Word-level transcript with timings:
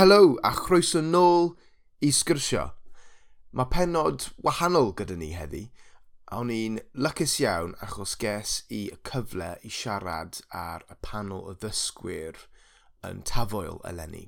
Helo 0.00 0.38
a 0.42 0.54
chroeso 0.56 1.02
nôl 1.04 1.50
i 2.00 2.08
sgyrsio. 2.08 2.62
Mae 3.52 3.68
penod 3.68 4.30
wahanol 4.40 4.94
gyda 4.96 5.18
ni 5.20 5.28
heddi, 5.36 5.60
a 6.32 6.38
o'n 6.40 6.52
i'n 6.54 6.78
lycus 7.06 7.34
iawn 7.42 7.74
achos 7.84 8.14
ges 8.22 8.54
i 8.72 8.80
y 8.94 8.96
cyfle 9.10 9.50
i 9.60 9.74
siarad 9.80 10.40
ar 10.62 10.88
y 10.88 10.96
panel 11.04 11.44
o 11.52 11.52
ddysgwyr 11.52 12.40
yn 13.10 13.20
tafoel 13.28 13.76
eleni 13.92 14.24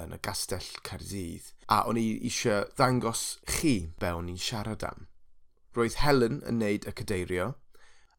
yn 0.00 0.16
y 0.16 0.22
gastell 0.24 0.72
Cardydd, 0.88 1.52
a 1.68 1.84
o'n 1.84 2.00
i 2.00 2.08
eisiau 2.24 2.64
ddangos 2.72 3.28
chi 3.58 3.76
be 4.00 4.16
o'n 4.16 4.32
i'n 4.32 4.40
siarad 4.48 4.88
am. 4.88 5.08
Roedd 5.76 6.00
Helen 6.00 6.40
yn 6.48 6.62
neud 6.64 6.88
y 6.88 6.96
cadeirio, 6.96 7.50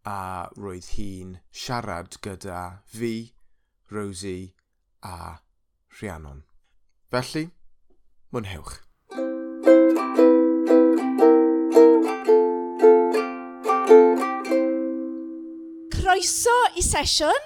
a 0.06 0.54
roedd 0.54 0.94
hi'n 1.00 1.40
siarad 1.50 2.22
gyda 2.22 2.66
fi, 2.86 3.16
Rosie 3.90 4.52
a 5.02 5.40
Rhiannon. 5.90 6.46
Felly, 7.12 7.50
mwynhewch. 8.34 8.80
Croeso 15.94 16.56
i 16.76 16.84
sesiwn 16.84 17.44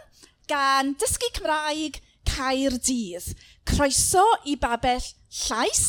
gan 0.47 0.93
Dysgu 1.01 1.27
Cymraeg 1.35 1.99
Caer 2.29 2.77
Dydd. 2.79 3.33
Croeso 3.67 4.23
i 4.47 4.55
babell 4.55 5.03
llais 5.41 5.83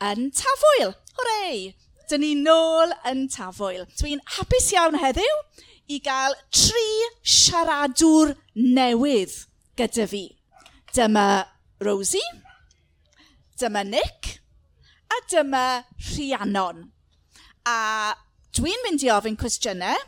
yn 0.00 0.30
tafwyl. 0.32 0.94
Hwrei! 1.18 1.74
Dyn 2.08 2.24
ni 2.24 2.32
nôl 2.40 2.94
yn 3.10 3.26
tafwyl. 3.32 3.84
Dwi'n 4.00 4.24
hapus 4.38 4.70
iawn 4.72 4.96
heddiw 5.02 5.36
i 5.92 6.00
gael 6.00 6.38
tri 6.48 6.86
siaradwr 7.34 8.32
newydd 8.56 9.36
gyda 9.76 10.08
fi. 10.08 10.24
Dyma 10.96 11.26
Rosie 11.84 12.24
dyma 13.62 13.84
Nick, 13.86 14.40
a 15.06 15.20
dyma 15.30 15.84
Rhiannon. 16.10 16.88
A 17.68 18.14
dwi'n 18.56 18.82
mynd 18.84 19.04
i 19.06 19.10
ofyn 19.14 19.38
cwestiynau, 19.38 19.98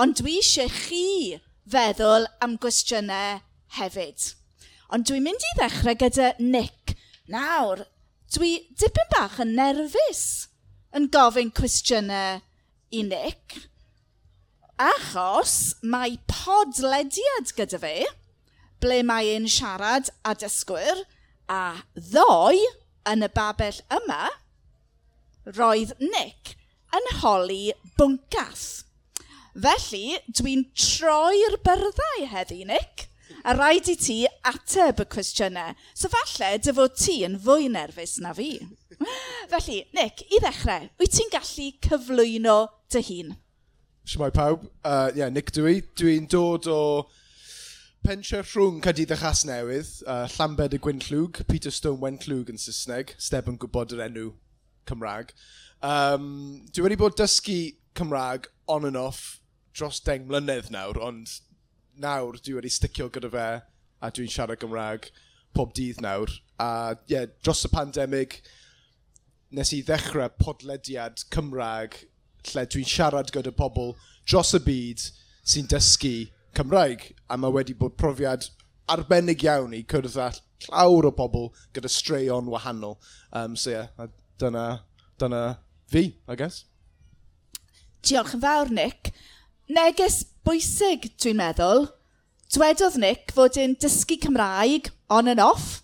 ond 0.00 0.18
dwi 0.20 0.36
eisiau 0.42 0.68
chi 0.68 1.38
feddwl 1.70 2.28
am 2.44 2.58
gwestiynau 2.60 3.40
hefyd. 3.78 4.30
Ond 4.92 5.08
dwi'n 5.08 5.24
mynd 5.24 5.46
i 5.48 5.52
ddechrau 5.58 5.96
gyda 6.02 6.34
Nick. 6.42 6.92
Nawr, 7.32 7.86
dwi 8.36 8.50
dipyn 8.76 9.08
bach 9.14 9.40
yn 9.40 9.54
nerfus 9.56 10.24
yn 10.94 11.08
gofyn 11.14 11.54
cwestiynau 11.56 12.42
i 12.92 13.00
Nick, 13.08 13.56
achos 14.76 15.74
mae 15.82 16.18
podlediad 16.28 17.54
gyda 17.56 17.80
fe, 17.80 17.96
ble 18.84 19.00
mae 19.08 19.32
e'n 19.32 19.48
siarad 19.48 20.12
a 20.26 20.34
dysgwyr, 20.36 21.06
A 21.50 21.84
ddoe 21.92 22.60
yn 23.10 23.24
y 23.26 23.28
babell 23.34 23.82
yma, 23.92 24.28
roedd 25.56 25.92
Nick 26.00 26.54
yn 26.96 27.10
holi 27.20 27.72
bwncas. 27.98 28.84
Felly, 29.54 30.18
dwi'n 30.34 30.64
troi'r 30.74 31.58
byrddau 31.66 32.24
heddi, 32.32 32.64
Nick, 32.66 33.08
a 33.44 33.54
rhaid 33.54 33.90
i 33.92 33.94
ti 34.00 34.16
ateb 34.48 35.02
y 35.04 35.06
cwestiynau. 35.12 35.76
So 35.94 36.10
falle, 36.10 36.56
dy 36.58 36.74
fod 36.74 36.96
ti 36.98 37.20
yn 37.26 37.36
fwy 37.44 37.68
nerfus 37.70 38.16
na 38.24 38.32
fi. 38.34 38.56
Felly, 39.52 39.82
Nick, 39.94 40.24
i 40.32 40.40
ddechrau, 40.40 40.88
wyt 40.98 41.14
ti'n 41.14 41.32
gallu 41.34 41.68
cyflwyno 41.86 42.58
dy 42.94 43.04
hun? 43.10 43.36
Siamai 44.04 44.32
pawb, 44.34 44.64
uh, 44.84 45.10
yeah, 45.16 45.30
Nick 45.32 45.52
dwi. 45.56 45.78
Dwi'n 45.96 46.26
dod 46.30 46.66
o 46.68 46.80
pentre 48.04 48.42
rhwng 48.44 48.82
Cadydd 48.84 49.14
a 49.14 49.16
Chas 49.16 49.46
Newydd, 49.48 50.02
uh, 50.04 50.26
Llambed 50.36 50.74
y 50.76 50.78
Gwynllwg, 50.78 51.38
Peter 51.48 51.70
Stone 51.72 52.02
Wentlwg 52.02 52.50
yn 52.52 52.60
Saesneg, 52.60 53.14
Steb 53.16 53.48
yn 53.48 53.56
gwybod 53.56 53.94
yr 53.96 54.02
enw 54.04 54.26
Cymraeg. 54.90 55.32
Um, 55.80 56.26
dwi 56.68 56.84
wedi 56.84 56.98
bod 57.00 57.16
dysgu 57.16 57.56
Cymraeg 57.96 58.50
on 58.68 58.84
and 58.90 59.00
off 59.00 59.38
dros 59.72 60.02
deng 60.04 60.28
mlynedd 60.28 60.68
nawr, 60.74 61.00
ond 61.00 61.32
nawr 61.96 62.36
dwi 62.44 62.58
wedi 62.58 62.74
sticio 62.76 63.08
gyda 63.14 63.32
fe 63.32 63.46
a 64.04 64.12
dwi'n 64.12 64.34
siarad 64.36 64.60
Gymraeg 64.60 65.08
pob 65.56 65.72
dydd 65.72 66.04
nawr. 66.04 66.36
A 66.60 66.68
yeah, 67.08 67.32
dros 67.40 67.64
y 67.64 67.72
pandemig, 67.72 68.42
nes 69.56 69.72
i 69.72 69.80
ddechrau 69.80 70.28
podlediad 70.44 71.24
Cymraeg 71.32 72.02
lle 72.52 72.68
dwi'n 72.68 72.94
siarad 72.98 73.32
gyda 73.32 73.56
pobl 73.56 73.94
dros 74.28 74.52
y 74.60 74.60
byd 74.68 75.08
sy'n 75.40 75.72
dysgu 75.72 76.16
Cymraeg, 76.54 77.10
a 77.28 77.38
mae 77.40 77.52
wedi 77.54 77.74
bod 77.78 77.96
profiad 78.00 78.48
arbennig 78.90 79.44
iawn 79.46 79.74
i 79.76 79.82
cyrraedd 79.88 80.20
â 80.20 80.28
llawr 80.66 81.08
o 81.08 81.12
bobl 81.14 81.50
gyda 81.76 81.90
straeon 81.90 82.50
wahanol. 82.52 82.98
Um, 83.32 83.56
so 83.56 83.70
ie, 83.70 83.80
yeah, 83.80 84.08
dyna, 84.40 84.64
dyna 85.20 85.42
fi, 85.90 86.06
I 86.28 86.36
guess. 86.36 86.64
Diolch 88.04 88.34
yn 88.36 88.44
fawr, 88.44 88.72
Nick. 88.72 89.12
Neges 89.72 90.22
bwysig, 90.44 91.08
dwi'n 91.20 91.40
meddwl. 91.40 91.88
Dwedodd 92.54 92.98
Nick 93.00 93.32
fod 93.34 93.56
yn 93.60 93.76
dysgu 93.80 94.18
Cymraeg 94.20 94.90
on 95.10 95.30
and 95.32 95.42
off 95.42 95.82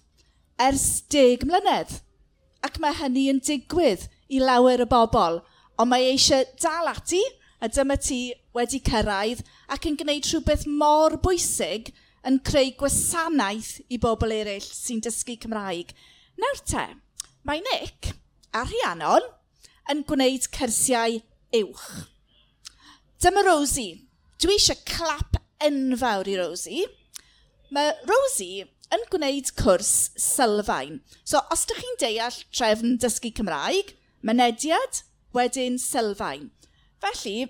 ers 0.61 1.01
deg 1.11 1.47
mlynedd. 1.49 2.01
Ac 2.67 2.77
mae 2.83 2.95
hynny 2.99 3.31
yn 3.33 3.41
digwydd 3.43 4.05
i 4.29 4.43
lawer 4.43 4.85
y 4.85 4.87
bobl, 4.89 5.41
ond 5.81 5.91
mae 5.91 6.11
eisiau 6.13 6.45
dal 6.61 6.91
ati 6.93 7.23
a 7.61 7.69
dyma 7.69 7.97
ti 8.01 8.21
wedi 8.57 8.81
cyrraedd 8.85 9.43
ac 9.75 9.89
yn 9.91 9.99
gwneud 10.01 10.29
rhywbeth 10.29 10.67
mor 10.81 11.19
bwysig 11.25 11.93
yn 12.27 12.39
creu 12.45 12.73
gwasanaeth 12.81 13.75
i 13.93 13.99
bobl 14.01 14.33
eraill 14.35 14.67
sy'n 14.67 15.03
dysgu 15.05 15.37
Cymraeg. 15.41 15.93
Nawr 16.41 16.63
te, 16.69 16.87
mae 17.45 17.63
Nick 17.65 18.13
a 18.57 18.65
Rhiannon 18.65 19.29
yn 19.93 20.05
gwneud 20.09 20.49
cyrsiau 20.57 21.21
uwch. 21.61 21.87
Dyma 23.21 23.45
Rosie. 23.45 24.07
Dwi 24.41 24.57
eisiau 24.57 24.81
clap 24.89 25.37
enfawr 25.61 26.29
i 26.33 26.37
Rosie. 26.41 26.87
Mae 27.75 27.93
Rosie 28.09 28.65
yn 28.95 29.05
gwneud 29.13 29.53
cwrs 29.59 30.11
sylfaen. 30.19 31.03
So, 31.25 31.43
os 31.53 31.67
ydych 31.67 31.83
chi'n 31.85 32.01
deall 32.01 32.39
trefn 32.57 32.97
dysgu 33.03 33.33
Cymraeg, 33.37 33.93
mynediad, 34.27 35.05
wedyn 35.37 35.77
sylfaen. 35.81 36.49
Felly, 37.01 37.47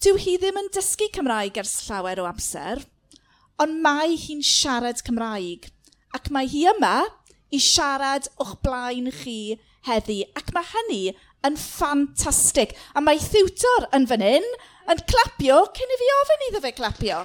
dyw 0.00 0.16
hi 0.16 0.38
ddim 0.40 0.56
yn 0.62 0.70
dysgu 0.72 1.10
Cymraeg 1.12 1.58
ers 1.60 1.74
llawer 1.84 2.22
o 2.22 2.24
amser, 2.24 2.80
ond 3.60 3.82
mae 3.84 4.14
hi'n 4.16 4.40
siarad 4.40 5.02
Cymraeg. 5.04 5.68
Ac 6.16 6.30
mae 6.32 6.48
hi 6.48 6.62
yma 6.70 6.94
i 7.52 7.60
siarad 7.60 8.30
o'ch 8.40 8.54
blaen 8.64 9.10
chi 9.12 9.58
heddi. 9.84 10.22
Ac 10.40 10.54
mae 10.56 10.64
hynny 10.72 11.02
yn 11.44 11.60
ffantastig. 11.60 12.72
A 12.96 13.04
mae 13.04 13.20
thiwtor 13.20 13.90
yn 13.98 14.08
fan 14.08 14.24
hyn 14.24 14.48
yn 14.88 15.04
clapio 15.12 15.60
cyn 15.76 15.94
i 15.94 16.00
fi 16.00 16.10
ofyn 16.16 16.48
iddo 16.48 16.64
fe 16.64 16.72
clapio. 16.80 17.22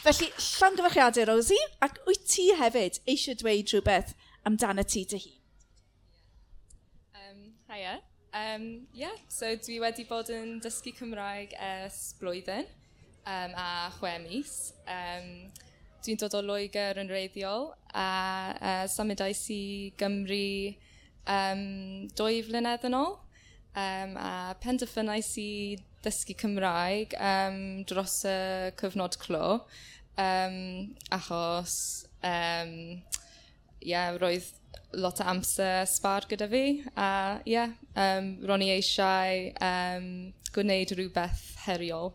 Felly, 0.00 0.32
llongyfarchiadau, 0.42 1.28
Rosie, 1.30 1.66
ac 1.86 2.00
wyt 2.08 2.24
ti 2.32 2.50
hefyd 2.58 3.04
eisiau 3.06 3.38
dweud 3.38 3.70
rhywbeth 3.70 4.16
amdano 4.48 4.82
ti 4.82 5.04
dy 5.06 5.20
hun? 5.20 5.39
Hiya. 7.70 8.00
Um, 8.34 8.88
yeah, 8.92 9.14
so 9.28 9.46
dwi 9.54 9.76
wedi 9.78 10.02
bod 10.08 10.26
yn 10.34 10.56
dysgu 10.58 10.90
Cymraeg 10.96 11.52
ers 11.54 12.16
blwyddyn 12.18 12.66
um, 12.66 13.52
a 13.54 13.66
chwe 13.94 14.10
mis. 14.24 14.54
Um, 14.90 15.28
dwi'n 16.02 16.18
dod 16.18 16.34
o 16.34 16.40
Loegr 16.42 16.98
yn 16.98 17.12
reiddiol 17.14 17.68
a 17.94 18.08
uh, 18.58 18.82
symudais 18.90 19.44
i 19.54 19.62
Gymru 20.02 20.74
um, 21.30 21.62
dwy 22.18 22.42
flynedd 22.48 22.88
yn 22.90 22.98
ôl 22.98 23.14
um, 23.14 24.18
a 24.18 24.32
penderfynais 24.64 25.30
i 25.38 25.78
dysgu 26.02 26.34
Cymraeg 26.42 27.14
um, 27.22 27.60
dros 27.86 28.24
y 28.26 28.38
cyfnod 28.82 29.14
clo 29.22 29.60
um, 30.18 30.58
achos 31.14 31.76
um, 32.18 32.74
yeah, 33.78 34.18
roedd 34.18 34.56
lot 34.98 35.20
o 35.20 35.24
amser 35.32 35.86
sbar 35.86 36.26
gyda 36.30 36.48
fi. 36.50 36.64
A 36.96 37.40
ie, 37.44 37.54
yeah, 37.54 37.70
um, 37.94 38.32
ro'n 38.46 38.64
i 38.66 38.70
eisiau 38.74 39.50
um, 39.70 40.08
gwneud 40.54 40.94
rhywbeth 40.96 41.44
heriol. 41.66 42.12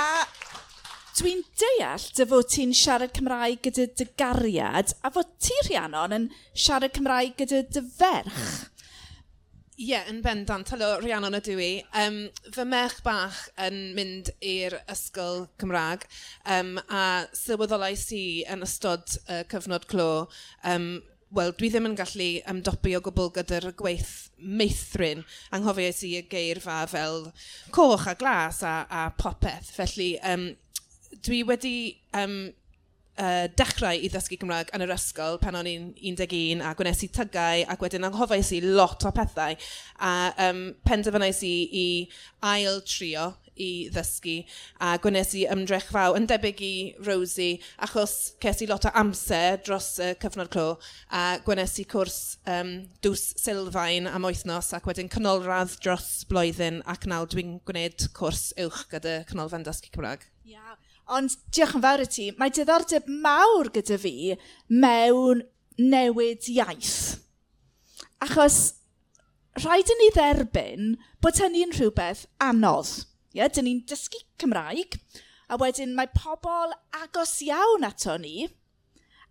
a 0.00 0.08
dwi'n 1.20 1.42
deall 1.60 2.06
dy 2.16 2.24
fod 2.30 2.48
ti'n 2.54 2.72
siarad 2.76 3.12
Cymraeg 3.16 3.60
gyda 3.66 3.84
dy 4.00 4.06
gariad 4.18 4.94
a 5.04 5.10
fod 5.12 5.28
ti 5.42 5.56
Rhiannon 5.66 6.16
yn 6.16 6.28
siarad 6.54 6.94
Cymraeg 6.96 7.36
gyda 7.42 7.60
dy 7.68 7.82
ferch. 7.98 8.70
Ie, 9.80 9.94
yeah, 9.94 10.08
yn 10.12 10.18
bendant. 10.20 10.68
Helo, 10.74 10.90
Rhiannon 11.00 11.38
ydw 11.38 11.54
i. 11.64 11.68
Um, 11.96 12.16
fy 12.52 12.66
merch 12.68 12.98
bach 13.00 13.38
yn 13.64 13.78
mynd 13.96 14.28
i'r 14.44 14.74
ysgol 14.92 15.46
Cymraeg 15.62 16.02
um, 16.52 16.74
a 16.92 17.04
sylweddolais 17.32 18.02
i 18.12 18.24
yn 18.52 18.66
ystod 18.66 19.14
uh, 19.22 19.38
cyfnod 19.48 19.86
clo, 19.88 20.26
um, 20.68 20.90
wel, 21.32 21.54
dwi 21.56 21.70
ddim 21.72 21.88
yn 21.88 21.96
gallu 21.96 22.28
ymdopi 22.52 22.92
o 22.98 23.00
gwbl 23.06 23.32
gyda'r 23.38 23.70
gweith 23.80 24.12
meithrin. 24.36 25.24
Anghofiais 25.56 26.04
i 26.04 26.12
y 26.18 26.22
geirfa 26.28 26.82
fel 26.92 27.30
coch 27.72 28.04
a 28.12 28.18
glas 28.20 28.60
a, 28.60 28.82
a 28.84 29.06
popeth. 29.16 29.72
Felly, 29.80 30.10
um, 30.20 30.50
dwi 31.24 31.40
wedi 31.48 31.76
um, 32.20 32.42
uh, 33.20 33.46
dechrau 33.58 33.96
i 33.96 34.08
ddysgu 34.10 34.38
Cymraeg 34.40 34.72
yn 34.76 34.84
yr 34.86 34.94
ysgol 34.96 35.38
pan 35.42 35.58
o'n 35.60 35.68
i'n 35.68 35.90
11 36.00 36.64
a 36.64 36.72
gwnes 36.78 37.04
i 37.06 37.10
tygau 37.12 37.66
ac 37.74 37.84
wedyn 37.84 38.08
anghofais 38.08 38.52
i 38.56 38.62
lot 38.64 39.04
o 39.06 39.12
pethau 39.14 39.56
a 40.00 40.14
um, 40.48 40.64
penderfynais 40.86 41.44
i 41.46 41.54
i 41.80 41.86
ail 42.50 42.80
trio 42.88 43.30
i 43.60 43.70
ddysgu 43.92 44.36
a 44.80 44.94
gwnes 45.04 45.34
i 45.36 45.44
ymdrech 45.52 45.88
faw 45.92 46.16
yn 46.18 46.28
debyg 46.30 46.62
i 46.64 46.74
Rosie 47.06 47.60
achos 47.86 48.14
ces 48.42 48.64
i 48.64 48.68
lot 48.70 48.86
o 48.88 48.92
amser 49.02 49.60
dros 49.66 49.92
y 50.02 50.12
cyfnod 50.22 50.52
clo 50.54 50.66
a 51.12 51.24
gwnes 51.46 51.76
i 51.82 51.86
cwrs 51.90 52.20
um, 52.54 52.72
dws 53.04 53.26
sylfaen 53.42 54.08
am 54.10 54.28
wythnos 54.28 54.72
ac 54.76 54.88
wedyn 54.88 55.12
canolradd 55.12 55.76
dros 55.84 56.10
blwyddyn 56.30 56.80
ac 56.94 57.08
nawr 57.10 57.28
dwi'n 57.30 57.58
gwneud 57.68 58.08
cwrs 58.16 58.50
uwch 58.66 58.86
gyda 58.94 59.20
canolfan 59.28 59.66
dysgu 59.66 59.92
Cymraeg. 59.92 60.24
Yeah. 60.44 60.78
Ond 61.10 61.34
diolch 61.50 61.74
yn 61.74 61.82
fawr 61.82 62.04
i 62.04 62.08
ti, 62.10 62.28
mae 62.38 62.52
diddordeb 62.54 63.08
mawr 63.24 63.70
gyda 63.74 63.98
fi 63.98 64.36
mewn 64.70 65.42
newid 65.80 66.46
iaith. 66.52 67.18
Achos 68.22 68.58
rhaid 69.58 69.90
i 69.90 69.96
ni 69.98 70.10
dderbyn 70.14 70.94
bod 71.24 71.40
hynny'n 71.42 71.74
rhywbeth 71.74 72.26
anodd. 72.46 72.92
Ie, 73.34 73.46
dyn 73.46 73.66
ni'n 73.66 73.82
dysgu 73.90 74.22
Cymraeg, 74.42 74.96
a 75.50 75.58
wedyn 75.58 75.96
mae 75.96 76.10
pobl 76.14 76.74
agos 77.00 77.36
iawn 77.46 77.86
ato 77.86 78.16
ni, 78.22 78.46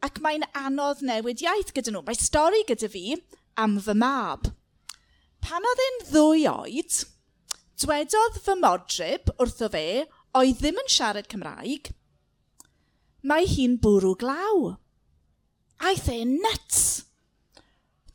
ac 0.03 0.19
mae'n 0.23 0.45
anodd 0.57 1.03
newid 1.05 1.43
iaith 1.43 1.71
gyda 1.75 1.93
nhw. 1.93 2.03
Mae 2.07 2.19
stori 2.19 2.65
gyda 2.67 2.91
fi 2.91 3.15
am 3.59 3.77
fy 3.83 3.95
mab. 3.99 4.51
Pan 5.43 5.67
oedd 5.67 5.83
e'n 5.85 5.99
ddwy 6.09 6.45
oed, 6.51 7.01
dwedodd 7.79 8.39
fy 8.43 8.55
modryb 8.59 9.31
wrtho 9.37 9.71
fe 9.71 9.85
oedd 10.37 10.59
ddim 10.59 10.77
yn 10.81 10.91
siarad 10.91 11.29
Cymraeg, 11.31 11.89
mae 13.25 13.47
hi'n 13.49 13.77
bwrw 13.81 14.13
glaw. 14.19 14.75
Aeth 15.79 16.09
e 16.11 16.21
nuts. 16.27 16.83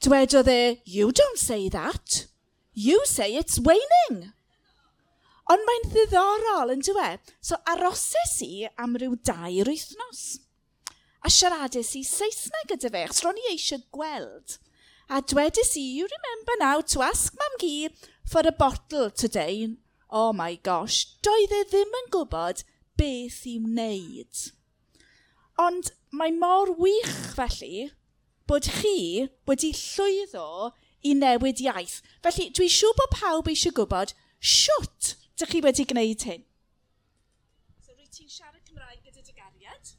Dwedodd 0.05 0.51
e, 0.53 0.83
you 0.85 1.11
don't 1.13 1.41
say 1.41 1.69
that. 1.73 2.27
You 2.75 3.01
say 3.07 3.35
it's 3.35 3.59
waning. 3.59 4.33
Ond 5.51 5.65
mae'n 5.69 5.91
ddiddorol, 5.93 6.73
yn 6.73 6.85
dwe. 6.85 7.15
So 7.41 7.59
aroses 7.69 8.39
i 8.45 8.69
am 8.81 8.97
ryw 9.01 9.17
dair 9.25 9.69
wythnos. 9.69 10.25
A 11.25 11.33
siaradus 11.33 11.95
i 11.97 12.05
Saesneg 12.05 12.71
gyda 12.73 12.91
fe, 12.93 13.05
achos 13.07 13.23
ro'n 13.25 13.41
i 13.41 13.51
eisiau 13.53 13.85
gweld. 13.97 14.59
A 15.09 15.21
dwedais 15.21 15.75
i, 15.81 15.85
you 15.99 16.09
remember 16.09 16.57
now 16.61 16.81
to 16.81 17.03
ask 17.05 17.35
mam 17.41 17.57
gi 17.61 17.89
for 18.25 18.45
a 18.45 18.53
bottle 18.53 19.11
today 19.11 19.75
oh 20.15 20.33
my 20.33 20.55
gosh, 20.63 21.19
doedd 21.27 21.53
e 21.59 21.65
ddim 21.67 21.99
yn 22.01 22.09
gwybod 22.15 22.63
beth 23.01 23.41
i 23.51 23.57
wneud. 23.59 24.43
Ond 25.59 25.91
mae 26.15 26.31
mor 26.39 26.71
wych 26.79 27.15
felly 27.35 27.89
bod 28.47 28.69
chi 28.79 29.27
wedi 29.51 29.73
llwyddo 29.75 30.47
i 31.05 31.15
newid 31.19 31.63
iaith. 31.65 31.99
Felly, 32.23 32.47
dwi 32.55 32.69
siŵr 32.71 32.95
bod 33.01 33.15
pawb 33.17 33.51
eisiau 33.51 33.75
gwybod 33.75 34.15
siwt 34.55 35.15
dych 35.41 35.51
chi 35.57 35.63
wedi 35.65 35.87
gwneud 35.91 36.27
hyn. 36.31 36.47
So, 37.83 37.97
rwy 37.97 38.07
ti'n 38.07 38.31
siarad 38.31 38.63
Cymraeg 38.69 39.03
gyda 39.03 39.25
dy 39.27 39.35
gariad? 39.35 39.95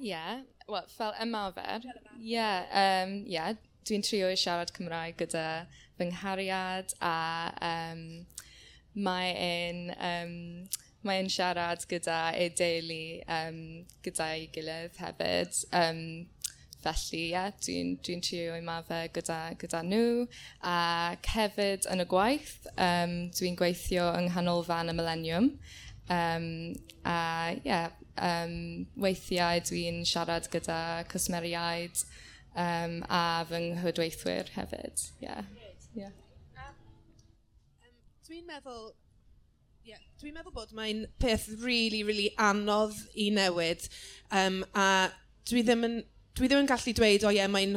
Ie, 0.00 0.08
yeah, 0.14 0.40
well, 0.64 0.88
fel 0.96 1.12
ymafer. 1.20 1.84
Ie, 1.84 2.32
yeah, 2.32 2.72
um, 2.72 3.18
yeah, 3.28 3.52
dwi'n 3.84 4.04
trio 4.06 4.32
i 4.32 4.40
siarad 4.40 4.72
Cymraeg 4.72 5.20
gyda 5.20 5.46
fy 5.98 6.08
nghariad 6.08 6.96
a 7.04 7.16
um, 7.68 8.06
mae 8.94 9.32
e'n 9.38 9.82
um, 9.96 10.36
mae 11.02 11.22
e'n 11.22 11.30
siarad 11.32 11.82
gyda 11.90 12.18
ei 12.38 12.52
deulu 12.58 13.02
um, 13.38 13.58
gyda 14.04 14.28
ei 14.36 14.46
gilydd 14.54 15.00
hefyd. 15.02 15.58
Um, 15.74 16.02
felly, 16.82 17.18
ie, 17.20 17.30
yeah, 17.30 17.50
dwi'n 17.62 17.92
dwi, 18.02 18.16
trio 18.26 18.56
i 18.58 18.62
mafe 18.66 19.04
gyda, 19.14 19.38
gyda 19.58 19.82
nhw. 19.86 20.26
A 20.66 21.14
hefyd 21.34 21.86
yn 21.92 22.02
y 22.02 22.06
gwaith, 22.10 22.56
um, 22.74 23.16
dwi'n 23.38 23.58
gweithio 23.58 24.08
yng 24.18 24.30
nghanolfan 24.30 24.90
y 24.90 24.96
Millennium. 24.98 25.52
Um, 26.10 26.48
a, 27.06 27.54
ie, 27.54 27.62
yeah, 27.70 27.94
um, 28.18 28.86
weithiau 29.00 29.62
dwi'n 29.68 30.02
siarad 30.08 30.50
gyda 30.52 30.80
cwsmeriaid 31.12 32.02
um, 32.58 32.98
a 33.08 33.22
fy 33.48 33.62
nghydweithwyr 33.70 34.50
hefyd. 34.56 35.06
Yeah. 35.22 35.46
Yeah 35.94 36.14
dwi'n 38.32 38.46
meddwl, 38.48 38.86
yeah, 39.84 40.00
dwi'n 40.16 40.32
meddwl 40.38 40.54
bod 40.56 40.70
mae'n 40.72 41.02
peth 41.20 41.50
really, 41.60 42.00
really 42.00 42.30
anodd 42.40 42.96
i 43.20 43.26
newid. 43.34 43.84
Um, 44.32 44.62
a 44.72 45.10
dwi 45.50 45.60
ddim 45.66 45.84
yn 45.84 45.98
dwi 46.38 46.48
ddim 46.48 46.62
yn 46.62 46.70
gallu 46.70 46.94
dweud, 46.96 47.26
o 47.26 47.28
oh, 47.28 47.34
ie, 47.34 47.42
yeah, 47.42 47.50
mae'n 47.52 47.76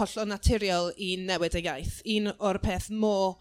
hollol 0.00 0.26
naturiol 0.26 0.90
i 0.98 1.12
newid 1.22 1.54
y 1.54 1.62
iaith. 1.68 2.00
Un 2.16 2.32
o'r 2.32 2.58
peth 2.64 2.90
mô 2.90 3.36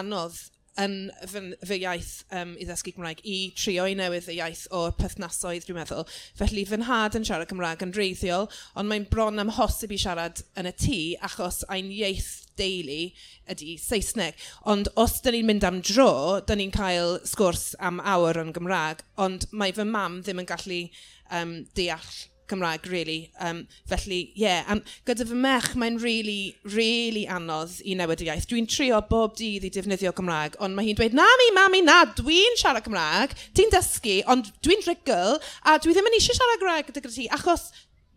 anodd 0.00 0.40
yn 0.82 0.98
fy, 1.30 1.44
fy 1.62 1.78
iaith 1.84 2.10
um, 2.34 2.56
i 2.58 2.66
ddysgu 2.66 2.96
Cymraeg 2.96 3.22
i 3.22 3.38
trio 3.54 3.86
i 3.86 3.94
newydd 3.94 4.32
y 4.34 4.40
iaith 4.40 4.66
o 4.74 4.88
perthnasoedd, 4.98 5.62
dwi'n 5.68 5.78
meddwl. 5.78 6.06
Felly, 6.42 6.66
fy 6.66 6.82
nhad 6.82 7.20
yn 7.20 7.26
siarad 7.28 7.54
Cymraeg 7.54 7.86
yn 7.86 7.94
reiddiol, 7.94 8.50
ond 8.74 8.90
mae'n 8.90 9.06
bron 9.14 9.46
amhosib 9.46 9.94
i 9.94 10.02
siarad 10.08 10.42
yn 10.58 10.74
y 10.74 10.74
tŷ 10.74 11.02
achos 11.30 11.62
ein 11.70 11.94
ieith 11.94 12.39
deulu 12.58 13.02
ydy 13.50 13.76
Saesneg. 13.80 14.40
Ond 14.70 14.90
os 15.00 15.20
dyn 15.24 15.38
ni'n 15.38 15.50
mynd 15.50 15.68
am 15.68 15.80
dro, 15.84 16.40
dyn 16.46 16.62
ni'n 16.62 16.74
cael 16.74 17.18
sgwrs 17.28 17.74
am 17.78 18.02
awr 18.02 18.42
yn 18.42 18.54
Gymraeg, 18.56 19.04
ond 19.20 19.46
mae 19.52 19.74
fy 19.76 19.86
mam 19.86 20.20
ddim 20.24 20.42
yn 20.42 20.50
gallu 20.50 20.82
um, 21.30 21.56
deall 21.78 22.12
Cymraeg, 22.50 22.90
really. 22.90 23.30
Um, 23.40 23.66
felly, 23.86 24.32
ie, 24.34 24.42
yeah. 24.42 24.64
Um, 24.68 24.82
gyda 25.06 25.26
fy 25.28 25.36
mech, 25.38 25.68
mae'n 25.78 26.00
really, 26.02 26.56
really 26.74 27.22
anodd 27.30 27.76
i 27.86 27.94
newid 27.98 28.24
y 28.24 28.28
iaith. 28.28 28.48
Dwi'n 28.50 28.66
trio 28.70 28.98
bob 29.10 29.36
dydd 29.38 29.68
i 29.68 29.72
defnyddio 29.74 30.12
Cymraeg, 30.18 30.58
ond 30.62 30.74
mae 30.76 30.88
hi'n 30.88 30.98
dweud, 30.98 31.14
na 31.16 31.28
mi, 31.40 31.50
mami, 31.56 31.84
na, 31.86 32.00
dwi'n 32.18 32.58
siarad 32.60 32.86
Cymraeg, 32.86 33.36
ti'n 33.56 33.70
dysgu, 33.74 34.18
ond 34.34 34.50
dwi'n 34.66 34.82
rygl, 34.88 35.38
a 35.62 35.78
dwi 35.78 35.94
ddim 35.94 36.10
yn 36.10 36.18
eisiau 36.18 36.40
siarad 36.40 36.64
Cymraeg 36.64 36.90
gyda 36.90 37.14
ti, 37.14 37.28
achos 37.38 37.70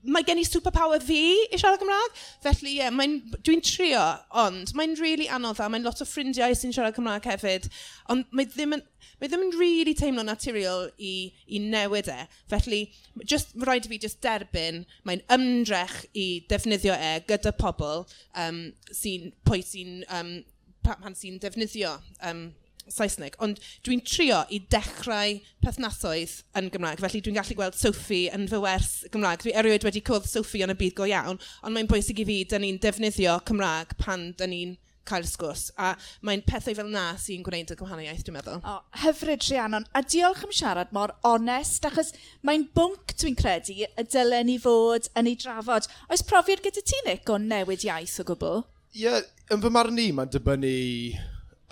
mae 0.03 0.25
gen 0.27 0.39
i 0.41 0.45
superpower 0.47 1.01
fi 1.03 1.19
i 1.49 1.59
siarad 1.59 1.81
Cymraeg. 1.81 2.17
Felly, 2.43 2.75
ie, 2.75 2.79
yeah, 2.81 3.37
dwi'n 3.45 3.63
trio, 3.63 4.03
ond 4.43 4.73
mae'n 4.77 4.95
really 4.99 5.29
anodd 5.31 5.61
a 5.63 5.69
mae'n 5.71 5.85
lot 5.85 6.01
o 6.03 6.07
ffrindiau 6.07 6.55
sy'n 6.57 6.75
siarad 6.75 6.97
Cymraeg 6.97 7.27
hefyd. 7.31 7.69
Ond 8.11 8.27
mae 8.35 8.47
ddim 8.51 8.75
yn, 8.77 8.83
mae 9.21 9.31
ddim 9.31 9.45
yn 9.47 9.53
really 9.59 9.95
teimlo 9.97 10.25
naturiol 10.27 10.89
i, 10.97 11.13
i 11.47 11.61
newid 11.63 12.11
e. 12.11 12.19
Felly, 12.51 12.81
just, 13.23 13.55
rhaid 13.63 13.87
i 13.87 13.93
fi 13.93 14.01
just 14.07 14.21
derbyn, 14.25 14.83
mae'n 15.07 15.23
ymdrech 15.33 16.01
i 16.13 16.27
defnyddio 16.51 16.97
e 16.97 17.13
gyda 17.29 17.55
pobl 17.59 18.03
um, 18.45 18.65
sy'n, 18.91 19.31
pwy 19.47 19.63
sy'n, 19.65 20.03
um, 20.11 20.35
pan 20.83 21.15
sy'n 21.15 21.39
defnyddio 21.43 21.95
um, 22.27 22.49
Saesneg, 22.91 23.37
ond 23.43 23.59
dwi'n 23.85 24.03
trio 24.07 24.43
i 24.51 24.59
dechrau 24.73 25.37
perthnasoedd 25.63 26.39
yn 26.59 26.69
Gymraeg, 26.73 27.03
felly 27.03 27.21
dwi'n 27.23 27.39
gallu 27.39 27.57
gweld 27.59 27.77
Sophie 27.79 28.31
yn 28.35 28.47
fy 28.51 28.59
wers 28.63 28.93
Gymraeg. 29.13 29.43
Dwi 29.43 29.55
erioed 29.59 29.87
wedi 29.87 30.03
cwrdd 30.05 30.29
Sophie 30.29 30.65
yn 30.65 30.73
y 30.73 30.77
byd 30.79 30.97
go 30.97 31.07
iawn, 31.09 31.39
ond 31.63 31.75
mae'n 31.75 31.89
bwysig 31.89 32.23
i 32.23 32.27
fi, 32.27 32.39
dyn 32.49 32.65
ni'n 32.65 32.81
defnyddio 32.83 33.39
Cymraeg 33.47 33.95
pan 34.01 34.31
dyn 34.39 34.53
ni'n 34.53 34.75
cael 35.07 35.25
sgwrs, 35.27 35.67
a 35.75 35.93
mae'n 36.23 36.43
pethau 36.47 36.75
fel 36.77 36.91
na 36.91 37.09
sy'n 37.19 37.43
gwneud 37.43 37.73
y 37.73 37.77
gwahaniaeth, 37.79 38.23
dwi'n 38.23 38.37
meddwl. 38.37 38.61
O, 38.63 38.75
hyfryd, 39.03 39.43
Rhiannon, 39.49 39.87
a 39.91 40.03
diolch 40.03 40.45
am 40.47 40.53
siarad 40.55 40.93
mor 40.95 41.11
onest, 41.27 41.83
achos 41.89 42.13
mae'n 42.47 42.69
bwnc 42.75 43.15
dwi'n 43.19 43.37
credu 43.39 43.75
y 43.83 44.07
dylen 44.07 44.47
ni 44.47 44.55
fod 44.63 45.11
yn 45.19 45.31
ei 45.31 45.35
drafod. 45.39 45.89
Oes 46.07 46.23
profiad 46.27 46.63
gyda 46.63 46.85
ti, 46.87 47.01
Nick, 47.07 47.27
o 47.27 47.39
newid 47.41 47.83
iaith 47.87 48.15
o 48.23 48.27
gwbl? 48.31 48.63
Ie, 48.93 49.03
yeah, 49.07 49.21
yn 49.51 49.63
fy 49.63 49.73
marn 49.73 49.99
i, 49.99 50.11
mae'n 50.15 50.31
dibynnu 50.31 50.73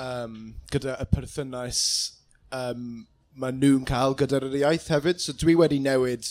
um, 0.02 0.40
gyda 0.74 0.98
y 1.02 1.08
perthynas 1.12 1.82
um, 2.56 3.06
mae 3.40 3.56
nhw'n 3.56 3.86
cael 3.88 4.18
gyda'r 4.20 4.50
iaith 4.60 4.90
hefyd. 4.92 5.22
So 5.24 5.36
dwi 5.38 5.56
wedi 5.60 5.80
newid 5.84 6.28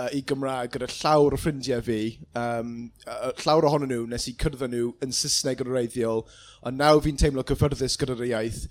uh, 0.00 0.08
i 0.16 0.22
Gymraeg 0.26 0.74
gyda 0.74 0.90
llawr 0.98 1.36
o 1.36 1.40
ffrindiau 1.40 1.84
fi. 1.86 2.00
Um, 2.38 2.90
uh, 3.06 3.32
llawr 3.42 3.68
ohonyn 3.70 3.92
nhw 3.92 4.06
nes 4.10 4.28
i 4.30 4.36
cyrdd 4.40 4.66
nhw 4.68 4.92
yn 5.04 5.16
Saesneg 5.16 5.64
yn 5.64 5.72
reiddiol, 5.72 6.24
ond 6.66 6.80
nawr 6.80 7.02
fi'n 7.04 7.20
teimlo 7.20 7.44
cyffyrddus 7.48 7.98
gyda'r 8.00 8.24
iaith. 8.30 8.64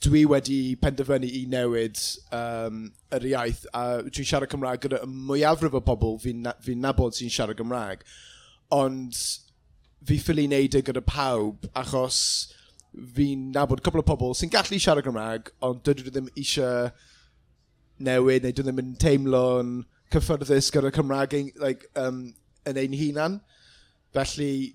Dwi 0.00 0.24
wedi 0.28 0.60
penderfynu 0.80 1.28
i 1.28 1.42
newid 1.52 1.98
um, 2.32 2.86
yr 3.12 3.26
iaith 3.34 3.66
a 3.76 3.84
dwi'n 4.06 4.28
siarad 4.30 4.52
Cymraeg 4.52 4.86
gyda 4.86 5.02
y 5.04 5.10
mwyafrif 5.12 5.76
o 5.76 5.82
bobl 5.84 6.16
fi'n 6.22 6.46
na, 6.46 6.56
fi 6.64 6.76
nabod 6.76 7.16
sy'n 7.16 7.32
siarad 7.32 7.60
Gymraeg. 7.60 8.06
Ond 8.72 9.18
fi 10.08 10.16
ffili 10.16 10.46
wneud 10.48 10.78
e 10.78 10.82
gyda 10.86 11.04
pawb 11.04 11.68
achos 11.76 12.22
fi'n 13.16 13.50
nabod 13.54 13.82
cwpl 13.84 14.02
o 14.02 14.06
pobl 14.06 14.34
sy'n 14.34 14.52
gallu 14.52 14.78
siarad 14.80 15.06
Gymraeg, 15.06 15.50
ond 15.66 15.82
dydw 15.86 16.08
i 16.08 16.14
ddim 16.14 16.30
eisiau 16.34 16.90
newid, 18.00 18.44
neu 18.44 18.52
dydw 18.52 18.64
i 18.64 18.68
ddim 18.70 18.82
yn 18.82 18.94
teimlo'n 19.00 19.74
cyffyrddus 20.10 20.70
gyda 20.74 20.92
Cymraeg 20.94 21.36
ein, 21.38 21.50
like, 21.62 21.90
um, 22.00 22.22
yn 22.66 22.80
ein 22.80 22.96
hunan. 22.98 23.40
Felly, 24.14 24.74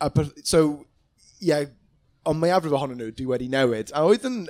a 0.00 0.10
per, 0.14 0.28
so, 0.46 0.84
ie, 1.40 1.50
yeah, 1.50 1.66
ond 2.24 2.40
mae 2.40 2.54
afrif 2.54 2.76
ohonyn 2.76 3.00
nhw 3.00 3.10
dwi 3.16 3.26
wedi 3.32 3.50
newid. 3.52 3.90
A 3.92 4.04
oedd 4.08 4.24
yn, 4.28 4.44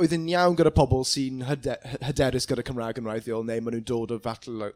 oedd 0.00 0.14
yn 0.16 0.28
iawn 0.30 0.56
gyda 0.58 0.72
pobl 0.74 1.04
sy'n 1.08 1.42
hyder, 1.48 1.82
hyderus 2.06 2.48
gyda 2.48 2.64
Cymraeg 2.66 3.02
yn 3.02 3.10
raeddiol, 3.10 3.44
neu 3.46 3.60
maen 3.60 3.76
nhw'n 3.76 3.88
dod 3.90 4.14
o 4.14 4.20
fatle 4.22 4.70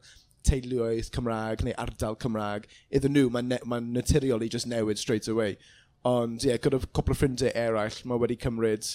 teuluoedd 0.45 1.09
Cymraeg 1.15 1.65
neu 1.65 1.77
ardal 1.81 2.19
Cymraeg, 2.21 2.67
iddyn 2.93 3.15
nhw, 3.17 3.31
mae'n 3.33 3.49
ma, 3.49 3.57
ne, 3.57 3.71
ma 3.71 3.81
naturiol 3.81 4.45
i 4.45 4.51
just 4.53 4.69
newid 4.69 5.01
straight 5.01 5.29
away. 5.29 5.57
Ond 6.05 6.43
ie, 6.45 6.51
yeah, 6.51 6.61
gyda 6.61 6.83
cwpl 6.85 7.15
o 7.15 7.17
ffrindiau 7.17 7.55
eraill, 7.57 8.03
mae 8.05 8.21
wedi 8.21 8.37
cymryd 8.41 8.89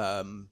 um, 0.00 0.48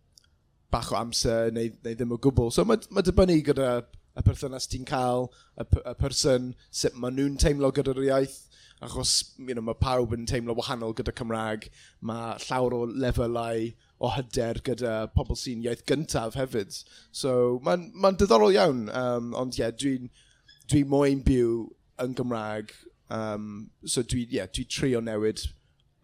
bach 0.70 0.92
o 0.92 0.98
amser 1.00 1.50
neu, 1.54 1.72
neu 1.84 1.96
ddim 1.98 2.14
o 2.14 2.18
gwbl. 2.22 2.52
So 2.54 2.64
mae, 2.68 2.80
mae 2.94 3.04
dibynnu 3.06 3.40
gyda 3.48 3.72
y 3.82 4.24
perthynas 4.24 4.68
ti'n 4.70 4.86
cael, 4.88 5.28
y, 5.58 5.66
y 5.82 5.94
person, 5.98 6.52
sut 6.70 6.94
maen 6.94 7.18
nhw'n 7.18 7.38
teimlo 7.42 7.72
gyda'r 7.74 8.02
iaith. 8.06 8.38
Achos 8.82 9.12
you 9.38 9.54
know, 9.54 9.62
mae 9.62 9.78
pawb 9.78 10.14
yn 10.16 10.24
teimlo 10.26 10.56
wahanol 10.58 10.94
gyda 10.98 11.14
Cymraeg. 11.18 11.68
Mae 12.02 12.38
llawer 12.46 12.74
o 12.74 12.80
lefelau 12.86 13.68
o 14.02 14.10
hyder 14.10 14.58
gyda 14.66 14.94
pobl 15.14 15.38
sy'n 15.38 15.62
iaith 15.66 15.84
gyntaf 15.86 16.38
hefyd. 16.38 16.74
So 17.14 17.60
mae'n 17.66 17.90
ma, 17.94 18.10
diddorol 18.14 18.54
iawn. 18.54 18.88
Um, 18.90 19.30
ond 19.38 19.58
ie, 19.58 19.62
yeah, 19.62 19.74
dwi'n 19.74 20.08
dwi, 20.08 20.64
dwi 20.72 20.82
moyn 20.90 21.22
byw 21.26 21.54
yn 22.02 22.16
Gymraeg 22.18 22.74
Um, 23.12 23.70
so 23.84 24.02
dwi, 24.02 24.26
yeah, 24.30 24.48
dwi 24.48 24.64
trio 24.64 25.02
newid 25.04 25.44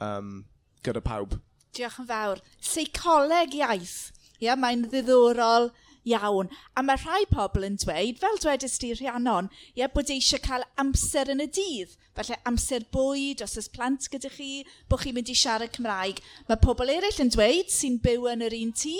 um, 0.05 0.45
gyda 0.85 1.01
pawb. 1.05 1.39
Diolch 1.73 2.01
yn 2.03 2.09
fawr. 2.11 2.43
Seicoleg 2.61 3.55
iaith. 3.57 4.11
Ia, 4.39 4.51
yeah, 4.51 4.59
mae'n 4.61 4.85
ddiddorol 4.91 5.71
iawn. 6.09 6.51
A 6.77 6.83
mae 6.85 7.01
rhai 7.01 7.25
pobl 7.31 7.67
yn 7.67 7.79
dweud, 7.81 8.21
fel 8.21 8.39
dwedais 8.43 8.77
ti 8.81 8.93
Rhiannon, 8.95 9.49
ie, 9.77 9.87
bod 9.95 10.13
eisiau 10.13 10.43
cael 10.45 10.67
amser 10.81 11.33
yn 11.33 11.45
y 11.45 11.49
dydd. 11.59 11.97
Felly 12.19 12.39
amser 12.51 12.87
bwyd, 12.95 13.43
os 13.45 13.57
oes 13.61 13.71
plant 13.73 14.09
gyda 14.13 14.31
chi, 14.35 14.65
bod 14.91 15.03
chi'n 15.03 15.17
mynd 15.17 15.33
i 15.33 15.37
siarad 15.39 15.75
Cymraeg. 15.75 16.23
Mae 16.49 16.61
pobl 16.63 16.93
eraill 16.95 17.23
yn 17.25 17.33
dweud 17.35 17.73
sy'n 17.73 18.01
byw 18.05 18.29
yn 18.35 18.47
yr 18.49 18.57
un 18.59 18.73
tŷ, 18.83 18.97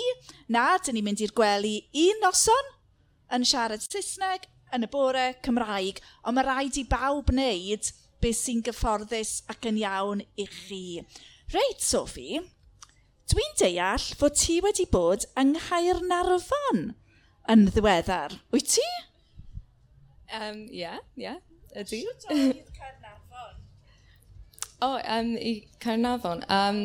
na, 0.55 0.69
dyn 0.83 0.97
ni'n 0.97 1.09
mynd 1.09 1.25
i'r 1.25 1.35
gwely 1.35 1.75
un 2.05 2.23
noson 2.25 2.73
yn 3.35 3.45
siarad 3.45 3.83
Saesneg, 3.85 4.47
yn 4.75 4.85
y 4.85 4.89
bore 4.91 5.25
Cymraeg, 5.45 5.99
ond 6.23 6.37
mae 6.37 6.45
rhaid 6.47 6.79
i 6.81 6.85
bawb 6.89 7.31
wneud 7.33 7.89
beth 8.23 8.39
sy'n 8.39 8.63
gyfforddus 8.65 9.39
ac 9.51 9.67
yn 9.69 9.79
iawn 9.81 10.23
i 10.39 10.45
chi. 10.51 10.83
Reit, 11.53 11.81
Sophie, 11.81 12.41
dwi'n 13.31 13.55
deall 13.61 14.07
fod 14.19 14.37
ti 14.37 14.59
wedi 14.65 14.85
bod 14.91 15.25
yng 15.39 15.55
Nghaernarfon 15.55 16.83
yn 17.49 17.67
ddiweddar. 17.71 18.37
Wyt 18.53 18.75
ti? 18.75 18.87
Um, 20.29 20.67
yeah, 20.69 20.99
yeah, 21.17 21.39
ydy. 21.73 22.03
Siwt 22.03 22.27
oedd 22.29 22.73
Caernarfon? 22.75 23.55
O, 24.79 24.91
oh, 24.91 24.97
um, 25.15 25.33
i 25.35 25.55
Caernarfon. 25.81 26.45
Um, 26.53 26.81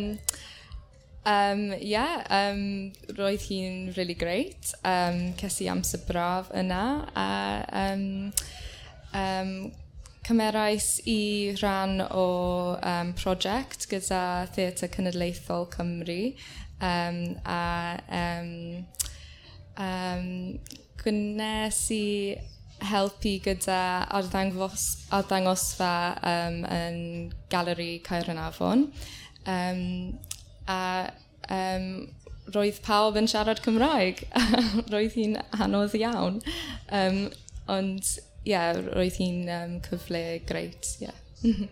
Um, 1.24 1.72
yeah, 1.80 2.20
um, 2.28 2.92
roedd 3.16 3.46
hi'n 3.48 3.94
really 3.96 4.14
great. 4.14 4.74
Um, 4.84 5.32
ces 5.40 5.62
i 5.64 5.70
amser 5.72 6.02
braf 6.04 6.50
yna. 6.52 6.82
A, 7.16 7.28
um, 7.84 8.04
um, 9.16 9.54
cymerais 10.24 10.88
i 11.08 11.54
rhan 11.60 12.02
o 12.04 12.26
um, 12.76 13.12
prosiect 13.16 13.88
gyda 13.88 14.48
Theatr 14.52 14.88
Cenedlaethol 14.92 15.66
Cymru 15.72 16.34
um, 16.80 17.36
a 17.44 17.60
um, 18.20 18.84
um, 19.80 20.28
gwnes 21.00 21.80
i 21.92 22.04
helpu 22.84 23.38
gyda 23.44 23.80
arddangos, 24.12 24.86
arddangosfa 25.12 25.94
um, 26.20 26.62
yn 26.68 27.02
Galeri 27.52 27.98
Caer 28.04 28.28
yn 28.32 28.40
Afon. 28.44 28.88
Um, 29.48 30.16
a 30.70 30.80
um, 31.52 31.88
roedd 32.54 32.80
pawb 32.84 33.18
yn 33.20 33.28
siarad 33.30 33.62
Cymraeg. 33.64 34.24
roedd 34.92 35.16
hi'n 35.18 35.38
anodd 35.64 35.96
iawn. 35.98 36.40
Um, 36.92 37.24
ond, 37.70 38.12
ie, 38.44 38.52
yeah, 38.52 38.78
roedd 38.92 39.18
hi'n 39.20 39.48
um, 39.58 39.74
cyfle 39.86 40.24
greit, 40.48 40.94
ie. 41.00 41.08
Yeah. 41.08 41.66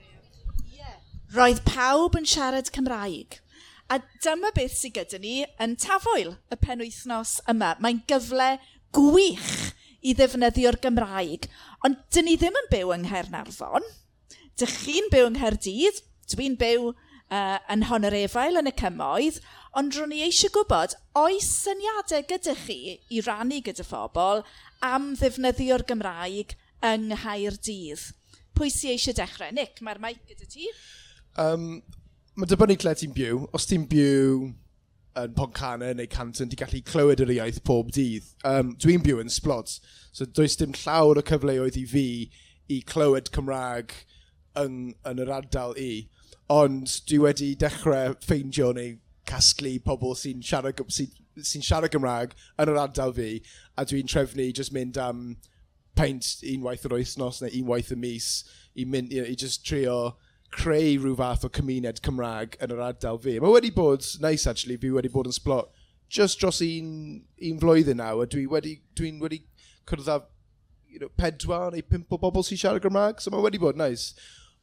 yeah. 0.79 0.99
Roedd 1.37 1.63
pawb 1.69 2.19
yn 2.21 2.29
siarad 2.29 2.73
Cymraeg. 2.75 3.41
A 3.93 3.99
dyma 4.25 4.53
beth 4.57 4.79
sydd 4.79 4.97
gyda 4.97 5.19
ni 5.21 5.43
yn 5.61 5.75
tafwyl 5.81 6.37
y 6.53 6.57
penwythnos 6.61 7.41
yma. 7.51 7.75
Mae'n 7.83 8.01
gyfle 8.09 8.55
gwych 8.97 9.73
i 10.03 10.15
ddefnyddio'r 10.17 10.79
Gymraeg. 10.83 11.49
Ond 11.87 11.99
dyn 12.15 12.29
ni 12.29 12.39
ddim 12.41 12.57
yn 12.63 12.71
byw 12.73 12.95
yng 12.97 13.07
Nghaernarfon. 13.09 13.85
Dych 14.61 14.75
chi'n 14.85 15.11
byw 15.13 15.29
yng 15.29 15.37
Nghaerdydd, 15.39 16.01
dwi'n 16.33 16.57
byw 16.61 16.93
uh, 17.33 17.59
yn 17.73 17.87
hon 17.89 18.07
yr 18.09 18.19
efail 18.23 18.61
yn 18.61 18.71
y 18.71 18.75
cymoedd, 18.79 19.41
ond 19.79 19.97
ro'n 19.97 20.15
i 20.17 20.23
eisiau 20.27 20.53
gwybod, 20.55 20.97
oes 21.19 21.49
syniadau 21.65 22.27
gyda 22.29 22.55
chi 22.65 22.99
i 23.11 23.23
rannu 23.25 23.62
gyda 23.65 23.87
phobl 23.89 24.45
am 24.85 25.12
ddefnyddio'r 25.21 25.87
Gymraeg 25.89 26.57
yng 26.85 27.09
Nghaer 27.12 27.57
Dydd? 27.57 28.11
Pwy 28.53 28.69
sy 28.73 28.93
eisiau 28.93 29.17
dechrau? 29.17 29.53
Nick, 29.57 29.81
mae'r 29.81 30.03
maic 30.03 30.21
gyda 30.29 30.49
ti. 30.51 30.69
Um, 31.41 31.81
Mae 32.33 32.49
dibynnu 32.49 32.79
lle 32.81 32.93
ti'n 32.97 33.12
byw. 33.12 33.43
Os 33.53 33.67
ti'n 33.69 33.83
byw 33.91 34.47
yn 35.21 35.35
Poncana 35.37 35.91
neu 35.93 36.09
Canton, 36.09 36.49
ti'n 36.49 36.61
gallu 36.62 36.81
clywed 36.89 37.21
yr 37.21 37.33
iaith 37.35 37.61
pob 37.69 37.91
dydd. 37.93 38.31
Um, 38.49 38.73
Dwi'n 38.81 39.05
byw 39.05 39.21
yn 39.21 39.33
Splod, 39.33 39.75
so 40.17 40.25
does 40.25 40.57
dim 40.57 40.73
llawer 40.85 41.21
o 41.21 41.25
cyfleoedd 41.29 41.77
i 41.77 41.85
fi 41.91 42.07
i 42.73 42.81
clywed 42.89 43.29
Cymraeg 43.35 43.93
yng, 44.62 44.95
yn 45.09 45.21
yr 45.21 45.35
ardal 45.37 45.77
i 45.81 46.07
ond 46.52 46.99
dwi 47.09 47.21
wedi 47.23 47.52
dechrau 47.59 48.16
ffeindio 48.25 48.73
neu 48.76 48.97
casglu 49.28 49.76
pobl 49.85 50.16
sy'n 50.18 50.42
siarad, 50.44 50.80
sy, 50.92 51.06
sy 51.40 51.62
siarad 51.62 51.94
Gymraeg 51.94 52.35
yn 52.61 52.73
yr 52.73 52.80
ardal 52.82 53.14
fi, 53.16 53.30
a 53.78 53.87
dwi'n 53.88 54.11
trefnu 54.11 54.50
just 54.59 54.75
mynd 54.76 54.99
am 55.00 55.23
peint 55.99 56.42
unwaith 56.49 56.85
yr 56.88 56.97
oesnos 56.99 57.40
neu 57.42 57.54
unwaith 57.62 57.92
y 57.94 57.99
mis 58.02 58.28
i, 58.75 58.85
mynd, 58.85 59.12
you 59.12 59.23
know, 59.23 59.30
i 59.30 59.38
just 59.38 59.64
trio 59.68 60.16
creu 60.52 60.99
rhyw 61.00 61.16
fath 61.16 61.47
o 61.49 61.52
cymuned 61.52 62.02
Cymraeg 62.04 62.59
yn 62.64 62.75
yr 62.75 62.85
ardal 62.90 63.21
fi. 63.23 63.38
Mae 63.40 63.56
wedi 63.56 63.73
bod, 63.73 64.04
nice 64.21 64.47
actually, 64.50 64.76
fi 64.80 64.92
wedi 64.92 65.12
bod 65.12 65.30
yn 65.30 65.37
splot 65.37 65.73
just 66.12 66.40
dros 66.40 66.61
un, 66.61 67.23
un 67.40 67.61
flwyddyn 67.61 68.02
nawr, 68.02 68.26
a 68.26 68.28
dwi 68.28 68.44
wedi, 68.52 68.76
dwi 68.99 69.14
wedi 69.23 69.40
cwrdd 69.88 70.11
â 70.12 70.18
you 70.92 71.00
know, 71.00 71.09
pedwar 71.16 71.73
neu 71.73 71.85
pimp 71.88 72.12
o 72.12 72.18
bobl 72.21 72.44
sy'n 72.44 72.61
siarad 72.61 72.85
Gymraeg, 72.85 73.23
so 73.25 73.32
mae 73.32 73.44
wedi 73.47 73.61
bod 73.62 73.80
nice. 73.80 74.12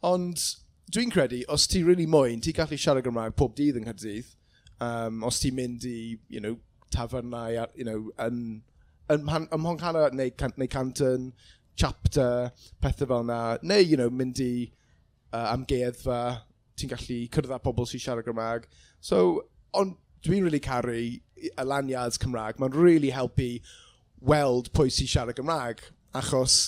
Ond 0.06 0.44
dwi'n 0.90 1.12
credu, 1.14 1.44
os 1.54 1.68
ti 1.70 1.84
really 1.84 2.08
moyn, 2.10 2.42
ti'n 2.42 2.56
gallu 2.58 2.78
siarad 2.80 3.06
Gymraeg 3.06 3.36
pob 3.38 3.54
dydd 3.58 3.78
yng 3.80 3.86
Nghydydd, 3.88 4.34
um, 4.82 5.24
os 5.28 5.40
ti'n 5.44 5.58
mynd 5.58 5.86
i, 5.86 6.18
you 6.30 6.42
know, 6.42 6.58
tafernau, 6.96 7.68
you 7.78 7.86
know, 7.86 8.10
yn, 8.26 8.42
yn, 9.14 9.22
yn, 9.22 9.48
yn 9.54 9.64
Mhonghanna 9.64 10.10
neu, 10.16 10.34
can, 10.38 10.56
neu 10.58 10.70
Canton, 10.72 11.32
chapter, 11.80 12.52
pethau 12.82 13.10
fel 13.12 13.26
yna, 13.28 13.42
neu, 13.62 13.86
you 13.86 14.00
know, 14.00 14.10
mynd 14.10 14.42
i 14.44 14.52
uh, 15.34 15.52
amgueddfa, 15.54 16.20
ti'n 16.80 16.94
gallu 16.96 17.20
cyrraedd 17.36 17.58
â 17.60 17.62
pobl 17.64 17.88
sy'n 17.90 18.04
siarad 18.06 18.28
Gymraeg. 18.28 18.66
So, 19.00 19.46
ond 19.78 19.98
dwi'n 20.26 20.44
really 20.48 20.62
caru 20.64 20.98
elaniads 21.60 22.20
Cymraeg, 22.20 22.60
mae'n 22.60 22.76
really 22.76 23.14
helpu 23.16 23.60
weld 24.26 24.74
pwy 24.76 24.92
sy'n 24.94 25.12
siarad 25.14 25.38
Gymraeg, 25.38 25.86
achos 26.18 26.60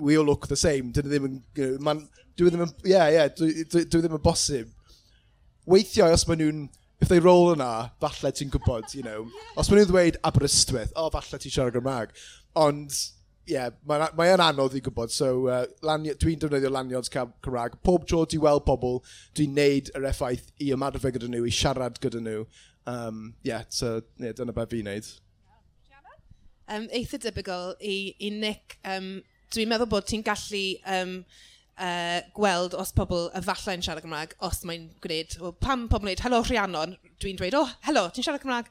we 0.00 0.18
all 0.18 0.24
look 0.24 0.48
the 0.48 0.56
same. 0.56 0.90
Dyn 0.96 1.06
ddim 1.06 1.28
yn... 1.28 1.38
You 1.56 1.70
know, 1.70 1.84
man, 1.86 2.02
dwi 2.38 2.48
e 2.48 2.52
ddim 2.54 2.66
yn... 2.66 2.74
Yeah, 2.88 3.08
yeah, 3.12 3.28
dwi, 3.28 3.66
dwi, 3.68 3.84
dwi 3.84 4.00
e 4.00 4.04
ddim 4.06 4.16
yn 4.18 4.24
bosib. 4.24 4.74
Weithiau, 5.70 6.12
os 6.16 6.26
maen 6.28 6.42
nhw'n... 6.42 6.68
If 7.00 7.08
they 7.08 7.20
roll 7.24 7.54
yna, 7.54 7.70
falle 8.02 8.28
ti'n 8.36 8.50
gwybod, 8.52 8.90
you 8.92 9.02
know. 9.06 9.22
Os 9.56 9.70
maen 9.70 9.80
nhw'n 9.80 9.88
dweud 9.88 10.18
Aberystwyth, 10.28 10.90
o, 10.92 11.06
oh, 11.06 11.12
falle 11.14 11.40
ti'n 11.40 11.54
siarad 11.54 11.78
Gymraeg. 11.78 12.12
Ond, 12.60 12.92
ie, 13.46 13.54
yeah, 13.54 13.70
mae'n 13.88 14.04
mae 14.18 14.34
anodd 14.36 14.76
i 14.76 14.82
gwybod. 14.84 15.14
So, 15.14 15.30
uh, 15.48 15.62
dwi'n 15.80 16.42
defnyddio 16.42 16.72
lanyod 16.74 17.08
Cymraeg. 17.14 17.78
Pob 17.86 18.04
tro 18.10 18.26
ti'n 18.28 18.44
weld 18.44 18.66
pobl, 18.68 19.00
dwi'n 19.38 19.56
neud 19.56 19.88
yr 19.96 20.10
effaith 20.10 20.50
i 20.60 20.68
ymarfer 20.76 21.16
gyda 21.16 21.30
nhw, 21.32 21.46
i 21.48 21.54
siarad 21.56 21.96
gyda 22.04 22.20
nhw. 22.26 22.44
Um, 22.90 23.34
yeah, 23.48 23.64
so, 23.68 24.00
yeah, 24.20 24.36
dyna 24.36 24.52
beth 24.56 24.72
fi'n 24.74 24.88
neud. 24.90 25.08
Um, 26.70 26.84
eitha 26.94 27.18
debygol 27.18 27.72
i, 27.82 28.14
i 28.22 28.28
Nick 28.30 28.76
um, 28.86 29.22
dwi'n 29.54 29.70
meddwl 29.70 29.90
bod 29.90 30.06
ti'n 30.08 30.24
gallu 30.26 30.64
um, 30.96 31.14
uh, 31.80 32.18
gweld 32.36 32.76
os 32.78 32.92
pobl 32.96 33.28
efallai'n 33.38 33.84
siarad 33.84 34.04
Gymraeg, 34.04 34.36
os 34.46 34.62
mae'n 34.68 34.90
gwneud, 35.02 35.38
well, 35.42 35.56
pam 35.64 35.88
pobl 35.90 36.04
yn 36.04 36.10
gwneud, 36.10 36.24
helo 36.26 36.42
Rhiannon, 36.46 36.96
dwi'n 37.20 37.38
dweud, 37.38 37.56
oh, 37.58 37.68
helo, 37.86 38.06
ti'n 38.14 38.24
siarad 38.24 38.42
Cymraeg? 38.42 38.70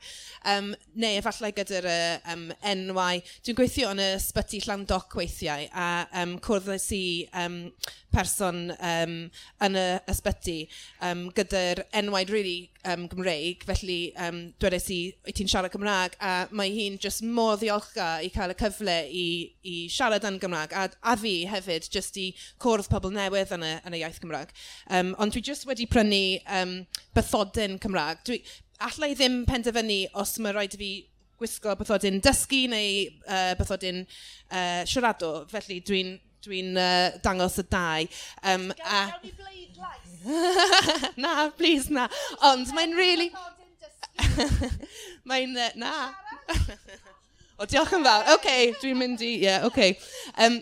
Um, 0.50 0.72
neu 1.00 1.20
efallai 1.20 1.52
gyda'r 1.58 1.88
um, 2.34 2.48
enwau. 2.72 3.22
Dwi'n 3.46 3.58
gweithio 3.60 3.94
yn 3.94 4.02
y 4.04 4.10
sbyty 4.24 4.64
Llandoc 4.66 5.14
weithiau 5.20 5.68
a 5.70 5.90
um, 6.24 6.38
cwrddais 6.44 6.90
i 6.98 7.04
um, 7.44 7.62
person 8.14 8.72
um, 8.74 9.16
yn 9.66 9.78
y 9.78 9.86
ysbyty 10.10 10.58
um, 11.06 11.28
gyda'r 11.38 11.84
enwau 12.02 12.26
really 12.34 12.72
um, 12.86 13.06
Gymreig, 13.12 13.64
felly 13.68 14.14
um, 14.18 14.40
dwedais 14.62 14.88
i, 14.94 15.00
wyt 15.28 15.38
ti'n 15.40 15.52
siarad 15.52 15.74
Cymraeg, 15.74 16.16
a 16.24 16.48
mae 16.56 16.72
hi'n 16.74 16.98
just 17.02 17.24
mor 17.26 17.58
ddiolchga 17.60 18.10
i 18.26 18.32
cael 18.34 18.54
y 18.54 18.58
cyfle 18.60 18.98
i, 19.14 19.26
i 19.68 19.76
siarad 19.94 20.26
yn 20.28 20.40
Gymraeg, 20.42 20.74
a, 20.74 20.88
a 21.12 21.16
fi 21.20 21.36
hefyd, 21.50 21.90
just 21.94 22.18
i 22.22 22.30
cwrdd 22.62 22.90
pobl 22.92 23.14
newydd 23.14 23.54
yn 23.58 23.68
y, 23.68 23.74
yn 23.86 23.98
y 23.98 24.02
iaith 24.02 24.22
Gymraeg. 24.24 24.54
Um, 24.90 25.14
ond 25.20 25.36
dwi 25.36 25.44
just 25.46 25.68
wedi 25.70 25.88
prynu 25.90 26.24
um, 26.60 26.76
bythodyn 27.18 27.78
Cymraeg. 27.84 28.24
Dwi, 28.28 28.39
allai 28.90 29.14
ddim 29.16 29.44
penderfynu 29.50 30.02
os 30.22 30.38
mae 30.44 30.56
rhaid 30.56 30.76
i 30.78 30.82
fi 30.82 30.92
gwisgo 31.40 31.76
bythodyn 31.80 32.20
dysgu 32.24 32.66
neu 32.72 33.06
uh, 33.28 33.54
bythodyn 33.60 34.02
uh, 34.06 34.82
siaradw. 34.90 35.46
Felly 35.52 35.80
dwi'n 35.88 36.18
dwi 36.46 36.64
uh, 36.72 37.20
dangos 37.24 37.60
y 37.60 37.66
dau. 37.72 38.08
Um, 38.44 38.70
gael, 38.80 39.14
a... 39.14 39.20
ni 39.24 39.34
bleid 39.36 39.80
lais. 39.80 40.10
na, 41.24 41.50
please 41.58 41.94
na. 41.94 42.08
Ond 42.52 42.72
mae'n 42.76 42.96
really... 42.98 43.32
mae'n... 45.30 45.56
Uh, 45.56 45.72
na. 45.80 45.94
O, 47.60 47.66
diolch 47.68 47.92
yn 47.92 48.06
fawr. 48.06 48.22
Oce, 48.24 48.36
okay, 48.38 48.68
dwi'n 48.80 48.96
mynd 48.96 49.20
i... 49.20 49.34
Ie, 49.34 49.44
yeah, 49.44 49.66
oce. 49.68 49.90
Okay. 49.90 49.98
Um, 50.40 50.62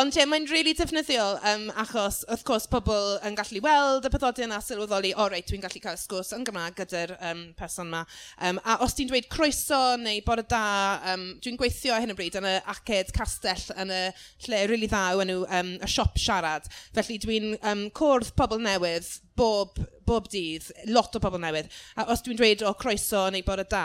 ond 0.00 0.16
ie, 0.16 0.24
mae'n 0.28 0.46
really 0.48 0.72
defnyddiol 0.76 1.36
um, 1.50 1.66
achos, 1.82 2.22
wrth 2.30 2.44
gwrs, 2.48 2.68
pobl 2.72 3.18
yn 3.28 3.36
gallu 3.36 3.60
weld 3.64 4.08
y 4.08 4.12
pethodion 4.14 4.54
a 4.56 4.62
sylweddoli, 4.64 5.10
o 5.12 5.26
reit, 5.28 5.44
dwi'n 5.50 5.60
gallu 5.64 5.82
cael 5.84 5.98
sgwrs 6.00 6.32
yn 6.36 6.46
Gymraeg 6.48 6.78
gyda'r 6.78 7.12
um, 7.18 7.42
person 7.58 7.90
yma. 7.90 8.00
Um, 8.40 8.62
a 8.64 8.78
os 8.86 8.96
ti'n 8.96 9.12
dweud 9.12 9.28
croeso 9.32 9.82
neu 10.00 10.24
bore 10.24 10.46
da, 10.48 10.64
um, 11.12 11.28
dwi'n 11.44 11.60
gweithio 11.60 12.00
hyn 12.00 12.14
o 12.14 12.16
bryd 12.16 12.40
yn 12.40 12.48
y 12.48 12.56
aced 12.72 13.12
castell 13.16 13.68
yn 13.76 13.92
y 13.92 14.02
lle 14.46 14.64
rili 14.64 14.72
really 14.72 14.88
ddaw 14.88 15.20
yn 15.26 15.34
y, 15.34 15.38
um, 15.60 15.76
y 15.84 15.92
siop 15.98 16.16
siarad. 16.16 16.72
Felly 16.96 17.20
dwi'n 17.26 17.58
um, 17.60 17.88
cwrdd 17.92 18.32
pobl 18.40 18.64
newydd 18.64 19.18
bob, 19.38 19.78
bob 20.08 20.28
dydd, 20.32 20.66
lot 20.90 21.14
o 21.14 21.22
bobl 21.22 21.40
newydd. 21.42 21.70
A 21.96 22.08
os 22.12 22.24
dwi'n 22.24 22.38
dweud 22.40 22.64
o 22.66 22.74
croeso 22.78 23.28
neu 23.32 23.44
bod 23.46 23.62
y 23.62 23.66
da, 23.70 23.84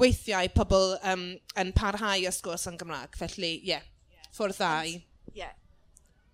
weithiau 0.00 0.50
pobl 0.54 0.94
um, 1.12 1.30
yn 1.60 1.72
parhau 1.76 2.26
y 2.26 2.34
sgwrs 2.34 2.68
yn 2.70 2.78
Gymraeg. 2.80 3.16
Felly, 3.20 3.54
ie, 3.56 3.72
yeah, 3.72 3.86
yeah. 4.12 4.28
ffwrdd 4.36 4.60
dda 4.60 4.74
i. 4.90 4.98
Yeah. 5.36 5.56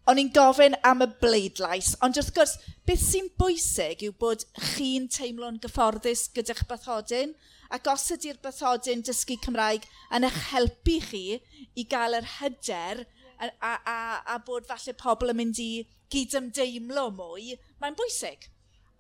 O'n 0.07 0.21
i'n 0.23 0.31
gofyn 0.31 0.77
am 0.87 1.03
y 1.03 1.09
bleidlais, 1.19 1.97
ond 2.07 2.19
wrth 2.21 2.31
gwrs, 2.35 2.53
beth 2.87 3.03
sy'n 3.03 3.27
bwysig 3.41 4.05
yw 4.07 4.15
bod 4.21 4.45
chi'n 4.75 5.09
teimlo'n 5.11 5.59
gyfforddus 5.65 6.29
gyda'ch 6.37 6.63
bathodyn, 6.71 7.35
ac 7.75 7.91
os 7.91 8.05
ydy'r 8.15 8.39
bathodyn 8.45 9.03
dysgu 9.07 9.35
Cymraeg 9.43 9.89
yn 10.15 10.29
eich 10.29 10.39
helpu 10.53 11.01
chi 11.09 11.25
i 11.75 11.87
gael 11.91 12.15
yr 12.21 12.29
hyder 12.37 13.03
a, 13.03 13.49
a, 13.51 13.73
a, 13.75 13.97
a 14.35 14.39
bod 14.47 14.69
falle 14.71 14.95
pobl 15.01 15.35
yn 15.35 15.41
mynd 15.41 15.59
i 15.63 15.71
gyd-ymdeimlo 16.15 17.09
mwy, 17.19 17.57
mae'n 17.83 17.99
bwysig. 17.99 18.47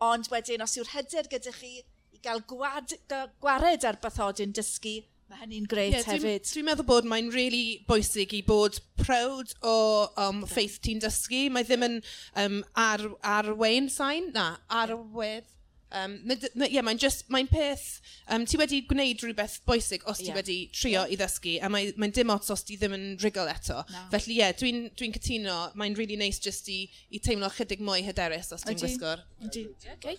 Ond 0.04 0.30
wedyn, 0.32 0.64
os 0.64 0.76
yw'r 0.76 0.92
hyder 0.92 1.28
gyda 1.32 1.52
chi 1.56 1.78
i 1.80 2.20
gael 2.24 2.42
gwad, 2.48 2.96
gwared 3.40 3.86
ar 3.88 3.98
bathodyn 4.02 4.52
dysgu, 4.56 4.98
mae 5.30 5.40
hynny'n 5.42 5.68
gret 5.70 5.96
yeah, 5.96 6.06
hefyd. 6.06 6.44
Dwi'n 6.44 6.52
dwi 6.52 6.64
meddwl 6.68 6.88
bod 6.88 7.08
mae'n 7.08 7.32
really 7.34 7.80
bwysig 7.88 8.34
i 8.36 8.42
bod 8.46 8.78
proud 9.00 9.54
o 9.62 9.76
um, 10.12 10.42
yeah. 10.42 10.52
ffeith 10.52 10.78
ti'n 10.84 11.02
dysgu. 11.02 11.46
Mae 11.52 11.66
ddim 11.66 11.86
yn 11.88 11.98
um, 12.44 12.60
ar, 12.78 13.08
arwein 13.36 13.90
sain, 13.92 14.30
na, 14.36 14.52
arwedd 14.82 15.55
Um, 15.94 16.16
na, 16.26 16.66
yeah, 16.66 16.82
mae'n 16.82 16.98
just, 16.98 17.28
mae'n 17.30 17.46
peth, 17.46 18.00
um, 18.34 18.42
ti 18.48 18.58
wedi 18.58 18.80
gwneud 18.90 19.22
rhywbeth 19.22 19.60
bwysig 19.68 20.02
os 20.10 20.18
ti 20.18 20.28
yeah. 20.28 20.38
wedi 20.40 20.56
trio 20.74 21.04
yeah. 21.04 21.12
i 21.14 21.18
ddysgu, 21.20 21.56
a 21.62 21.70
mae'n 21.70 21.92
mae 22.02 22.14
dim 22.14 22.32
ots 22.34 22.50
os 22.50 22.66
ti 22.66 22.78
ddim 22.80 22.96
yn 22.96 23.04
rigol 23.22 23.50
eto. 23.52 23.82
No. 23.92 24.06
Felly 24.14 24.34
ie, 24.34 24.40
yeah, 24.40 24.54
dwi'n 24.58 24.88
dwi, 24.88 24.96
dwi 24.98 25.10
cytuno, 25.14 25.58
mae'n 25.78 25.94
really 25.98 26.18
nice 26.18 26.42
just 26.42 26.66
i, 26.72 26.82
i 27.14 27.22
teimlo 27.22 27.50
chydig 27.54 27.84
mwy 27.86 28.02
hyderus 28.08 28.50
os 28.56 28.66
ti'n 28.66 28.80
gwisgo'r. 28.82 29.22
Okay. 29.46 30.18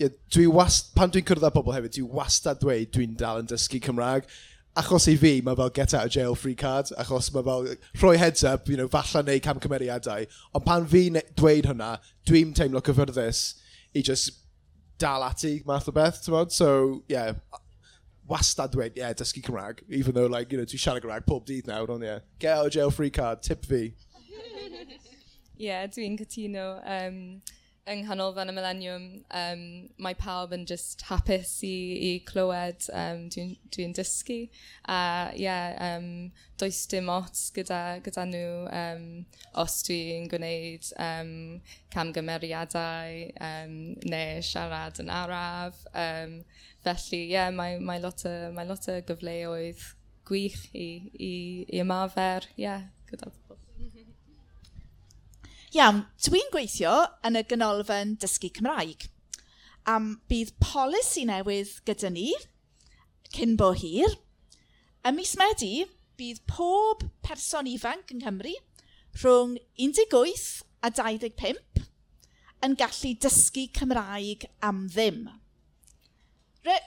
Yeah, 0.00 0.16
dwi 0.32 0.48
wast, 0.48 0.94
pan 0.96 1.12
dwi'n 1.12 1.28
cyrraedd 1.28 1.50
â 1.50 1.52
pobl 1.52 1.76
hefyd, 1.76 1.98
dwi 1.98 2.08
wastad 2.16 2.64
dweud 2.64 2.94
dwi'n 2.96 3.18
dal 3.20 3.44
yn 3.44 3.52
dysgu 3.52 3.82
Cymraeg 3.84 4.30
achos 4.80 5.08
i 5.10 5.16
fi, 5.18 5.40
mae 5.44 5.56
fel 5.58 5.70
get 5.74 5.94
out 5.94 6.06
of 6.06 6.12
jail 6.14 6.34
free 6.34 6.54
card, 6.54 6.90
achos 6.98 7.32
mae 7.34 7.42
fel 7.42 7.66
rhoi 8.00 8.16
heads 8.16 8.44
up, 8.44 8.68
you 8.68 8.76
know, 8.76 8.88
falle 8.88 9.22
neu 9.26 9.40
camcymeriadau. 9.42 10.26
Ond 10.54 10.64
pan 10.64 10.86
fi 10.86 11.08
e- 11.10 11.24
dweud 11.36 11.68
hwnna, 11.68 11.96
dwi'n 12.28 12.54
teimlo 12.56 12.82
cyfyrddus 12.86 13.42
i 13.94 14.04
just 14.06 14.38
dal 15.00 15.24
ati 15.26 15.62
math 15.66 15.88
o 15.88 15.94
beth, 15.96 16.20
ti'n 16.24 16.36
bod? 16.36 16.52
So, 16.52 17.02
yeah, 17.08 17.32
wastad 18.30 18.74
dweud, 18.74 18.96
yeah, 18.96 19.12
dysgu 19.16 19.42
Cymraeg, 19.42 19.82
even 19.88 20.14
though, 20.14 20.26
like, 20.26 20.52
you 20.52 20.58
know, 20.60 20.68
ti'n 20.68 20.80
siarad 20.84 21.04
Cymraeg 21.04 21.26
pob 21.26 21.48
dydd 21.48 21.70
nawr, 21.70 21.90
ond, 21.96 22.06
yeah, 22.06 22.20
get 22.38 22.58
out 22.58 22.66
of 22.66 22.72
jail 22.76 22.90
free 22.94 23.10
card, 23.10 23.42
tip 23.42 23.64
fi. 23.66 23.94
Yeah, 25.60 25.84
dwi'n 25.92 26.14
cytuno. 26.16 26.80
Um, 26.88 27.42
yng 27.88 28.02
nghanolfan 28.04 28.50
y 28.50 28.54
millennium, 28.54 29.04
um, 29.34 29.62
mae 30.04 30.16
pawb 30.18 30.52
yn 30.52 30.66
just 30.68 31.02
hapus 31.08 31.52
i, 31.66 31.72
i 32.06 32.10
clywed, 32.28 32.84
um, 32.92 33.24
dwi'n 33.32 33.54
dwi, 33.54 33.70
dwi 33.74 33.86
dysgu. 33.96 34.38
A 34.84 34.98
uh, 34.98 35.30
ie, 35.32 35.46
yeah, 35.46 35.96
um, 35.96 36.30
does 36.60 36.82
dim 36.92 37.08
ots 37.12 37.48
gyda, 37.56 37.80
gyda 38.04 38.26
nhw 38.28 38.52
um, 38.82 39.06
os 39.64 39.80
dwi'n 39.88 40.28
gwneud 40.30 40.92
um, 41.00 41.32
camgymeriadau 41.94 43.24
um, 43.50 43.76
neu 44.04 44.44
siarad 44.44 45.00
yn 45.02 45.12
araf. 45.22 45.80
Um, 45.94 46.40
felly, 46.84 47.24
ie, 47.24 47.32
yeah, 47.34 47.50
mae, 47.54 47.80
mae, 47.80 48.02
lot 48.04 48.26
o, 48.28 48.36
mae 48.56 48.68
lot 48.68 48.90
o 48.92 49.00
gyfleoedd 49.08 49.88
gwych 50.30 50.68
i, 50.76 50.90
i, 51.16 51.34
i 51.66 51.82
ymarfer, 51.82 52.52
ie, 52.54 52.68
yeah, 52.68 52.90
gyda 53.10 53.32
Iawn, 55.70 56.00
dwi'n 56.18 56.48
gweithio 56.50 56.92
yn 57.22 57.38
y 57.38 57.44
ganolfan 57.46 58.16
dysgu 58.18 58.48
Cymraeg. 58.56 59.04
Am 59.86 60.16
bydd 60.26 60.50
polisi 60.58 61.22
newydd 61.28 61.76
gyda 61.86 62.08
ni, 62.10 62.32
cyn 63.36 63.54
bo 63.60 63.68
hir. 63.78 64.16
Ym 65.06 65.20
mis 65.20 65.36
Medi, 65.38 65.84
bydd 66.18 66.42
pob 66.50 67.04
person 67.22 67.70
ifanc 67.70 68.10
yng 68.10 68.24
Nghymru 68.24 68.56
rhwng 69.22 69.54
18 69.78 70.42
a 70.82 70.90
25 70.90 71.84
yn 72.66 72.74
gallu 72.82 73.14
dysgu 73.22 73.68
Cymraeg 73.78 74.48
am 74.66 74.88
ddim. 74.90 75.28
Re 76.66 76.80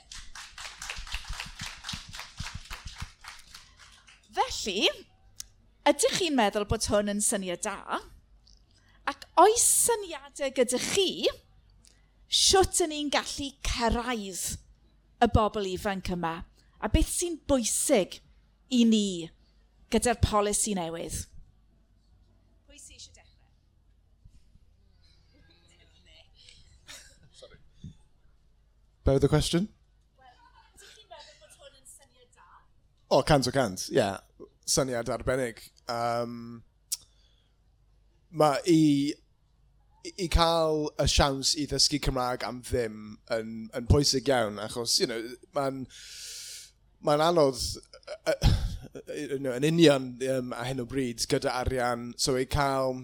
Felly, 4.34 4.90
ydych 5.88 6.20
chi'n 6.20 6.36
meddwl 6.36 6.68
bod 6.68 6.92
hwn 6.92 7.16
yn 7.16 7.24
syniad 7.24 7.64
da? 7.64 8.02
oes 9.42 9.64
syniadau 9.66 10.52
gyda 10.54 10.80
chi 10.82 11.28
siwt 12.34 12.82
yn 12.86 12.92
ni'n 12.94 13.12
gallu 13.14 13.50
cyrraedd 13.66 14.44
y 15.24 15.30
bobl 15.34 15.70
ifanc 15.72 16.12
yma? 16.14 16.36
A 16.84 16.90
beth 16.92 17.10
sy'n 17.10 17.40
bwysig 17.50 18.20
i 18.74 18.84
ni 18.90 19.30
gyda'r 19.94 20.20
polisi 20.24 20.74
newydd? 20.78 21.24
Pwy 22.68 22.78
sy'n 22.82 22.98
eisiau 22.98 23.16
dechrau? 23.18 23.50
Sorry. 27.40 27.58
Bear 29.04 29.16
with 29.16 29.26
the 29.26 29.32
question? 29.32 29.70
O, 33.14 33.20
oh, 33.20 33.22
cant 33.22 33.46
o 33.46 33.52
cant, 33.54 33.90
ie. 33.92 34.00
Yeah. 34.00 34.18
Syniad 34.66 35.10
arbennig. 35.14 35.60
Um, 35.92 36.64
mae 38.34 38.62
i 38.66 39.14
i 40.04 40.28
cael 40.28 40.90
y 41.00 41.08
siawns 41.08 41.54
i 41.60 41.66
ddysgu 41.70 42.00
Cymraeg 42.04 42.44
am 42.48 42.60
ddim 42.66 43.18
yn, 43.32 43.54
yn 43.76 43.88
pwysig 43.88 44.28
iawn, 44.32 44.60
achos, 44.60 44.98
you 45.00 45.08
know, 45.08 45.20
mae'n 45.56 45.86
ma 47.04 47.16
anodd 47.24 47.62
you 49.16 49.40
know, 49.40 49.54
yn 49.56 49.68
union 49.68 50.12
um, 50.30 50.52
a 50.56 50.66
hyn 50.68 50.84
o 50.84 50.88
bryd 50.90 51.24
gyda 51.32 51.56
arian, 51.62 52.12
so 52.18 52.36
i 52.40 52.46
cael 52.46 53.04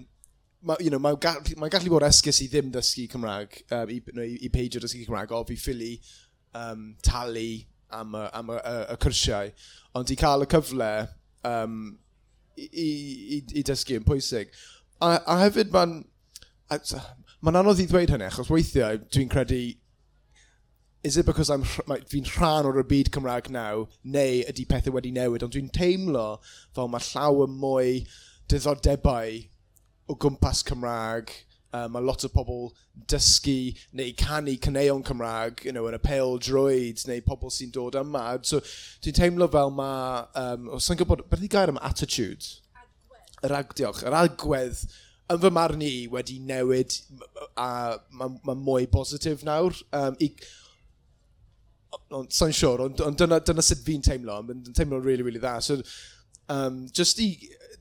Mae 0.59 0.75
you 0.83 0.89
know, 0.89 0.99
ma 0.99 1.13
gallu, 1.15 1.55
ma 1.55 1.69
gallu 1.71 1.87
bod 1.93 2.03
esgus 2.03 2.41
i 2.43 2.49
ddim 2.51 2.67
dysgu 2.73 3.05
Cymraeg, 3.13 3.61
um, 3.71 3.91
i, 3.95 4.01
no, 4.11 4.25
i, 4.27 4.33
i 4.43 4.49
peidio 4.51 4.81
dysgu 4.83 5.05
Cymraeg, 5.05 5.31
o 5.31 5.45
fi 5.47 5.55
ffili 5.55 5.93
um, 6.51 6.97
talu 6.99 7.61
am, 7.95 8.17
y, 8.19 8.23
am 8.35 8.51
y, 8.51 8.57
y, 8.57 8.73
y 8.91 8.97
cyrsiau, 9.05 9.53
ond 9.95 10.11
i 10.11 10.17
cael 10.19 10.43
y 10.43 10.49
cyfle 10.51 10.89
um, 11.47 11.77
i, 12.59 12.67
i, 12.67 12.89
i, 13.37 13.39
i 13.61 13.63
dysgu 13.69 13.95
yn 14.01 14.03
pwysig. 14.03 14.51
A, 14.99 15.13
a 15.23 15.37
hefyd 15.45 15.71
mae'n 15.71 15.95
Mae'n 16.69 17.61
anodd 17.61 17.81
i 17.81 17.87
ddweud 17.89 18.11
hynny, 18.13 18.27
achos 18.29 18.51
weithiau 18.53 18.99
dwi'n 19.09 19.31
credu 19.31 19.61
is 21.03 21.17
it 21.17 21.25
because 21.25 21.49
I'm 21.49 21.63
fi'n 21.63 22.27
rhan 22.35 22.67
o'r 22.67 22.83
byd 22.83 23.11
Cymraeg 23.15 23.47
naw, 23.55 23.85
neu 24.03 24.41
ydy 24.51 24.65
pethau 24.67 24.97
wedi 24.97 25.13
newid, 25.15 25.45
ond 25.45 25.55
dwi'n 25.55 25.71
teimlo 25.75 26.25
fel 26.75 26.91
mae 26.91 27.05
llawer 27.05 27.47
mwy 27.53 28.01
diddordebau 28.51 29.39
o 30.11 30.17
gwmpas 30.19 30.65
Cymraeg, 30.67 31.31
um, 31.71 31.93
mae 31.95 32.03
lot 32.03 32.25
o 32.27 32.31
pobl 32.33 32.69
dysgu 33.09 33.73
neu 33.95 34.11
canu 34.19 34.57
cyneuon 34.59 35.05
Cymraeg 35.07 35.63
you 35.65 35.71
know, 35.71 35.87
yn 35.87 35.95
y 35.95 36.01
pale 36.03 36.39
droids 36.43 37.07
neu 37.07 37.23
pobl 37.25 37.53
sy'n 37.53 37.71
dod 37.75 37.95
yma. 38.01 38.25
So, 38.43 38.59
dwi'n 39.05 39.19
teimlo 39.21 39.47
fel 39.53 39.71
mae, 39.79 40.25
um, 40.41 40.67
os 40.75 40.91
yn 40.91 40.99
gwybod, 40.99 41.29
beth 41.31 41.45
i 41.47 41.51
gair 41.51 41.71
am 41.71 41.79
attitude? 41.79 42.57
Agwedd. 42.75 43.45
Yr 43.47 43.55
ag, 43.61 43.77
diolch, 43.79 44.03
yr 44.03 44.19
agwedd 44.25 44.83
yn 45.29 45.41
fy 45.43 45.51
marn 45.53 45.83
i 45.85 45.93
wedi 46.11 46.39
newid 46.41 46.95
a 47.59 47.69
mae 48.17 48.33
ma 48.47 48.55
mwy 48.57 48.89
positif 48.91 49.43
nawr. 49.47 49.77
Um, 49.93 50.17
i, 50.23 50.31
ond 52.13 52.33
sa'n 52.33 52.53
siwr, 52.55 52.85
ond, 52.87 53.01
ond 53.05 53.19
dyna, 53.19 53.39
dyna 53.45 53.65
sut 53.65 53.83
fi'n 53.85 54.03
teimlo, 54.05 54.39
yn 54.49 54.73
teimlo'n 54.73 55.05
really, 55.05 55.25
really 55.25 55.41
dda. 55.41 55.57
So, 55.61 55.79
um, 56.53 56.87
just 56.95 57.21
i, 57.21 57.31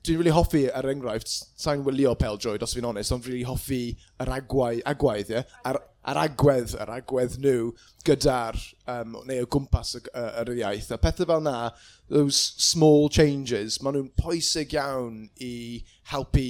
dwi'n 0.05 0.21
really 0.21 0.35
hoffi 0.35 0.67
er 0.69 0.89
enghraifft, 0.93 1.31
sa'n 1.61 1.85
wylio 1.87 2.15
peldroed 2.21 2.65
os 2.65 2.77
fi'n 2.77 2.89
onest, 2.89 3.13
ond 3.15 3.27
really 3.29 3.47
hoffi 3.49 3.83
yr 4.23 4.33
agwai, 4.39 4.79
agwaidd, 4.89 5.33
ie? 5.33 5.45
Ar, 5.69 5.81
ar 6.09 6.21
agwedd, 6.23 6.73
yr 6.81 6.93
agwedd 6.95 7.37
nhw 7.43 7.73
gyda'r, 8.07 8.57
um, 8.89 9.19
neu 9.29 9.45
o 9.45 9.51
gwmpas 9.53 9.97
yr, 9.99 10.09
yr 10.45 10.53
iaith. 10.63 10.93
A 10.95 11.01
pethau 11.01 11.29
fel 11.29 11.45
na, 11.45 11.57
those 12.09 12.39
small 12.65 13.09
changes, 13.13 13.81
maen 13.83 13.99
nhw'n 13.99 14.13
poesig 14.21 14.77
iawn 14.77 15.27
i 15.45 15.55
helpu 16.13 16.49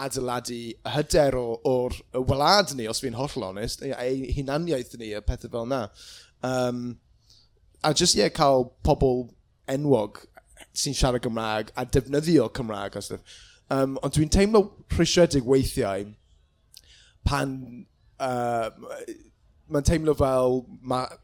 adeiladu 0.00 0.56
y 0.56 0.92
hyder 0.96 1.36
o'r 1.38 1.96
wlad 2.18 2.74
ni, 2.74 2.88
os 2.90 3.00
fi'n 3.02 3.16
holl 3.18 3.48
onest, 3.50 3.84
ei 3.86 4.32
hunaniaeth 4.36 4.96
ni, 4.98 5.12
y 5.14 5.22
pethau 5.26 5.52
fel 5.52 5.68
yna. 5.68 5.82
Um, 6.44 6.84
a 7.84 7.92
just, 7.94 8.16
ie, 8.16 8.24
yeah, 8.24 8.32
cael 8.32 8.70
pobl 8.86 9.28
enwog 9.70 10.24
sy'n 10.74 10.96
siarad 10.96 11.22
Gymraeg 11.24 11.70
a 11.78 11.84
defnyddio 11.86 12.48
Cymraeg 12.56 12.96
a 12.96 13.02
stuff. 13.02 13.40
Um, 13.70 13.98
ond 14.02 14.16
dwi'n 14.16 14.32
teimlo 14.32 14.66
rhwysiedig 14.92 15.46
weithiau 15.48 16.10
pan 17.24 17.54
uh, 18.20 18.68
mae'n 19.72 19.86
teimlo 19.88 20.14
fel 20.18 20.64
mae 20.82 21.20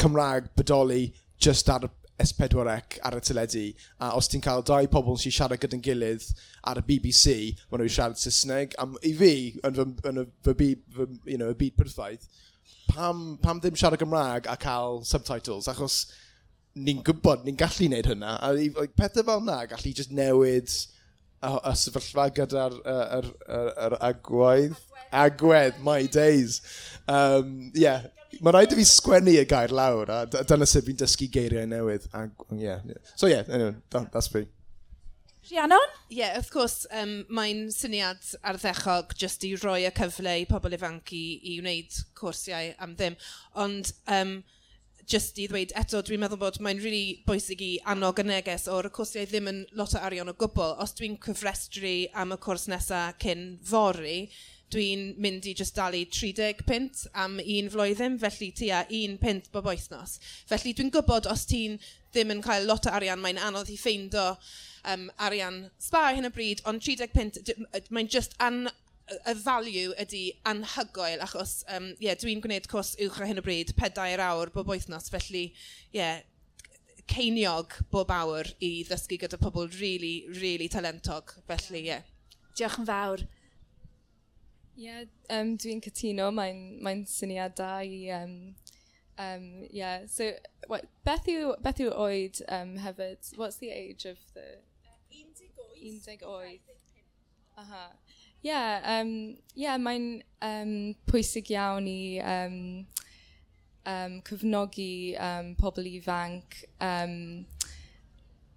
Cymraeg 0.00 0.48
bodoli 0.56 1.10
just 1.42 1.68
ar 1.72 1.88
S4C 2.22 3.00
ar 3.04 3.16
y 3.18 3.22
teledu, 3.24 3.64
a 4.00 4.14
os 4.16 4.28
ti'n 4.32 4.44
cael 4.44 4.64
dau 4.66 4.88
pobl 4.92 5.18
sy'n 5.20 5.34
siarad 5.36 5.60
gyda'n 5.60 5.82
gilydd 5.84 6.24
ar 6.64 6.80
y 6.80 6.84
BBC, 6.88 7.36
maen 7.70 7.82
nhw'n 7.82 7.92
siarad 7.92 8.20
Saesneg, 8.20 8.76
am 8.82 8.96
i 9.04 9.12
fi, 9.18 9.32
yn 9.66 9.76
fy, 9.76 9.86
yn 10.10 10.22
y, 10.22 10.26
fy, 10.46 10.54
fy, 10.56 10.70
fy, 10.96 11.08
you 11.34 11.40
know, 11.40 11.52
y 11.52 11.58
byd 11.60 11.76
perffaith, 11.76 12.24
pam, 12.88 13.36
pam 13.42 13.60
ddim 13.60 13.76
siarad 13.76 14.00
Gymraeg 14.00 14.48
a 14.48 14.56
cael 14.60 15.02
subtitles, 15.04 15.68
achos 15.72 16.06
ni'n 16.76 17.04
gwybod, 17.04 17.44
ni'n 17.44 17.56
gallu 17.60 17.90
wneud 17.90 18.10
hynna, 18.12 18.36
a 18.40 18.52
i, 18.56 18.70
pethau 18.96 19.24
fel 19.24 19.44
yna 19.44 19.62
gallu 19.70 19.94
just 19.96 20.12
newid 20.12 20.72
y, 20.72 21.52
y 21.52 21.72
sefyllfa 21.82 22.28
gyda'r 22.36 22.76
agwedd. 24.08 24.76
Agwedd, 25.16 25.78
my 25.84 26.02
days. 26.10 26.60
Um, 27.08 27.70
yeah, 27.74 28.08
Mae 28.42 28.54
rhaid 28.54 28.74
i 28.74 28.80
fi 28.80 28.84
sgwennu 28.88 29.36
y 29.36 29.46
gair 29.48 29.72
lawr, 29.74 30.10
a 30.12 30.20
dyna 30.26 30.68
sut 30.68 30.86
fi'n 30.86 31.00
dysgu 31.00 31.30
geiriau 31.32 31.68
newydd. 31.70 32.08
A, 32.12 32.26
yeah. 32.52 32.84
yeah. 32.86 33.14
So 33.14 33.30
yeah, 33.30 33.44
anyway, 33.48 33.74
that, 33.90 34.12
that's 34.12 34.32
me. 34.34 34.46
Rhiannon? 35.46 35.92
Ie, 36.10 36.18
yeah, 36.18 36.34
wrth 36.34 36.50
gwrs, 36.50 36.74
um, 36.98 37.20
mae'n 37.30 37.68
syniad 37.70 38.32
arddechog 38.50 39.14
jyst 39.20 39.44
i 39.46 39.52
roi 39.62 39.84
y 39.86 39.92
cyfle 39.94 40.32
i 40.42 40.46
pobl 40.50 40.74
ifanc 40.74 41.12
i, 41.14 41.24
i 41.52 41.58
wneud 41.60 42.00
cwrsiau 42.18 42.72
am 42.82 42.96
ddim. 42.98 43.14
Ond 43.62 43.92
um, 44.10 44.40
jyst 45.06 45.38
i 45.38 45.46
ddweud 45.46 45.74
eto, 45.78 46.00
dwi'n 46.02 46.24
meddwl 46.24 46.40
bod 46.40 46.58
mae'n 46.58 46.80
rili 46.82 46.90
really 46.90 47.22
bwysig 47.28 47.62
i 47.62 47.70
annog 47.92 48.18
y 48.18 48.26
neges 48.26 48.66
o'r 48.72 48.90
cwrsiau 48.94 49.28
ddim 49.30 49.52
yn 49.52 49.62
lot 49.78 49.94
o 49.94 50.02
arian 50.02 50.32
o 50.32 50.34
gwbl. 50.34 50.74
Os 50.82 50.96
dwi'n 50.98 51.14
cyfrestru 51.22 51.94
am 52.18 52.34
y 52.34 52.40
cwrs 52.42 52.66
nesaf 52.72 53.14
cyn 53.22 53.46
fori, 53.70 54.18
dwi'n 54.74 55.12
mynd 55.22 55.46
i 55.46 55.54
just 55.56 55.76
dalu 55.78 56.02
30 56.10 56.64
pint 56.66 57.04
am 57.14 57.38
un 57.42 57.70
flwyddyn, 57.72 58.18
felly 58.22 58.50
tua 58.60 58.82
un 59.00 59.18
pint 59.22 59.50
bob 59.52 59.68
oethnos. 59.70 60.16
Felly 60.50 60.74
dwi'n 60.76 60.90
gwybod 60.94 61.28
os 61.30 61.46
ti'n 61.50 61.78
ddim 62.14 62.32
yn 62.34 62.42
cael 62.44 62.66
lot 62.66 62.88
o 62.88 62.94
arian, 62.96 63.22
mae'n 63.22 63.40
anodd 63.42 63.70
i 63.70 63.78
ffeindo 63.78 64.32
um, 64.90 65.06
arian 65.28 65.66
spa 65.82 66.08
hyn 66.16 66.28
y 66.28 66.32
bryd, 66.34 66.64
ond 66.66 66.82
30 66.82 67.14
pint, 67.14 67.40
mae'n 67.94 68.10
just 68.10 68.34
an, 68.42 68.66
y 69.06 69.34
value 69.38 69.92
ydy 70.02 70.22
anhygoel, 70.50 71.20
achos 71.22 71.60
um, 71.70 71.92
yeah, 72.02 72.16
dwi'n 72.18 72.42
gwneud 72.42 72.66
cwrs 72.70 72.96
uwch 73.04 73.20
ar 73.20 73.30
hyn 73.30 73.38
o 73.38 73.44
bryd, 73.46 73.70
pedair 73.78 74.22
awr 74.24 74.50
bob 74.54 74.72
wythnos, 74.72 75.06
felly 75.12 75.52
yeah, 75.94 76.24
ceiniog 77.06 77.78
bob 77.92 78.10
awr 78.10 78.50
i 78.58 78.72
ddysgu 78.88 79.20
gyda 79.22 79.38
pobl 79.38 79.70
really, 79.78 80.26
really 80.40 80.66
talentog, 80.72 81.36
felly 81.46 81.84
ie. 81.84 81.88
Yeah. 81.92 82.12
Diolch 82.58 82.80
yn 82.82 82.88
fawr. 82.88 83.26
Ie, 84.76 84.84
yeah, 84.84 85.04
um, 85.32 85.54
dwi'n 85.56 85.80
cytuno, 85.84 86.28
mae'n 86.36 86.62
mae 86.84 87.04
syniad 87.08 87.56
da 87.56 87.78
i... 87.80 88.06
Um, 88.12 88.54
um, 89.18 89.46
yeah, 89.72 90.04
so 90.06 90.30
what, 90.68 90.84
beth, 91.04 91.28
yw, 91.32 91.54
beth 91.64 91.80
yw 91.80 91.94
oed 91.96 92.42
um, 92.52 92.74
hefyd? 92.84 93.32
What's 93.40 93.56
the 93.56 93.70
age 93.72 94.04
of 94.04 94.20
the... 94.34 94.44
Um, 94.84 95.32
18. 95.80 96.18
oed. 96.28 96.60
Aha. 97.56 97.88
Yeah, 98.42 98.82
um, 98.84 99.38
yeah 99.54 99.78
mae'n 99.80 100.20
um, 100.44 100.72
pwysig 101.08 101.48
iawn 101.54 101.88
i 101.88 102.20
um, 102.20 102.58
um, 103.88 104.18
cyfnogi 104.28 105.16
um, 105.16 105.54
pobl 105.56 105.88
ifanc 105.88 106.60
um, 106.84 107.46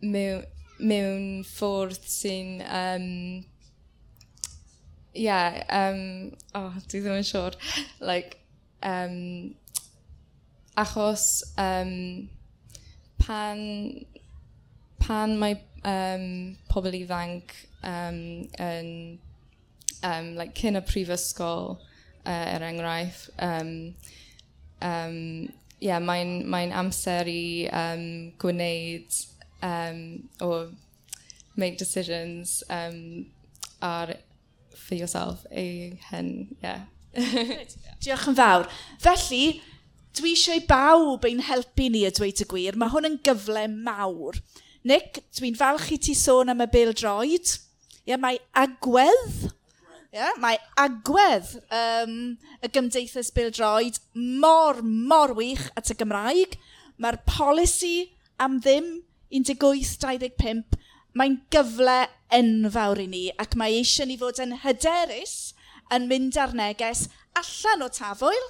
mewn, 0.03 0.43
mewn 0.79 1.45
ffordd 1.47 2.03
sy'n 2.12 2.60
um, 2.67 3.08
yeah, 5.19 5.63
um, 5.69 6.32
oh, 6.55 6.71
dwi 6.88 7.01
ddim 7.03 7.17
yn 7.19 7.25
siŵr. 7.27 7.55
Like, 7.99 8.38
um, 8.88 9.55
achos 10.79 11.25
um, 11.60 12.29
pan, 13.19 13.60
pan 15.03 15.36
mae 15.41 15.58
um, 15.84 16.29
pobl 16.71 16.95
ifanc 17.01 17.51
um, 17.84 18.21
yn, 18.63 18.91
um, 20.08 20.32
like, 20.39 20.55
cyn 20.55 20.79
y 20.79 20.84
prifysgol, 20.88 21.75
uh, 22.23 22.45
er 22.55 22.63
enghraifft, 22.69 23.34
um, 23.43 23.73
um, 24.79 25.19
yeah, 25.84 25.99
mae'n 25.99 26.45
mae 26.47 26.71
amser 26.75 27.27
i 27.27 27.43
um, 27.75 28.08
gwneud 28.39 29.19
um, 29.67 30.01
o 30.39 30.53
make 31.60 31.75
decisions 31.77 32.62
um, 32.71 33.27
ar 33.84 34.15
for 34.75 34.95
yourself 34.95 35.45
a 35.51 35.97
hen, 36.10 36.55
yeah. 36.63 36.86
Diolch 38.03 38.27
yn 38.29 38.38
fawr. 38.38 38.67
Felly, 39.01 39.60
dwi 40.17 40.34
eisiau 40.36 40.63
bawb 40.69 41.25
ein 41.27 41.43
helpu 41.45 41.89
ni 41.91 42.05
a 42.08 42.12
dweud 42.13 42.43
y 42.43 42.47
gwir. 42.49 42.77
Mae 42.79 42.91
hwn 42.93 43.10
yn 43.10 43.19
gyfle 43.25 43.65
mawr. 43.71 44.38
Nick, 44.88 45.21
dwi'n 45.36 45.58
falch 45.60 45.89
i 45.93 45.99
ti 46.01 46.15
sôn 46.17 46.51
am 46.53 46.63
y 46.63 46.69
bil 46.71 46.93
droed. 46.97 47.55
Ie, 48.08 48.17
mae 48.17 48.39
agwedd. 48.58 49.49
Yeah, 50.10 50.34
mae 50.41 50.58
agwedd 50.82 51.51
um, 51.69 52.13
y 52.65 52.69
gymdeithas 52.73 53.29
bil 53.36 53.51
droed 53.53 53.99
mor, 54.15 54.79
mor 54.82 55.36
wych 55.38 55.67
at 55.77 55.91
y 55.93 55.97
Gymraeg. 55.99 56.55
Mae'r 56.97 57.19
polisi 57.29 58.10
am 58.41 58.58
ddim 58.63 58.97
18-25 59.29 60.79
Mae'n 61.19 61.39
gyfle 61.51 61.97
enfawr 62.36 63.01
i 63.03 63.08
ni 63.12 63.25
ac 63.43 63.58
mae 63.60 63.79
eisiau 63.82 64.08
ni 64.08 64.15
fod 64.21 64.39
yn 64.43 64.60
hyderus 64.63 65.36
yn 65.95 66.05
mynd 66.08 66.38
ar 66.39 66.53
neges 66.55 67.08
allan 67.39 67.84
o 67.84 67.89
tafwyl 67.91 68.45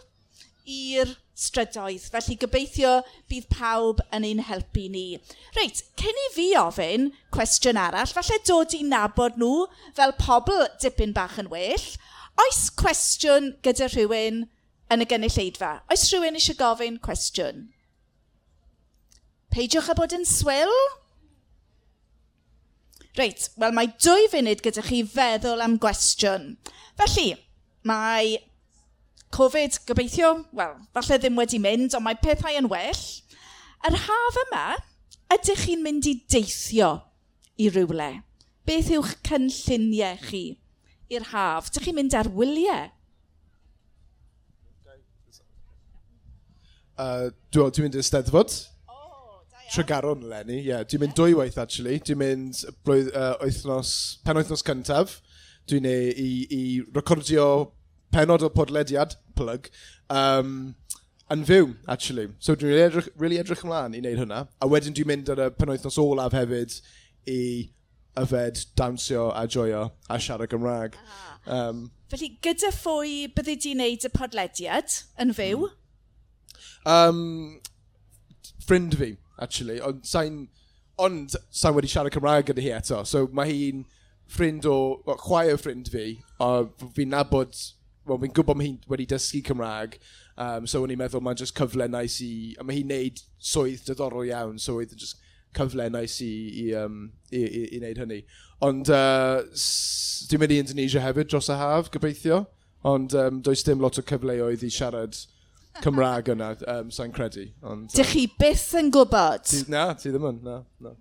i'r 0.70 1.16
strydoedd. 1.40 2.06
Felly 2.14 2.36
gobeithio 2.42 2.92
bydd 3.32 3.48
pawb 3.54 4.04
yn 4.16 4.28
ein 4.28 4.44
helpu 4.46 4.86
ni. 4.92 5.06
Reit, 5.58 5.82
cyn 6.00 6.22
i 6.26 6.28
fi 6.36 6.48
ofyn 6.60 7.10
cwestiwn 7.36 7.80
arall, 7.80 8.12
falle 8.12 8.40
dod 8.48 8.76
i 8.78 8.84
nabod 8.86 9.40
nhw 9.40 9.66
fel 9.98 10.16
pobl 10.20 10.66
dipyn 10.84 11.16
bach 11.16 11.40
yn 11.42 11.50
well, 11.54 11.90
oes 12.46 12.62
cwestiwn 12.80 13.54
gyda 13.66 13.90
rhywun 13.94 14.46
yn 14.94 15.06
y 15.06 15.10
gynulleidfa? 15.10 15.74
Oes 15.90 16.08
rhywun 16.12 16.38
eisiau 16.40 16.60
gofyn 16.60 17.00
cwestiwn? 17.06 17.68
Peidiwch 19.54 19.90
a 19.90 19.96
bod 19.98 20.14
yn 20.14 20.28
swyl. 20.30 20.76
Reit, 23.18 23.48
wel 23.58 23.74
mae 23.74 23.90
dwy 23.98 24.28
funud 24.30 24.62
gyda 24.64 24.84
chi 24.86 25.02
feddwl 25.08 25.64
am 25.66 25.80
gwestiwn. 25.82 26.54
Felly, 27.00 27.32
mae 27.88 28.38
Covid 29.34 29.80
gobeithio, 29.90 30.32
wel, 30.58 30.78
falle 30.94 31.18
ddim 31.22 31.38
wedi 31.40 31.60
mynd, 31.62 31.96
ond 31.98 32.06
mae 32.06 32.18
pethau 32.22 32.56
yn 32.60 32.70
well. 32.70 33.04
Yr 33.88 33.98
haf 34.06 34.40
yma, 34.46 34.64
ydych 35.34 35.66
chi'n 35.66 35.84
mynd 35.86 36.10
i 36.10 36.16
deithio 36.30 36.96
i 37.62 37.70
rywle? 37.74 38.12
Beth 38.68 38.90
yw'ch 38.94 39.16
cynlluniau 39.26 40.18
chi 40.28 40.44
i'r 41.10 41.30
haf? 41.32 41.70
Ydych 41.70 41.88
chi'n 41.88 41.98
mynd 41.98 42.18
ar 42.18 42.30
wyliau? 42.34 42.90
Uh, 47.00 47.30
Dwi'n 47.54 47.72
dwi 47.72 47.86
mynd 47.86 47.96
i'r 47.96 48.04
steddfod, 48.06 48.54
Tregaron 49.70 50.24
Lenny, 50.30 50.60
ie. 50.60 50.68
Yeah. 50.72 50.86
Dwi'n 50.90 51.04
mynd 51.06 51.16
dwy 51.18 51.36
waith, 51.38 51.60
actually. 51.62 52.00
Dwi'n 52.02 52.20
mynd 52.22 52.64
blwydd, 52.88 53.12
uh, 53.14 53.36
oethnos, 53.46 53.92
pen 54.26 54.40
oethnos 54.42 54.66
cyntaf. 54.66 55.20
Dwi'n 55.70 55.86
ei 55.90 56.10
i, 56.18 56.30
i 56.50 56.62
recordio 56.96 57.46
penod 58.14 58.44
o 58.46 58.50
podlediad, 58.50 59.14
plug, 59.38 59.70
um, 60.10 60.74
yn 61.30 61.46
fyw, 61.46 61.74
actually. 61.88 62.30
So 62.42 62.56
dwi'n 62.56 62.72
really 62.72 62.86
edrych, 62.88 63.10
really 63.22 63.38
edrych 63.42 63.62
ymlaen 63.66 63.94
i 63.94 64.02
wneud 64.02 64.24
hwnna. 64.24 64.46
A 64.58 64.70
wedyn 64.70 64.96
dwi'n 64.98 65.12
mynd 65.12 65.30
ar 65.34 65.44
y 65.46 65.50
penwythnos 65.60 66.00
olaf 66.02 66.34
hefyd 66.38 66.80
i 67.30 67.40
yfed, 68.20 68.64
dawnsio 68.80 69.30
a 69.38 69.46
joio 69.48 69.86
a 70.10 70.18
siarad 70.20 70.50
Gymraeg. 70.52 70.98
Um, 71.46 71.90
Felly, 72.10 72.34
gyda 72.42 72.74
phwy 72.74 73.28
byddi 73.36 73.56
di 73.62 73.76
wneud 73.78 74.10
y 74.10 74.14
podlediad 74.16 74.98
yn 75.22 75.34
fyw? 75.38 75.70
Um, 76.90 77.22
ffrind 78.66 78.98
fi 78.98 79.14
actually, 79.42 79.80
ond 79.82 80.06
sa'n 80.08 80.48
ond 81.00 81.36
sa'n 81.56 81.76
wedi 81.78 81.90
siarad 81.92 82.14
Cymraeg 82.14 82.50
gyda 82.50 82.64
hi 82.64 82.74
eto. 82.76 83.02
So 83.08 83.28
mae 83.36 83.52
hi'n 83.52 83.86
ffrind 84.30 84.68
o, 84.70 85.02
well, 85.08 85.20
chwaer 85.22 85.58
ffrind 85.58 85.90
fi, 85.94 86.20
a 86.44 86.66
fi'n 86.96 87.14
nabod, 87.16 87.56
well, 88.06 88.20
fi'n 88.22 88.36
gwybod 88.36 88.60
mae 88.60 88.70
hi 88.70 88.92
wedi 88.92 89.08
dysgu 89.10 89.42
Cymraeg, 89.48 89.98
um, 90.38 90.68
so 90.68 90.84
o'n 90.84 90.94
i'n 90.94 91.00
meddwl 91.00 91.24
mae'n 91.26 91.40
just 91.40 91.58
cyfle 91.58 91.88
nice 91.90 92.20
i, 92.26 92.54
a 92.60 92.68
mae 92.68 92.82
hi'n 92.82 92.92
neud 92.92 93.24
swydd 93.52 93.88
diddorol 93.88 94.28
iawn, 94.28 94.60
so 94.62 94.78
oedd 94.78 94.94
just 95.00 95.24
cyfle 95.58 95.88
nice 95.92 96.22
i, 96.26 96.34
i, 96.66 96.68
um, 96.78 97.02
i, 97.32 97.42
i, 97.42 97.64
i 97.78 97.82
wneud 97.82 98.04
hynny. 98.04 98.22
Ond 98.66 98.92
uh, 98.94 99.42
dwi'n 100.30 100.44
mynd 100.44 100.54
i 100.54 100.62
Indonesia 100.62 101.04
hefyd 101.04 101.32
dros 101.32 101.50
y 101.50 101.58
haf, 101.58 101.90
gobeithio, 101.94 102.44
ond 102.88 103.16
um, 103.18 103.42
does 103.46 103.64
dim 103.66 103.82
lot 103.84 103.98
o 104.00 104.06
cyfleoedd 104.06 104.64
i 104.68 104.72
siarad 104.72 105.18
Cymraeg 105.84 106.32
yna, 106.34 106.50
um, 106.74 106.90
sa'n 106.92 107.14
credu. 107.16 107.46
Ond, 107.64 107.92
Dych 107.96 108.12
chi 108.16 108.26
byth 108.40 108.74
yn 108.80 108.90
gwybod? 108.94 109.46
Ti, 109.48 109.62
na, 109.72 109.86
ti 109.96 110.12
ddim 110.12 110.28
yn, 110.32 110.42
na. 110.46 110.58
na. 110.84 110.96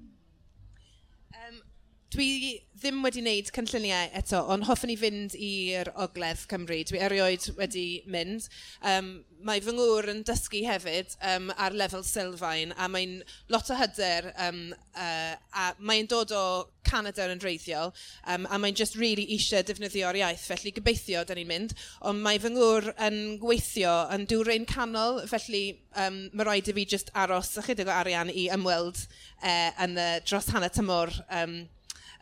Dwi 2.09 2.63
ddim 2.81 3.03
wedi 3.05 3.21
wneud 3.21 3.51
cynlluniau 3.53 4.07
eto, 4.17 4.39
ond 4.49 4.65
hoffwn 4.65 4.95
i 4.95 4.95
fynd 4.97 5.35
i'r 5.45 5.91
Ogledd 6.01 6.47
Cymru. 6.49 6.79
Dwi 6.89 7.03
erioed 7.05 7.51
wedi 7.59 7.83
mynd. 8.09 8.47
Um, 8.81 9.11
mae 9.45 9.61
fy 9.61 9.75
ngŵr 9.77 10.09
yn 10.15 10.23
dysgu 10.25 10.63
hefyd 10.65 11.13
um, 11.35 11.53
ar 11.61 11.77
lefel 11.77 12.07
sylfaen, 12.09 12.73
a 12.81 12.89
mae'n 12.89 13.19
lot 13.53 13.69
o 13.69 13.77
hyder, 13.77 14.31
um, 14.47 14.65
uh, 14.97 15.37
a 15.53 15.69
mae'n 15.85 16.09
dod 16.09 16.33
o 16.33 16.43
Canada 16.89 17.29
yn 17.29 17.45
reiddiol, 17.45 17.93
um, 18.25 18.49
a 18.49 18.57
mae'n 18.57 18.81
just 18.81 18.97
really 18.97 19.29
eisiau 19.37 19.69
defnyddio'r 19.69 20.23
iaith, 20.23 20.49
felly 20.49 20.73
gobeithio 20.81 21.29
dyn 21.29 21.43
ni'n 21.43 21.53
mynd. 21.53 21.79
Ond 22.09 22.25
mae 22.25 22.41
fy 22.41 22.57
ngŵr 22.57 22.93
yn 23.05 23.23
gweithio 23.45 23.99
yn 24.17 24.25
dŵr 24.33 24.55
canol, 24.73 25.27
felly 25.29 25.67
um, 25.93 26.23
mae 26.33 26.49
rhaid 26.49 26.73
i 26.73 26.81
fi 26.81 26.89
just 26.97 27.13
aros 27.13 27.59
ychydig 27.61 27.93
o 27.93 27.99
arian 28.01 28.33
i 28.33 28.49
ymweld 28.57 29.05
uh, 29.43 29.75
yn, 29.85 29.99
uh, 30.01 30.15
dros 30.25 30.49
hanner 30.57 30.73
tymor 30.73 31.13
um, 31.29 31.67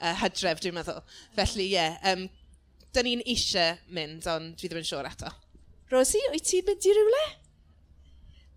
uh, 0.01 0.15
hydref, 0.23 0.61
dwi'n 0.63 0.77
meddwl. 0.77 1.03
Felly, 1.39 1.71
ie, 1.71 1.75
yeah, 1.77 1.99
um, 2.13 2.29
dyn 2.97 3.11
ni'n 3.11 3.25
eisiau 3.29 3.77
mynd, 3.93 4.29
ond 4.31 4.55
dwi 4.57 4.71
ddim 4.71 4.83
yn 4.83 4.89
siŵr 4.89 5.11
eto. 5.11 5.33
Rosie, 5.93 6.23
wyt 6.33 6.49
ti 6.49 6.63
mynd 6.67 6.87
i 6.89 6.95
rywle? 6.97 7.27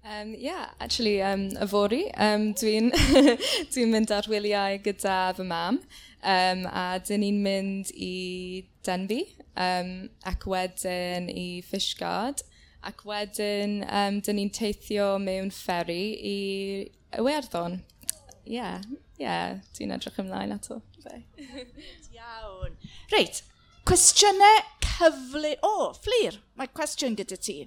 Um, 0.02 0.34
yeah, 0.34 0.70
actually, 0.80 1.22
um, 1.22 1.50
yfori, 1.62 2.06
um, 2.18 2.54
dwi'n 2.58 2.88
dwi 3.74 3.84
mynd 3.92 4.14
ar 4.16 4.30
wyliau 4.32 4.80
gyda 4.86 5.18
fy 5.38 5.46
mam, 5.46 5.82
um, 6.24 6.64
a 6.72 6.86
dyn 7.04 7.22
ni'n 7.26 7.42
mynd 7.44 7.92
i 7.94 8.14
Denby, 8.88 9.20
um, 9.60 9.92
ac 10.32 10.48
wedyn 10.50 11.28
i 11.30 11.62
Fishguard, 11.68 12.46
ac 12.88 13.04
wedyn 13.06 13.84
um, 13.84 14.22
dyn 14.24 14.40
ni'n 14.40 14.54
teithio 14.56 15.18
mewn 15.22 15.52
ferry 15.54 16.04
i 16.32 16.38
Iwerddon. 17.20 17.82
Ie, 18.48 18.56
yeah, 18.56 18.80
yeah, 19.20 19.60
dwi'n 19.76 19.94
edrych 19.94 20.24
ymlaen 20.24 20.56
ato. 20.56 20.80
Iawn. 21.08 22.78
Reit, 23.14 23.44
cwestiynau 23.88 24.62
cyfle... 24.86 25.56
O, 25.64 25.72
oh, 25.72 25.92
Fflir, 26.04 26.40
mae 26.60 26.72
cwestiwn 26.76 27.18
gyda 27.20 27.38
ti. 27.40 27.58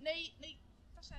Neu, 0.00 0.22
neu, 0.42 0.54
falle. 0.96 1.18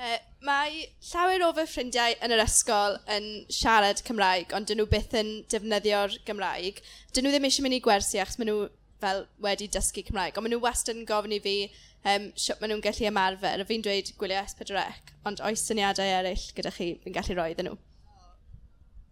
Uh, 0.00 0.16
mae 0.48 0.84
llawer 1.10 1.42
o 1.44 1.52
fy 1.56 1.66
ffrindiau 1.68 2.14
yn 2.24 2.32
yr 2.32 2.42
ysgol 2.44 2.98
yn 3.12 3.30
siarad 3.52 4.02
Cymraeg, 4.06 4.52
ond 4.56 4.68
dyn 4.68 4.80
nhw 4.80 4.88
byth 4.88 5.16
yn 5.20 5.32
defnyddio'r 5.52 6.18
Gymraeg. 6.28 6.80
Dyn 7.12 7.26
nhw 7.26 7.34
ddim 7.34 7.48
eisiau 7.48 7.66
mynd 7.66 7.76
i 7.76 7.82
gwersi 7.84 8.20
achos 8.22 8.40
maen 8.40 8.48
nhw 8.52 8.68
fel 9.00 9.24
wedi 9.44 9.68
dysgu 9.72 10.04
Cymraeg, 10.08 10.36
ond 10.36 10.46
maen 10.46 10.56
nhw 10.56 10.64
wastad 10.64 10.96
yn 10.96 11.08
gofyn 11.08 11.36
i 11.36 11.40
fi 11.44 11.56
um, 12.04 12.30
siwt 12.34 12.60
maen 12.60 12.74
nhw'n 12.74 12.82
gallu 12.84 13.08
ymarfer. 13.10 13.62
A 13.62 13.68
fi'n 13.68 13.84
dweud 13.84 14.10
gwylio 14.20 14.40
S4C, 14.46 15.12
ond 15.28 15.42
oes 15.46 15.64
syniadau 15.66 16.08
eraill 16.18 16.48
gyda 16.56 16.72
chi 16.74 16.92
fi'n 17.04 17.16
gallu 17.16 17.36
roi 17.38 17.52
iddyn 17.54 17.70
nhw. 17.70 17.78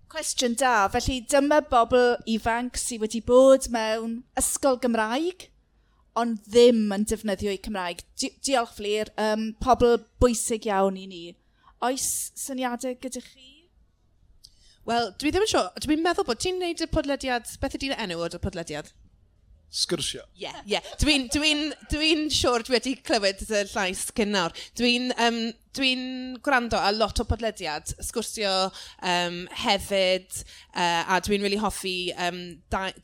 Cwestiwn 0.09 0.57
da, 0.57 0.89
felly 0.89 1.19
dyma 1.29 1.61
bobl 1.69 2.15
ifanc 2.33 2.79
sydd 2.81 3.03
wedi 3.05 3.21
bod 3.25 3.67
mewn 3.75 4.23
ysgol 4.41 4.79
Gymraeg, 4.81 5.51
ond 6.17 6.41
ddim 6.49 6.89
yn 6.97 7.05
defnyddio 7.11 7.53
i 7.53 7.61
Cymraeg. 7.65 8.01
Di 8.19 8.33
diolch 8.47 8.73
Flir, 8.79 9.13
um, 9.21 9.51
pobl 9.61 9.99
bwysig 10.23 10.71
iawn 10.71 10.97
i 10.97 11.05
ni. 11.11 11.23
Oes 11.85 12.09
syniadau 12.41 12.97
gyda 13.03 13.23
chi? 13.23 13.53
Wel, 14.89 15.13
dwi 15.21 15.31
ddim 15.31 15.45
yn 15.45 15.53
siŵr. 15.53 15.69
Dwi'n 15.85 16.01
meddwl 16.03 16.27
bod 16.27 16.41
ti'n 16.41 16.59
neud 16.63 16.81
y 16.81 16.89
podlediad, 16.89 17.53
beth 17.61 17.77
ydy'r 17.77 17.99
enw 18.01 18.25
o'r 18.25 18.39
podlediad? 18.41 18.89
sgyrsio. 19.71 20.25
Ie, 20.37 20.47
yeah, 20.47 20.61
ie. 20.65 20.77
Yeah. 20.77 20.93
Dwi'n 21.03 21.29
dwi 21.33 21.53
dwi, 21.93 22.11
siŵr 22.33 22.65
dwi 22.67 22.79
wedi 22.79 22.95
clywed 23.05 23.45
y 23.47 23.65
llais 23.73 24.07
cyn 24.17 24.35
nawr. 24.35 24.55
Dwi'n 24.79 25.13
um, 25.17 25.41
dwi'n 25.79 26.39
gwrando 26.45 26.79
a 26.81 26.91
lot 26.93 27.21
o 27.23 27.27
podlediad, 27.29 27.93
sgwrsio 28.03 28.53
um, 29.07 29.39
hefyd, 29.63 30.43
uh, 30.75 31.05
a 31.15 31.21
dwi'n 31.25 31.45
really 31.45 31.61
hoffi 31.63 32.13
um, 32.19 32.41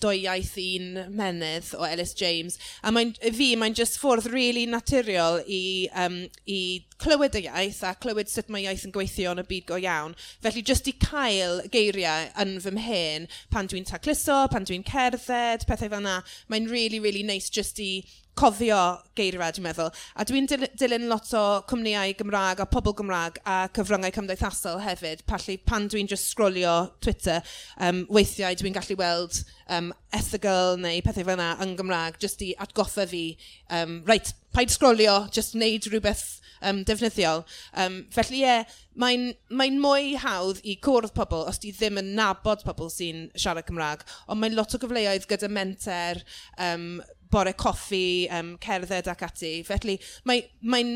doi 0.02 0.16
iaith 0.24 0.54
un 0.60 1.04
menydd 1.14 1.72
o 1.78 1.86
Ellis 1.86 2.14
James. 2.18 2.58
A 2.82 2.92
mae'n, 2.94 3.14
fi, 3.36 3.52
mae'n 3.60 3.76
just 3.78 4.00
ffordd 4.02 4.30
really 4.32 4.66
naturiol 4.70 5.40
i, 5.46 5.62
um, 6.04 6.24
i 6.50 6.60
clywed 7.02 7.38
y 7.38 7.44
iaith 7.46 7.82
a 7.86 7.94
clywed 8.00 8.30
sut 8.30 8.50
mae 8.52 8.66
iaith 8.66 8.86
yn 8.88 8.94
gweithio 8.94 9.34
yn 9.34 9.42
y 9.42 9.46
byd 9.48 9.68
go 9.70 9.78
iawn. 9.80 10.16
Felly, 10.44 10.64
just 10.66 10.90
i 10.90 10.96
cael 11.04 11.62
geiriau 11.74 12.30
yn 12.42 12.56
fy 12.64 12.74
mhen, 12.74 13.30
pan 13.54 13.70
dwi'n 13.70 13.88
tacluso, 13.88 14.44
pan 14.52 14.66
dwi'n 14.66 14.86
cerdded, 14.88 15.66
pethau 15.68 15.90
fel 15.90 16.02
yna, 16.02 16.20
mae'n 16.50 16.70
really, 16.70 17.00
really 17.00 17.24
nice 17.26 17.50
just 17.50 17.80
i 17.82 18.04
cofio 18.38 18.80
geirfa, 19.18 19.50
dwi'n 19.54 19.66
meddwl. 19.68 19.90
A 20.18 20.26
dwi'n 20.26 20.48
dilyn 20.50 21.08
lot 21.10 21.30
o 21.38 21.44
cwmnïau 21.70 22.14
Gymraeg 22.18 22.62
a 22.62 22.68
pobl 22.70 22.96
Gymraeg 22.98 23.40
a 23.46 23.56
cyfryngau 23.76 24.14
cymdeithasol 24.14 24.82
hefyd. 24.84 25.24
Pallu 25.30 25.58
pan 25.66 25.88
dwi'n 25.90 26.10
just 26.10 26.30
scrollio 26.32 26.74
Twitter, 27.04 27.42
um, 27.78 28.04
weithiau 28.12 28.56
dwi'n 28.58 28.76
gallu 28.76 28.98
weld 29.00 29.42
um, 29.68 29.92
ethical 30.14 30.78
neu 30.80 31.02
pethau 31.04 31.26
fel 31.26 31.38
yna 31.38 31.52
yn 31.64 31.76
Gymraeg 31.78 32.18
just 32.22 32.42
i 32.44 32.54
atgoffa 32.60 33.06
fi, 33.10 33.26
um, 33.70 34.00
reit, 34.08 34.34
paid 34.54 34.72
sgrolio, 34.74 35.24
just 35.34 35.56
wneud 35.58 35.86
rhywbeth 35.90 36.26
um, 36.64 36.82
defnyddiol. 36.86 37.44
Um, 37.76 38.04
felly 38.14 38.40
ie, 38.40 38.44
yeah, 38.44 38.76
mae'n 39.00 39.32
mae 39.54 39.72
mwy 39.74 40.14
hawdd 40.22 40.62
i 40.66 40.76
cwrdd 40.82 41.14
pobl 41.16 41.46
os 41.50 41.60
di 41.62 41.72
ddim 41.74 42.00
yn 42.02 42.14
nabod 42.18 42.64
pobl 42.66 42.90
sy'n 42.92 43.28
siarad 43.34 43.66
Cymraeg, 43.68 44.04
ond 44.28 44.40
mae'n 44.40 44.56
lot 44.58 44.74
o 44.74 44.80
gyfleoedd 44.82 45.28
gyda 45.30 45.50
menter, 45.52 46.22
um, 46.68 46.88
bore 47.34 47.54
coffi, 47.58 48.28
um, 48.32 48.54
cerdded 48.62 49.10
ac 49.10 49.26
ati. 49.26 49.54
Felly 49.66 49.98
mae'n 50.28 50.46
mae 50.62 50.86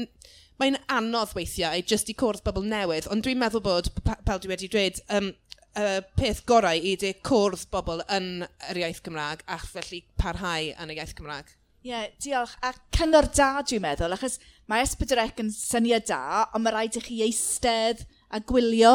mae'n 0.59 0.79
mae 0.79 0.81
anodd 0.91 1.35
weithiau 1.39 1.85
jyst 1.87 2.11
i 2.11 2.17
cwrdd 2.19 2.43
bobl 2.47 2.67
newydd, 2.67 3.07
ond 3.13 3.23
dwi'n 3.27 3.39
meddwl 3.39 3.63
bod, 3.63 3.93
fel 4.27 4.41
dwi 4.43 4.51
wedi 4.55 4.71
dweud, 4.73 4.99
um, 5.15 5.31
y 5.79 5.87
peth 6.19 6.43
gorau 6.49 6.81
i 6.91 6.97
de 6.99 7.13
cwrdd 7.27 7.69
bobl 7.71 8.03
yn 8.15 8.43
yr 8.71 8.81
iaith 8.83 9.03
Gymraeg 9.07 9.45
a 9.47 9.61
felly 9.63 10.03
parhau 10.19 10.73
yn 10.75 10.91
y 10.91 10.99
iaith 10.99 11.15
Gymraeg. 11.19 11.55
Ie, 11.87 11.93
yeah, 11.93 12.09
diolch. 12.19 12.57
A 12.67 12.73
cyngor 12.97 13.29
da 13.31 13.53
dwi'n 13.63 13.85
meddwl, 13.85 14.17
achos 14.17 14.41
mae 14.69 14.83
Esbydrec 14.83 15.39
yn 15.45 15.53
syniad 15.55 16.09
da, 16.11 16.49
ond 16.51 16.67
mae 16.67 16.75
rhaid 16.75 16.99
i 16.99 17.05
chi 17.05 17.21
eistedd 17.29 18.03
a 18.35 18.43
gwylio 18.43 18.95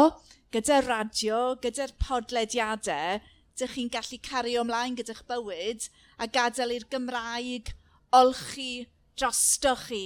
gyda'r 0.54 0.90
radio, 0.90 1.38
gyda'r 1.64 1.96
podlediadau, 2.04 3.22
dych 3.58 3.78
chi'n 3.78 3.94
gallu 3.94 4.20
cario 4.26 4.66
ymlaen 4.66 4.98
gyda'ch 4.98 5.24
bywyd 5.30 5.88
a 6.24 6.28
gadael 6.32 6.72
i'r 6.78 6.86
Gymraeg 6.92 7.74
olchi 8.16 8.86
drostoch 9.20 9.88
chi. 9.90 10.04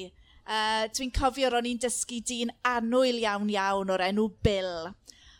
Uh, 0.47 0.87
Dwi'n 0.95 1.11
cofio 1.13 1.51
ro'n 1.51 1.67
i'n 1.69 1.81
dysgu 1.83 2.21
dyn 2.25 2.53
anwyl 2.65 3.19
iawn 3.21 3.51
iawn 3.53 3.91
o'r 3.93 4.05
enw 4.07 4.29
Bill. 4.45 4.87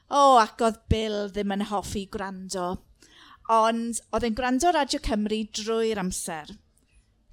O, 0.07 0.19
oh, 0.19 0.35
ac 0.41 0.61
oedd 0.63 0.83
Bill 0.91 1.31
ddim 1.31 1.55
yn 1.55 1.65
hoffi 1.71 2.05
gwrando. 2.11 2.67
Ond 3.55 4.01
oedd 4.11 4.27
e'n 4.27 4.37
gwrando 4.37 4.73
Radio 4.75 4.99
Cymru 5.07 5.41
drwy'r 5.55 6.03
amser. 6.03 6.53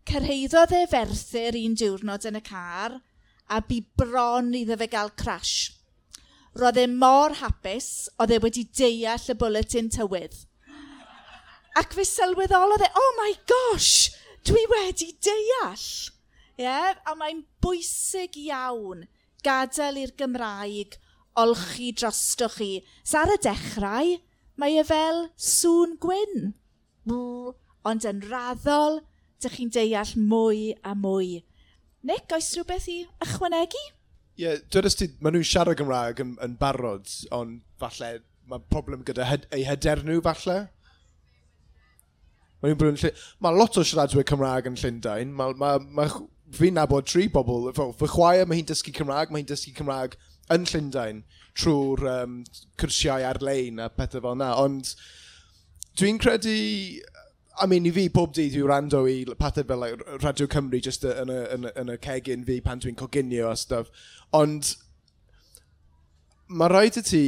Cyrheiddodd 0.09 0.75
e 0.77 0.85
ferthyr 0.91 1.59
un 1.59 1.77
diwrnod 1.81 2.29
yn 2.31 2.39
y 2.39 2.45
car 2.47 2.99
a 3.51 3.61
bu 3.69 3.83
bron 3.99 4.55
iddo 4.57 4.79
fe 4.81 4.89
gael 4.95 5.13
crash. 5.21 5.75
Roedd 6.55 6.79
e 6.79 6.87
mor 6.89 7.35
hapus, 7.41 8.09
oedd 8.23 8.37
e 8.37 8.41
wedi 8.45 8.69
deall 8.71 9.33
y 9.35 9.39
bwletin 9.41 9.91
tywydd 9.93 10.45
Ac 11.81 11.97
fe 11.99 12.05
sylweddolodd 12.07 12.85
e, 12.87 12.91
oh 12.95 13.13
my 13.19 13.33
gosh, 13.51 14.13
dwi 14.47 14.63
wedi 14.71 15.13
deall. 15.25 15.87
Yeah? 16.55 16.95
a 17.03 17.17
mae'n 17.19 17.41
bwysig 17.65 18.37
iawn 18.39 19.09
gadael 19.43 19.99
i'r 20.05 20.13
Gymraeg 20.21 20.95
olchi 21.41 21.91
drosto 21.99 22.49
chi. 22.53 22.85
So 23.03 23.19
ar 23.25 23.33
y 23.35 23.39
dechrau, 23.43 24.13
mae 24.61 24.79
e 24.79 24.85
fel 24.87 25.27
sŵn 25.35 25.97
gwyn. 26.03 26.53
Bw, 27.09 27.55
ond 27.85 28.07
yn 28.09 28.23
raddol, 28.31 29.01
dych 29.43 29.59
chi'n 29.59 29.73
deall 29.75 30.15
mwy 30.21 30.71
a 30.87 30.95
mwy. 30.95 31.43
Nick, 32.05 32.31
oes 32.37 32.53
rhywbeth 32.55 32.87
i 32.93 33.01
ychwanegu? 33.25 33.83
Ie, 34.35 34.45
yeah, 34.45 34.63
dwedais 34.73 34.97
ti, 34.99 35.09
maen 35.23 35.37
nhw'n 35.37 35.47
siarad 35.49 35.79
Gymraeg 35.79 36.23
yn, 36.23 36.35
yn 36.45 36.57
barod, 36.61 37.11
ond 37.35 37.63
falle 37.81 38.17
mae 38.51 38.63
problem 38.71 39.05
gyda 39.07 39.27
hyd, 39.29 39.47
eu 39.55 39.67
hyder 39.67 40.03
nhw 40.05 40.23
falle. 40.25 40.57
Mae 42.65 42.77
brwy'n 42.81 42.97
lle... 43.03 43.13
Mae 43.45 43.57
lot 43.59 43.77
o 43.77 43.85
siaradwyr 43.85 44.25
Cymraeg 44.29 44.71
yn 44.71 44.79
Llundain. 44.81 45.33
Mae, 45.37 45.53
Ma, 45.61 45.75
ma, 45.85 46.09
fi'n 46.55 46.79
nabod 46.79 47.09
tri 47.11 47.27
bobl. 47.33 47.69
Fy 47.77 48.09
chwaer, 48.09 48.49
mae 48.49 48.61
hi'n 48.61 48.71
dysgu 48.71 48.95
Cymraeg, 48.97 49.33
mae 49.33 49.43
hi'n 49.43 49.51
dysgu 49.51 49.75
Cymraeg 49.77 50.17
yn 50.55 50.65
Llundain 50.71 51.25
trwy'r 51.55 52.07
um, 52.11 52.39
cwrsiau 52.81 53.25
ar-lein 53.29 53.83
a 53.83 53.91
pethau 53.93 54.25
fel 54.25 54.39
yna. 54.39 54.55
Ond 54.65 54.95
dwi'n 56.01 56.23
credu... 56.23 56.57
I 57.63 57.69
mean, 57.71 57.85
i 57.87 57.93
fi 57.95 58.09
pob 58.11 58.33
dydd 58.35 58.57
i'w 58.59 58.67
rando 58.67 59.05
i 59.07 59.21
pethau 59.39 59.63
fel 59.69 59.79
like, 59.79 60.07
Radio 60.25 60.49
Cymru 60.51 60.81
just 60.83 61.05
yn 61.07 61.31
y, 61.31 61.37
yn, 61.55 61.69
yn 61.79 61.93
y 61.93 61.99
cegin 62.03 62.43
fi 62.49 62.57
pan 62.65 62.81
dwi'n 62.83 62.97
coginio 62.99 63.53
a 63.53 63.55
stuff. 63.61 63.93
Ond 64.35 64.73
mae 66.49 66.73
rhaid 66.73 66.99
i 66.99 67.05
ti 67.07 67.27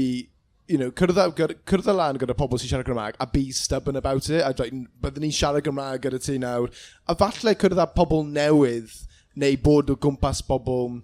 you 0.68 0.78
know, 0.78 0.90
cyrdd 0.90 1.88
lan 1.94 2.18
gyda 2.18 2.34
pobl 2.36 2.58
sy'n 2.58 2.72
siarad 2.72 2.88
Gymraeg 2.88 3.18
a 3.20 3.26
be 3.30 3.50
stubborn 3.54 3.96
about 3.96 4.28
it. 4.30 4.42
A 4.42 4.52
dweud, 4.56 4.86
byddwn 5.02 5.26
ni'n 5.26 5.34
siarad 5.34 5.66
Gymraeg 5.66 6.02
gyda 6.06 6.20
ti 6.22 6.38
nawr. 6.42 6.72
A 7.06 7.14
falle 7.18 7.54
cyrdd 7.60 7.82
â 7.82 7.86
pobl 7.94 8.26
newydd 8.26 8.94
neu 9.38 9.58
bod 9.62 9.92
o 9.92 9.98
gwmpas 10.00 10.42
pobl 10.48 11.00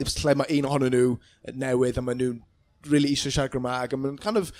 lle 0.00 0.34
mae 0.34 0.58
un 0.58 0.66
ohonyn 0.66 0.94
nhw 0.96 1.14
newydd 1.60 2.00
a 2.00 2.04
maen 2.04 2.22
nhw'n 2.22 2.42
really 2.90 3.14
eisiau 3.14 3.34
siarad 3.36 3.54
Gymraeg. 3.54 3.94
A 3.94 4.00
maen 4.00 4.18
kind 4.18 4.40
of, 4.40 4.52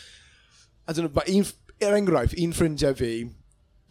I 0.87 0.93
don't 0.93 1.09
know, 1.09 1.15
mae 1.19 1.37
un, 1.41 1.47
er 1.83 1.99
enghraifft, 1.99 2.39
un 2.39 2.55
ffrindiau 2.55 2.97
fi, 2.99 3.13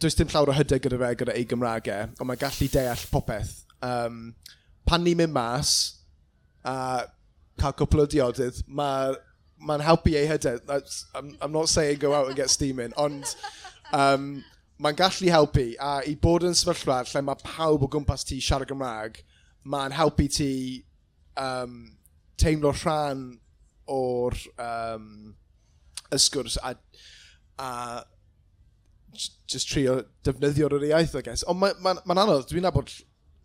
does 0.00 0.16
dim 0.16 0.30
llawer 0.32 0.54
o 0.54 0.56
hyder 0.56 0.80
gyda 0.80 1.00
fe 1.00 1.14
gyda 1.20 1.36
ei 1.36 1.48
Gymraeg 1.48 1.92
e, 1.92 2.02
ond 2.16 2.28
mae'n 2.30 2.40
gallu 2.40 2.68
deall 2.72 3.08
popeth. 3.12 3.56
Um, 3.84 4.30
pan 4.88 5.04
ni'n 5.04 5.20
mynd 5.20 5.36
mas 5.36 5.72
a 6.64 6.76
cael 7.60 7.76
cwpl 7.76 8.06
o 8.06 8.06
diodydd, 8.08 8.62
mae 8.68 9.18
mae'n 9.60 9.84
helpu 9.84 10.14
ei 10.16 10.28
hyder. 10.28 10.60
I'm, 11.14 11.36
I'm 11.40 11.52
not 11.52 11.68
saying 11.68 11.98
go 11.98 12.14
out 12.14 12.28
and 12.28 12.36
get 12.36 12.50
steaming, 12.50 12.94
ond 12.96 13.24
um, 13.92 14.44
mae'n 14.80 14.98
gallu 14.98 15.32
helpu. 15.32 15.66
A 15.80 16.00
i 16.08 16.16
bod 16.20 16.46
yn 16.48 16.56
sefyllfa 16.56 17.02
lle 17.10 17.24
mae 17.26 17.44
pawb 17.44 17.84
o 17.84 17.90
gwmpas 17.92 18.24
ti 18.28 18.40
siarad 18.40 18.70
Gymraeg, 18.70 19.20
mae'n 19.68 19.96
helpu 19.96 20.28
ti 20.32 20.52
um, 21.40 21.82
teimlo 22.40 22.72
rhan 22.80 23.26
o'r 23.90 24.36
um, 24.62 25.34
ysgwrs 26.14 26.56
a, 26.62 26.74
a 27.60 27.70
just 29.50 29.70
trio 29.70 30.00
defnyddio'r 30.26 30.78
yr 30.78 30.90
iaith, 30.92 31.16
I 31.18 31.24
guess. 31.26 31.44
Ond 31.50 31.60
mae'n 31.60 31.80
ma, 31.82 31.94
ma, 31.98 32.14
ma 32.14 32.22
anodd, 32.24 32.46
dwi'n 32.50 32.64
nabod, 32.66 32.92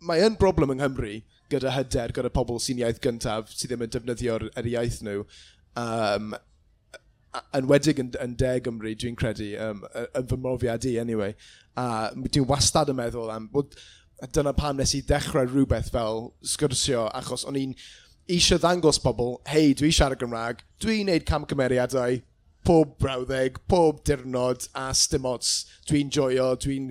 mae 0.06 0.22
yn 0.24 0.38
broblem 0.38 0.72
yng 0.74 0.82
Nghymru 0.82 1.16
gyda 1.50 1.72
hyder, 1.74 2.14
gyda 2.14 2.30
pobl 2.34 2.58
sy'n 2.62 2.80
iaith 2.82 3.02
gyntaf, 3.02 3.52
sydd 3.52 3.72
ddim 3.72 3.84
yn 3.86 3.92
defnyddio'r 3.94 4.48
yr 4.50 4.70
iaith 4.72 5.00
nhw. 5.06 5.24
Um, 5.76 6.34
yn 7.56 7.68
wedig 7.68 8.00
yn, 8.00 8.14
yn 8.22 8.34
De 8.40 8.54
Gymru, 8.64 8.94
dwi'n 8.96 9.18
credu, 9.18 9.50
um, 9.60 9.84
yn 10.06 10.30
fy 10.30 10.40
mrofiad 10.40 10.86
i, 10.88 10.96
anyway. 11.02 11.36
A 11.76 12.08
dwi'n 12.16 12.48
wastad 12.48 12.92
yn 12.92 13.00
meddwl 13.00 13.32
am... 13.34 13.50
Bod, 13.52 13.76
dyna 14.32 14.54
pam 14.56 14.78
nes 14.78 14.94
i 14.96 15.02
dechrau 15.04 15.44
rhywbeth 15.44 15.90
fel 15.92 16.30
sgwrsio, 16.40 17.04
achos 17.18 17.44
o'n 17.48 17.58
i'n 17.60 17.74
eisiau 18.32 18.58
ddangos 18.62 18.98
pobl, 19.02 19.36
hei, 19.50 19.74
dwi 19.76 19.92
siarad 19.92 20.20
Gymraeg, 20.22 20.64
dwi'n 20.82 21.10
neud 21.10 21.26
camgymeriadau, 21.28 22.22
pob 22.66 22.96
brawddeg, 23.02 23.60
pob 23.70 24.00
dirnod 24.08 24.66
a 24.74 24.88
stymots. 24.96 25.66
Dwi'n 25.86 26.10
joio, 26.10 26.48
dwi'n 26.64 26.88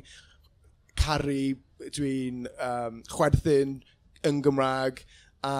caru, 0.95 1.55
dwi'n 1.97 2.45
um, 2.53 3.01
chwerthin 3.09 3.79
yn 4.25 4.41
Gymraeg, 4.45 5.01
a 5.43 5.55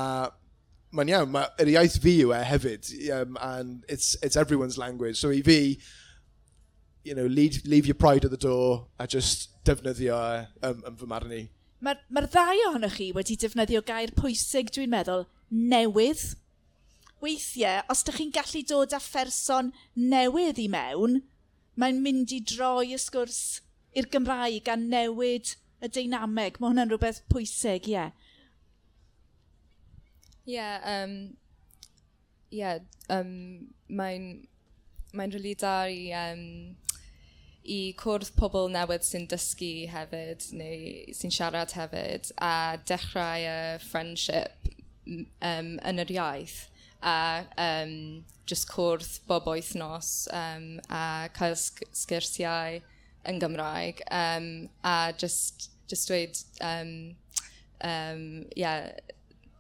mae'n 0.96 1.12
iawn. 1.12 1.32
Ma, 1.34 1.46
yr 1.62 1.72
iaith 1.76 1.98
fi 2.04 2.16
yw 2.24 2.34
e 2.36 2.42
hefyd, 2.48 2.92
um, 3.18 3.38
and 3.44 3.84
it's, 3.92 4.16
it's 4.24 4.40
everyone's 4.40 4.78
language. 4.82 5.20
So 5.20 5.32
i 5.32 5.42
fi, 5.46 5.78
you 7.04 7.16
know, 7.16 7.26
lead, 7.26 7.62
leave 7.66 7.86
your 7.86 7.96
pride 7.96 8.26
at 8.26 8.32
the 8.32 8.42
door 8.42 8.88
a 9.00 9.08
just 9.08 9.52
defnyddio 9.68 10.16
e 10.16 10.40
um, 10.68 10.82
yn 10.88 10.98
fy 11.00 11.10
marn 11.12 11.36
i. 11.36 11.44
Mae'r 11.86 12.02
ma, 12.10 12.24
ddau 12.24 12.64
ohonoch 12.70 12.98
chi 12.98 13.12
wedi 13.16 13.38
defnyddio 13.42 13.84
gair 13.86 14.14
pwysig, 14.18 14.72
dwi'n 14.74 14.94
meddwl, 14.94 15.28
newydd. 15.52 16.24
Weithiau, 17.24 17.84
os 17.90 18.04
ydych 18.04 18.20
chi'n 18.20 18.34
gallu 18.36 18.62
dod 18.70 18.94
â 18.94 19.00
pherson 19.02 19.72
newydd 19.98 20.60
i 20.62 20.68
mewn, 20.72 21.22
mae'n 21.80 22.02
mynd 22.04 22.34
i 22.36 22.42
droi 22.44 22.92
y 22.94 23.00
sgwrs 23.02 23.62
i'r 23.96 24.10
Gymraeg 24.12 24.68
a 24.70 24.76
newid 24.80 25.56
y 25.84 25.90
deinameg. 25.90 26.60
Mae 26.60 26.72
hwnna'n 26.72 26.92
rhywbeth 26.92 27.24
pwysig, 27.32 27.90
ie. 27.90 27.96
Yeah. 27.96 28.25
Yeah, 30.46 30.80
um, 30.86 31.38
yeah, 32.52 32.80
um, 33.10 33.74
mae'n 33.90 34.46
mae 35.16 35.30
rili 35.32 35.34
really 35.34 35.56
da 35.56 35.76
i, 35.90 36.12
um, 36.14 36.76
i 37.66 37.80
cwrdd 37.98 38.34
pobl 38.38 38.70
newydd 38.70 39.06
sy'n 39.08 39.26
dysgu 39.32 39.88
hefyd 39.90 40.46
neu 40.60 41.16
sy'n 41.18 41.34
siarad 41.34 41.74
hefyd 41.78 42.30
a 42.38 42.78
dechrau 42.86 43.46
y 43.48 43.58
friendship 43.88 44.70
um, 45.08 45.76
yn 45.80 46.04
yr 46.04 46.14
iaith 46.18 46.58
a 47.02 47.46
um, 47.62 47.96
just 48.46 48.70
cwrdd 48.70 49.22
bob 49.30 49.48
wythnos 49.50 50.28
um, 50.36 50.68
a 50.90 51.30
cael 51.34 51.58
sgyrsiau 51.58 52.82
yn 53.26 53.42
Gymraeg 53.42 54.04
um, 54.12 54.50
a 54.84 55.14
just, 55.18 55.72
just 55.90 56.10
dweud 56.12 56.38
um, 56.62 57.16
um, 57.82 58.46
yeah, 58.56 58.92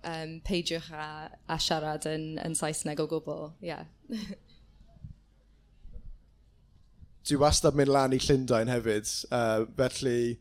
um, 0.06 0.40
peidiwch 0.46 0.90
a, 0.94 1.30
a 1.50 1.60
siarad 1.62 2.08
yn, 2.10 2.36
yn 2.46 2.58
Saesneg 2.58 3.02
o 3.04 3.08
gwbl. 3.10 3.50
Yeah. 3.64 3.86
Dwi 7.26 7.40
wastad 7.42 7.78
mynd 7.78 7.90
lan 7.90 8.14
i 8.14 8.22
Llundain 8.22 8.70
hefyd, 8.70 9.10
uh, 9.34 9.66
felly 9.80 10.38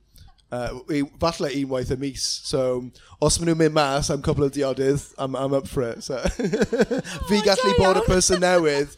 uh, 0.53 1.07
falle 1.23 1.51
unwaith 1.57 1.95
y 1.95 1.99
mis. 2.01 2.27
So, 2.45 2.85
os 3.21 3.39
maen 3.39 3.53
nhw'n 3.53 3.63
mynd 3.63 3.77
mas 3.79 4.13
am 4.13 4.23
cwbl 4.25 4.49
o 4.49 4.51
diodydd, 4.53 5.09
I'm, 5.19 5.37
I'm 5.37 5.57
up 5.57 5.69
for 5.69 5.87
it. 5.89 6.05
So. 6.05 6.21
fi 7.29 7.41
oh, 7.41 7.47
gallu 7.47 7.73
bod 7.81 8.03
y 8.03 8.05
person 8.09 8.45
newydd 8.45 8.93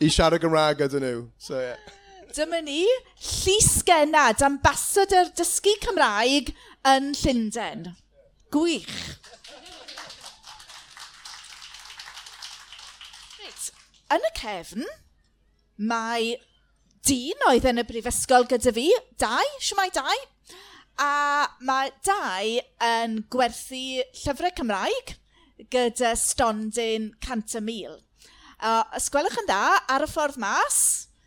i 0.00 0.10
siarad 0.12 0.42
Gymraeg 0.42 0.82
ydyn 0.88 1.04
nhw. 1.04 1.22
So, 1.38 1.60
yeah. 1.60 1.92
Dyma 2.36 2.60
ni, 2.64 2.82
Llys 3.16 3.78
Genad, 3.86 4.42
ambasador 4.44 5.30
dysgu 5.38 5.72
Cymraeg 5.84 6.50
yn 6.88 7.12
Llundain. 7.16 7.86
Gwych. 8.52 8.92
yn 14.14 14.26
y 14.28 14.32
cefn, 14.38 14.86
mae 15.76 16.36
dyn 17.06 17.44
oedd 17.50 17.66
yn 17.70 17.82
y 17.82 17.86
brifysgol 17.86 18.46
gyda 18.50 18.72
fi, 18.74 18.88
dau, 19.20 19.52
siwmai 19.62 19.88
dau, 19.94 20.18
a 21.02 21.10
mae 21.66 21.92
dau 22.06 22.52
yn 22.86 23.18
gwerthu 23.32 24.02
llyfrau 24.22 24.54
Cymraeg 24.56 25.16
gyda 25.72 26.14
stondin 26.18 27.10
cant 27.24 27.56
y 27.58 27.62
mil. 27.64 27.98
Uh, 28.56 28.84
ysgwelwch 28.96 29.36
yn 29.42 29.50
dda, 29.50 29.82
ar 29.92 30.06
y 30.06 30.08
ffordd 30.08 30.38
mas, 30.40 30.78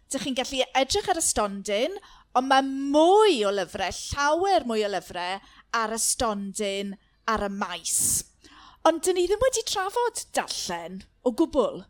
dych 0.10 0.26
chi'n 0.26 0.38
gallu 0.40 0.64
edrych 0.80 1.12
ar 1.12 1.22
y 1.22 1.26
stondin, 1.26 2.00
ond 2.38 2.50
mae 2.50 2.66
mwy 2.66 3.44
o 3.46 3.54
lyfrau, 3.54 3.94
llawer 4.10 4.66
mwy 4.70 4.86
o 4.88 4.90
lyfrau, 4.96 5.38
ar 5.78 5.94
y 5.94 6.02
stondin 6.02 6.96
ar 7.30 7.46
y 7.46 7.52
maes. 7.54 8.00
Ond 8.88 9.04
dyn 9.06 9.20
ni 9.20 9.28
ddim 9.30 9.42
wedi 9.44 9.66
trafod 9.70 10.24
darllen 10.34 11.04
o 11.22 11.34
gwbl. 11.36 11.84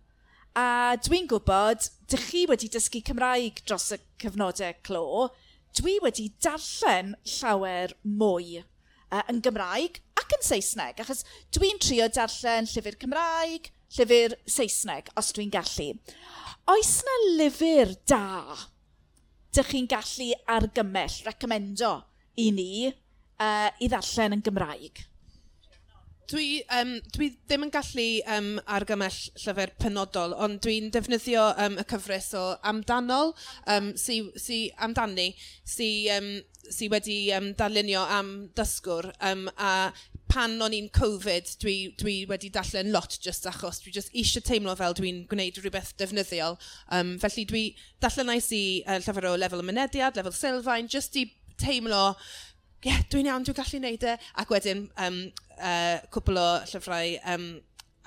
A 0.57 0.97
dwi'n 0.97 1.27
gwybod, 1.29 1.85
dych 2.09 2.25
chi 2.31 2.45
wedi 2.49 2.69
dysgu 2.73 3.03
Cymraeg 3.05 3.61
dros 3.67 3.91
y 3.93 3.99
cyfnodau 4.21 4.73
clo, 4.85 5.29
dwi 5.77 5.99
wedi 6.01 6.31
darllen 6.41 7.13
llawer 7.37 7.93
mwy 8.03 8.63
uh, 8.63 9.21
yn 9.29 9.43
Gymraeg 9.45 9.99
ac 10.19 10.33
yn 10.37 10.45
Saesneg, 10.45 11.03
achos 11.03 11.21
dwi'n 11.53 11.77
trio 11.83 12.07
darllen 12.15 12.69
llyfr 12.71 12.97
Cymraeg, 13.03 13.69
llyfr 13.97 14.35
Saesneg, 14.49 15.13
os 15.19 15.29
dwi'n 15.37 15.53
gallu. 15.53 15.91
Oes 16.73 16.95
na 17.05 17.19
lyfr 17.37 17.93
da 18.09 18.25
dych 19.53 19.71
chi'n 19.73 19.89
gallu 19.89 20.31
argymell, 20.57 21.21
recomendo 21.25 21.93
i 22.37 22.49
ni 22.53 22.71
uh, 22.89 23.69
i 23.77 23.89
ddarllen 23.89 24.39
yn 24.39 24.45
Gymraeg? 24.45 25.05
dwi, 26.29 26.61
um, 26.77 26.93
dwi 27.15 27.31
ddim 27.49 27.65
yn 27.65 27.73
gallu 27.73 28.07
um, 28.35 28.49
argymell 28.77 29.17
llyfr 29.41 29.73
penodol, 29.81 30.35
ond 30.37 30.61
dwi'n 30.65 30.91
defnyddio 30.93 31.47
um, 31.65 31.79
y 31.81 31.85
cyfres 31.89 32.31
o 32.37 32.43
amdanol, 32.69 33.33
um, 33.73 33.91
sy, 33.97 34.21
sy 34.39 34.59
amdani, 34.85 35.31
sy, 35.67 35.89
um, 36.15 36.29
sy 36.69 36.89
wedi 36.93 37.19
um, 37.37 37.51
darlunio 37.57 38.05
am 38.19 38.33
dysgwr, 38.57 39.09
um, 39.31 39.47
a 39.57 39.91
pan 40.29 40.59
o'n 40.61 40.75
i'n 40.77 40.91
Covid, 40.93 41.55
dwi, 41.63 41.75
dwi 41.97 42.19
wedi 42.29 42.51
darllen 42.53 42.91
lot 42.93 43.17
just 43.23 43.47
achos 43.49 43.81
dwi 43.81 43.95
just 43.95 44.13
eisiau 44.13 44.45
teimlo 44.45 44.75
fel 44.77 44.93
dwi'n 44.97 45.23
gwneud 45.31 45.57
rhywbeth 45.57 45.95
defnyddiol. 45.97 46.59
Um, 46.93 47.15
felly 47.23 47.47
dwi 47.49 47.63
darllenais 48.03 48.51
i 48.53 48.63
uh, 48.85 48.99
llyfr 49.01 49.31
o 49.31 49.33
lefel 49.41 49.63
y 49.63 49.65
mynediad, 49.71 50.19
lefel 50.19 50.37
sylfaen, 50.37 50.91
just 50.91 51.17
i 51.17 51.25
teimlo 51.59 52.13
ie, 52.79 52.91
yeah, 52.91 53.01
dwi'n 53.11 53.27
iawn, 53.27 53.47
dwi'n 53.47 53.57
gallu 53.57 53.81
neud 53.83 54.05
e. 54.07 54.15
Ac 54.39 54.53
wedyn, 54.53 54.85
um, 55.05 55.19
uh, 55.57 55.97
cwpl 56.13 56.39
o 56.39 56.47
llyfrau 56.69 57.17
um, 57.33 57.49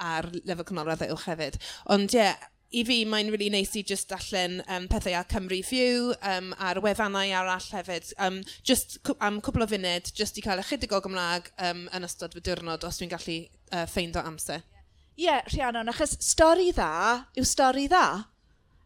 ar 0.02 0.30
lefel 0.46 0.68
cynolradd 0.70 1.04
uwch 1.10 1.28
hefyd. 1.28 1.60
Ond 1.92 2.16
ie, 2.16 2.22
yeah, 2.22 2.48
i 2.72 2.82
fi 2.88 3.02
mae'n 3.08 3.30
really 3.32 3.50
neis 3.52 3.74
i 3.76 3.82
just 3.84 4.12
allan 4.16 4.60
um, 4.64 4.86
pethau 4.88 5.14
ar 5.18 5.26
Cymru 5.28 5.58
View 5.68 6.12
um, 6.24 6.52
a'r 6.56 6.80
wefannau 6.84 7.32
arall 7.36 7.68
hefyd. 7.76 8.12
Um, 8.16 8.40
just 8.64 8.98
am 9.20 9.40
cwbl 9.44 9.66
o 9.66 9.68
funud, 9.68 10.12
just 10.16 10.38
i 10.40 10.44
cael 10.44 10.62
ychydig 10.62 10.94
o 10.96 11.02
Gymraeg 11.04 11.50
um, 11.68 11.86
yn 11.92 12.08
ystod 12.08 12.36
fy 12.36 12.44
diwrnod 12.48 12.86
os 12.88 13.00
dwi'n 13.00 13.12
gallu 13.12 13.38
uh, 13.44 13.84
ffeind 13.84 14.16
o 14.16 14.24
amser. 14.24 14.64
Ie, 15.12 15.26
yeah, 15.26 15.42
Rhiannon, 15.52 15.92
achos 15.92 16.16
stori 16.24 16.70
dda 16.72 16.92
yw 17.36 17.48
stori 17.48 17.88
dda. 17.92 18.06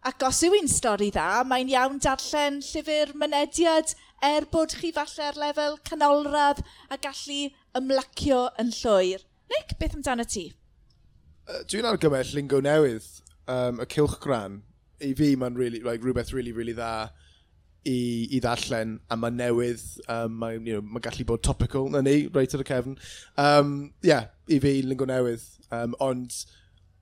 Ac 0.07 0.23
os 0.27 0.43
yw 0.47 0.59
un 0.59 0.69
stori 0.71 1.13
dda, 1.15 1.45
mae'n 1.47 1.71
iawn 1.71 2.03
darllen 2.03 2.59
llyfr 2.67 3.15
mynediad 3.19 3.95
er 4.25 4.47
bod 4.53 4.75
chi 4.81 4.93
falle 4.97 5.29
ar 5.29 5.41
lefel 5.41 5.79
canolradd 5.89 6.63
a 6.91 6.99
gallu 7.01 7.51
ymlacio 7.77 8.47
yn 8.63 8.73
llwyr. 8.75 9.25
Nick, 9.53 9.77
beth 9.79 9.97
amdano 9.99 10.27
ti? 10.27 10.49
Uh, 11.47 11.63
Dwi'n 11.71 11.87
argymell 11.87 12.33
lingo 12.35 12.61
newydd, 12.65 13.07
um, 13.47 13.83
y 13.83 13.87
cilchgran. 13.93 14.63
I 15.05 15.13
fi 15.15 15.35
mae'n 15.37 15.59
really, 15.59 15.83
like, 15.85 16.03
rhywbeth 16.03 16.33
really, 16.33 16.53
really 16.57 16.75
dda 16.75 17.11
i, 17.87 17.99
i 18.35 18.41
ddallen, 18.43 18.97
a 19.13 19.19
mae 19.21 19.35
newydd, 19.35 19.85
um, 20.11 20.39
mae'n 20.43 20.67
you 20.67 20.79
know, 20.79 20.87
ma 20.97 21.03
gallu 21.05 21.27
bod 21.29 21.45
topical, 21.47 21.91
na 21.93 22.03
ni, 22.03 22.25
reit 22.35 22.57
ar 22.57 22.65
y 22.65 22.69
cefn. 22.69 22.97
Um, 23.39 23.77
yeah, 24.07 24.33
i 24.51 24.59
fi 24.63 24.81
lingo 24.83 25.07
newydd, 25.09 25.45
um, 25.77 25.95
ond 26.03 26.41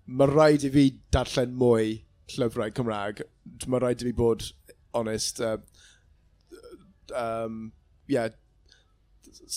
mae 0.04 0.28
rhaid 0.28 0.66
i 0.66 0.72
fi 0.74 0.88
darllen 1.14 1.54
mwy 1.60 2.02
llyfrau 2.34 2.74
Cymraeg. 2.76 3.24
Mae 3.70 3.80
rhaid 3.80 4.04
i 4.04 4.10
fi 4.10 4.16
bod 4.18 4.44
honest, 4.94 5.40
uh, 5.40 5.56
um, 7.12 7.72
yeah, 8.06 8.28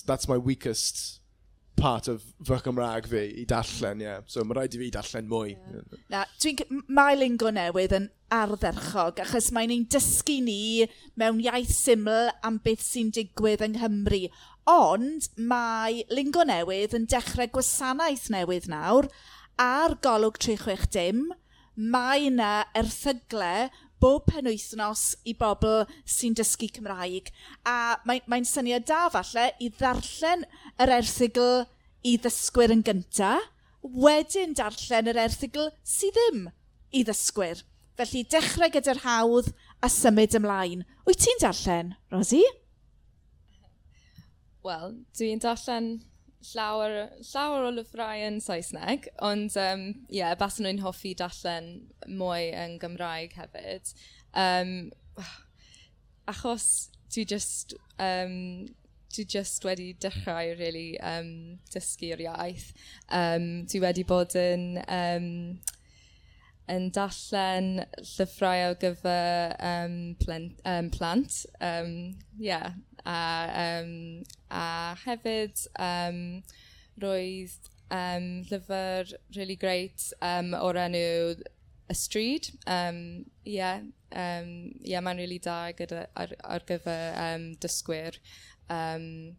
that's 0.05 0.27
my 0.27 0.37
weakest 0.37 1.21
part 1.77 2.07
of 2.07 2.23
fy 2.43 2.57
Cymraeg 2.65 3.07
fi 3.11 3.23
i 3.41 3.45
darllen, 3.47 4.01
ie. 4.01 4.07
Yeah. 4.07 4.25
So 4.25 4.43
mae 4.43 4.57
rhaid 4.57 4.75
i 4.75 4.81
fi 4.81 4.89
darllen 4.93 5.29
mwy. 5.29 5.53
Yeah. 5.55 5.97
Na, 6.13 6.23
dwi'n 6.41 6.83
mae 6.97 7.17
lingo 7.19 7.51
newydd 7.53 7.95
yn 7.99 8.09
ardderchog, 8.33 9.21
achos 9.23 9.51
mae'n 9.55 9.73
ein 9.75 9.87
dysgu 9.93 10.39
ni 10.43 10.87
mewn 11.19 11.39
iaith 11.45 11.73
syml 11.75 12.31
am 12.47 12.59
beth 12.65 12.83
sy'n 12.83 13.13
digwydd 13.15 13.63
yng 13.67 13.77
Nghymru. 13.77 14.25
Ond 14.67 15.29
mae 15.37 16.03
lingo 16.11 16.43
newydd 16.47 16.97
yn 16.97 17.07
dechrau 17.13 17.47
gwasanaeth 17.53 18.27
newydd 18.33 18.67
nawr, 18.73 19.07
a'r 19.61 19.95
golwg 20.03 20.41
360, 20.43 21.29
mae 21.77 22.25
yna 22.31 22.65
erthyglau 22.75 23.69
bob 24.01 24.27
penwythnos 24.29 25.03
i 25.27 25.33
bobl 25.37 25.85
sy'n 26.05 26.35
dysgu 26.37 26.69
Cymraeg. 26.75 27.31
A 27.65 27.97
mae'n 28.07 28.27
mae, 28.29 28.45
syniad 28.47 28.87
da 28.89 29.07
falle 29.13 29.49
i 29.63 29.69
ddarllen 29.73 30.45
yr 30.83 30.93
erthigl 30.99 31.65
i 32.05 32.17
ddysgwyr 32.21 32.75
yn 32.75 32.83
gynta, 32.85 33.37
wedyn 33.81 34.55
darllen 34.57 35.09
yr 35.13 35.21
erthigl 35.27 35.71
sydd 35.85 36.17
ddim 36.17 36.45
i 36.93 37.03
ddysgwyr. 37.07 37.63
Felly 37.97 38.23
dechrau 38.29 38.69
gyda'r 38.73 39.01
hawdd 39.01 39.49
a 39.81 39.89
symud 39.89 40.35
ymlaen. 40.37 40.85
Wyt 41.07 41.23
ti'n 41.23 41.41
darllen, 41.41 41.95
Rosie? 42.13 42.45
Wel, 44.67 44.93
dwi'n 45.17 45.41
darllen 45.41 45.89
llawer, 46.53 47.09
llawer 47.31 47.67
o 47.67 47.71
lyfrau 47.75 48.23
yn 48.27 48.39
Saesneg, 48.43 49.07
ond 49.23 49.55
ie, 49.55 49.63
um, 49.63 49.85
yeah, 50.13 50.35
bas 50.39 50.59
nhw'n 50.61 50.81
hoffi 50.83 51.13
darllen 51.17 51.69
mwy 52.07 52.51
yn 52.55 52.77
Gymraeg 52.81 53.35
hefyd. 53.37 53.93
Um, 54.37 54.73
achos 56.27 56.67
dwi 57.13 57.25
just, 57.29 57.73
um, 57.99 58.67
dwi 59.15 59.25
just 59.37 59.65
wedi 59.67 59.93
dechrau 60.03 60.53
really 60.59 60.99
um, 60.99 61.31
dysgu'r 61.73 62.23
iaith. 62.27 62.69
Um, 63.09 63.65
dwi 63.69 63.83
wedi 63.83 64.05
bod 64.07 64.35
yn, 64.39 64.69
um, 64.87 65.31
yn 66.67 66.89
darllen 66.95 67.69
llyfrau 68.01 68.71
o 68.71 68.75
gyfer 68.81 69.55
um, 69.63 69.97
plant. 70.19 70.59
Um, 70.65 70.91
plant. 70.91 71.45
Um, 71.61 71.93
yeah, 72.37 72.73
A, 73.05 73.19
um, 73.63 74.23
a 74.49 74.95
hefyd, 75.05 75.67
um, 75.79 76.21
roedd 77.01 77.69
um, 77.93 78.27
llyfr 78.49 79.13
really 79.35 79.55
great 79.55 80.09
um, 80.21 80.53
o'r 80.57 80.79
enw 80.87 81.05
y 81.87 81.95
stryd. 81.95 82.51
Um, 82.67 83.25
yeah, 83.45 83.83
um, 84.11 84.73
yeah, 84.83 85.03
mae'n 85.03 85.21
really 85.21 85.39
da 85.43 85.59
gyda, 85.77 86.07
ar, 86.15 86.33
ar 86.43 86.65
gyfer 86.67 87.13
um, 87.27 87.51
dysgwyr. 87.63 88.19
Um, 88.69 89.37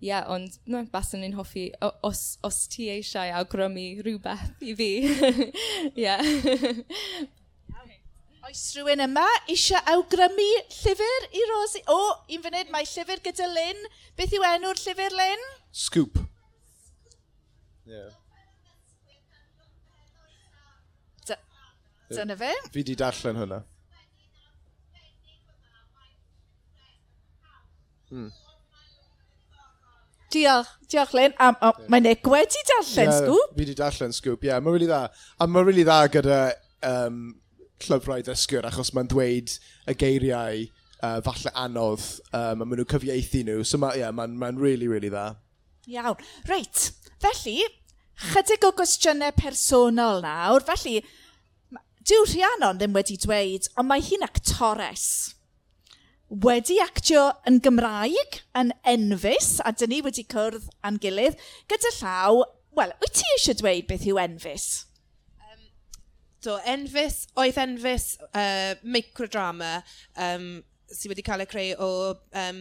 yeah, 0.00 0.24
ond 0.30 0.58
no, 0.66 0.82
bas 0.92 1.12
yn 1.14 1.24
ni'n 1.24 1.36
hoffi, 1.38 1.68
os, 2.06 2.38
os 2.46 2.64
ti 2.70 2.88
eisiau 2.92 3.32
awgrymu 3.40 4.02
rhywbeth 4.02 4.62
i 4.62 4.74
fi, 4.78 4.90
yeah, 6.04 6.22
Oes 8.48 8.60
rhywun 8.72 9.02
yma 9.04 9.26
eisiau 9.52 9.80
awgrymu 9.92 10.44
llyfr 10.72 11.24
i 11.36 11.40
Rosi? 11.50 11.80
O, 11.84 11.96
oh, 11.96 12.12
un 12.32 12.44
funud, 12.44 12.70
mae 12.72 12.86
llyfr 12.88 13.18
gyda 13.26 13.48
Lynn. 13.52 13.88
Beth 14.16 14.36
yw 14.38 14.44
enw'r 14.48 14.78
llyfr, 14.80 15.16
Lynn? 15.18 15.42
Scoop. 15.76 16.16
Yeah. 17.84 18.14
Dyna 22.08 22.36
fe. 22.40 22.48
Fi 22.72 22.84
di 22.88 22.94
darllen 22.96 23.36
hwnna. 23.42 23.58
Hmm. 28.08 28.30
Diolch, 30.32 30.70
diolch 30.88 31.12
Lynn. 31.18 31.36
A 31.36 31.50
um, 31.50 31.58
yeah. 31.60 31.82
Mae 31.92 32.06
Nick 32.06 32.32
wedi 32.32 32.64
darllen 32.70 33.12
yeah, 33.12 33.18
Scoop. 33.20 33.52
Fi 33.60 33.68
di 33.68 33.76
darllen 33.82 34.16
Scoop, 34.16 34.40
ie. 34.40 34.54
Yeah, 34.54 34.64
mae'n 34.64 34.78
really 34.78 34.88
dda. 34.88 35.02
A 35.36 35.50
mae'n 35.50 35.68
really 35.68 35.84
dda 35.84 35.98
gyda 36.16 36.40
um, 36.94 37.20
llyfrau 37.84 38.24
ddysgwyr 38.26 38.66
achos 38.68 38.92
mae'n 38.94 39.10
dweud 39.12 39.54
y 39.88 39.94
geiriau 39.98 40.64
uh, 41.02 41.20
falle 41.26 41.52
anodd, 41.54 42.04
um, 42.32 42.62
a 42.62 42.66
maen 42.66 42.80
nhw'n 42.80 42.90
cyfieithu 42.92 43.44
nhw. 43.46 43.62
So 43.66 43.80
mae'n 43.82 44.00
yeah, 44.00 44.14
ma, 44.14 44.26
ma 44.26 44.50
really, 44.54 44.90
really 44.90 45.12
dda. 45.12 45.30
Iawn. 45.88 46.20
Reit, 46.48 46.90
felly, 47.22 47.62
chydig 48.32 48.66
o 48.66 48.74
gwestiynau 48.76 49.32
personol 49.38 50.22
nawr. 50.24 50.66
Felly, 50.68 51.00
dyw 52.08 52.28
Rhiannon 52.28 52.80
ddim 52.80 52.96
wedi 52.96 53.18
dweud, 53.20 53.70
ond 53.78 53.90
mae 53.90 54.04
hi'n 54.04 54.26
actores 54.26 55.08
wedi 56.28 56.76
actio 56.84 57.30
yn 57.48 57.56
Gymraeg, 57.64 58.42
yn 58.58 58.74
enfus, 58.84 59.62
a 59.64 59.72
dyn 59.72 59.94
ni 59.94 60.02
wedi 60.04 60.26
cwrdd 60.28 60.66
â'n 60.84 60.98
gilydd, 61.00 61.38
gyda 61.70 61.92
llaw, 62.02 62.42
wel, 62.76 62.92
wyt 63.00 63.14
ti 63.16 63.24
eisiau 63.36 63.56
dweud 63.62 63.88
beth 63.88 64.04
yw 64.10 64.20
enfus? 64.20 64.66
Do, 66.44 66.54
Enfys, 66.70 67.24
oedd 67.38 67.58
Enfys 67.58 68.12
uh, 68.30 68.76
microdrama 68.86 69.80
um, 70.14 70.60
sydd 70.86 71.12
wedi 71.12 71.24
cael 71.26 71.42
ei 71.42 71.50
creu 71.50 71.72
o 71.82 71.90
um, 72.14 72.60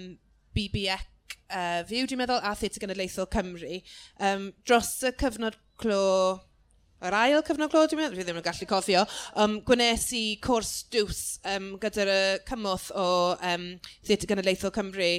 BBEC 0.58 1.06
uh, 1.52 1.84
fyw, 1.88 2.08
dwi'n 2.10 2.22
meddwl, 2.24 2.42
a 2.42 2.56
Theatr 2.58 2.82
Genedlaethol 2.84 3.30
Cymru. 3.34 3.80
Um, 4.18 4.50
dros 4.66 4.96
y 5.06 5.14
cyfnod 5.22 5.60
clo 5.82 6.02
yr 7.06 7.16
ail 7.18 7.44
cyfnod 7.46 7.72
glo, 7.72 7.84
dwi'n 7.86 8.02
meddwl, 8.02 8.18
fi 8.18 8.26
ddim 8.26 8.40
yn 8.40 8.46
gallu 8.46 8.68
cofio, 8.70 9.04
um, 9.44 9.58
gwnes 9.68 10.08
i 10.18 10.22
cwrs 10.44 10.72
dws 10.94 11.22
um, 11.54 11.68
gyda'r 11.82 12.14
cymwth 12.48 12.88
o 12.98 13.08
um, 13.52 13.68
Theatr 14.08 14.32
Genedlaethol 14.32 14.74
Cymru, 14.74 15.12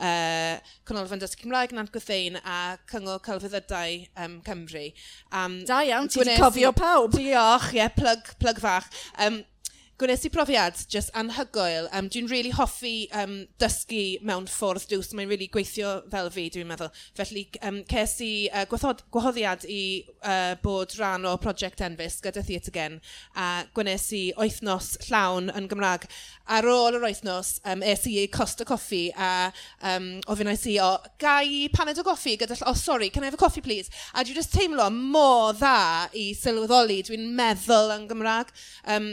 uh, 0.00 0.54
Cynolfan 0.88 1.20
Dysgu 1.22 1.44
Cymraeg, 1.44 1.74
Nant 1.76 1.92
Gwthein 1.94 2.40
a 2.40 2.60
Cyngor 2.90 3.20
Celfyddydau 3.26 4.06
um, 4.24 4.38
Cymru. 4.46 4.86
Um, 5.32 5.60
da 5.68 5.82
iawn, 5.84 6.08
ti'n 6.12 6.32
cofio 6.40 6.72
pawb. 6.76 7.12
Diolch, 7.16 7.72
ie, 7.74 7.82
yeah, 7.82 7.92
plug, 7.92 8.32
plug 8.40 8.62
fach. 8.62 8.88
Um, 9.20 9.42
gwnes 9.96 10.26
i 10.28 10.30
profiad 10.32 10.76
just 10.92 11.12
anhygoel. 11.16 11.86
Um, 11.96 12.10
dwi'n 12.12 12.28
really 12.28 12.50
hoffi 12.52 13.08
um, 13.16 13.36
dysgu 13.60 14.20
mewn 14.26 14.44
ffordd 14.50 14.84
dws. 14.90 15.14
Mae'n 15.16 15.30
really 15.30 15.48
gweithio 15.52 15.92
fel 16.12 16.28
fi, 16.34 16.48
dwi'n 16.52 16.68
meddwl. 16.68 16.90
Felly, 17.16 17.46
um, 17.64 17.78
ces 17.88 18.16
i 18.24 18.30
uh, 18.50 18.66
gwathod, 18.68 19.00
gwahoddiad 19.14 19.64
i 19.72 19.80
uh, 20.20 20.52
bod 20.60 20.92
rhan 20.98 21.24
o 21.28 21.36
Project 21.40 21.80
Envis 21.86 22.18
gyda 22.24 22.44
Theatr 22.44 22.74
Gen. 22.74 22.98
A 23.40 23.64
gwnes 23.76 24.04
i 24.16 24.24
oethnos 24.36 24.90
llawn 25.06 25.48
yn 25.56 25.68
Gymraeg. 25.70 26.04
Ar 26.58 26.68
ôl 26.68 26.98
yr 26.98 27.06
oethnos, 27.08 27.54
um, 27.64 27.80
es 27.80 28.04
i 28.10 28.26
cost 28.32 28.60
y 28.60 28.66
coffi 28.68 29.04
a 29.16 29.30
um, 29.94 30.10
ofynais 30.32 30.66
i 30.68 30.76
o, 30.82 30.90
gai 31.22 31.70
paned 31.72 32.02
o 32.02 32.04
goffi 32.06 32.36
gyda... 32.42 32.58
Oh, 32.68 32.76
sorry, 32.76 33.08
can 33.08 33.24
I 33.24 33.30
have 33.30 33.38
a 33.38 33.40
coffee, 33.40 33.64
please? 33.64 33.88
A 34.12 34.20
dwi'n 34.20 34.36
just 34.36 34.52
teimlo 34.52 34.90
mor 34.92 35.56
dda 35.56 36.12
i 36.12 36.28
sylweddoli. 36.36 37.00
Dwi'n 37.08 37.32
meddwl 37.40 37.96
yn 37.96 38.06
Gymraeg. 38.12 38.52
Um, 38.84 39.08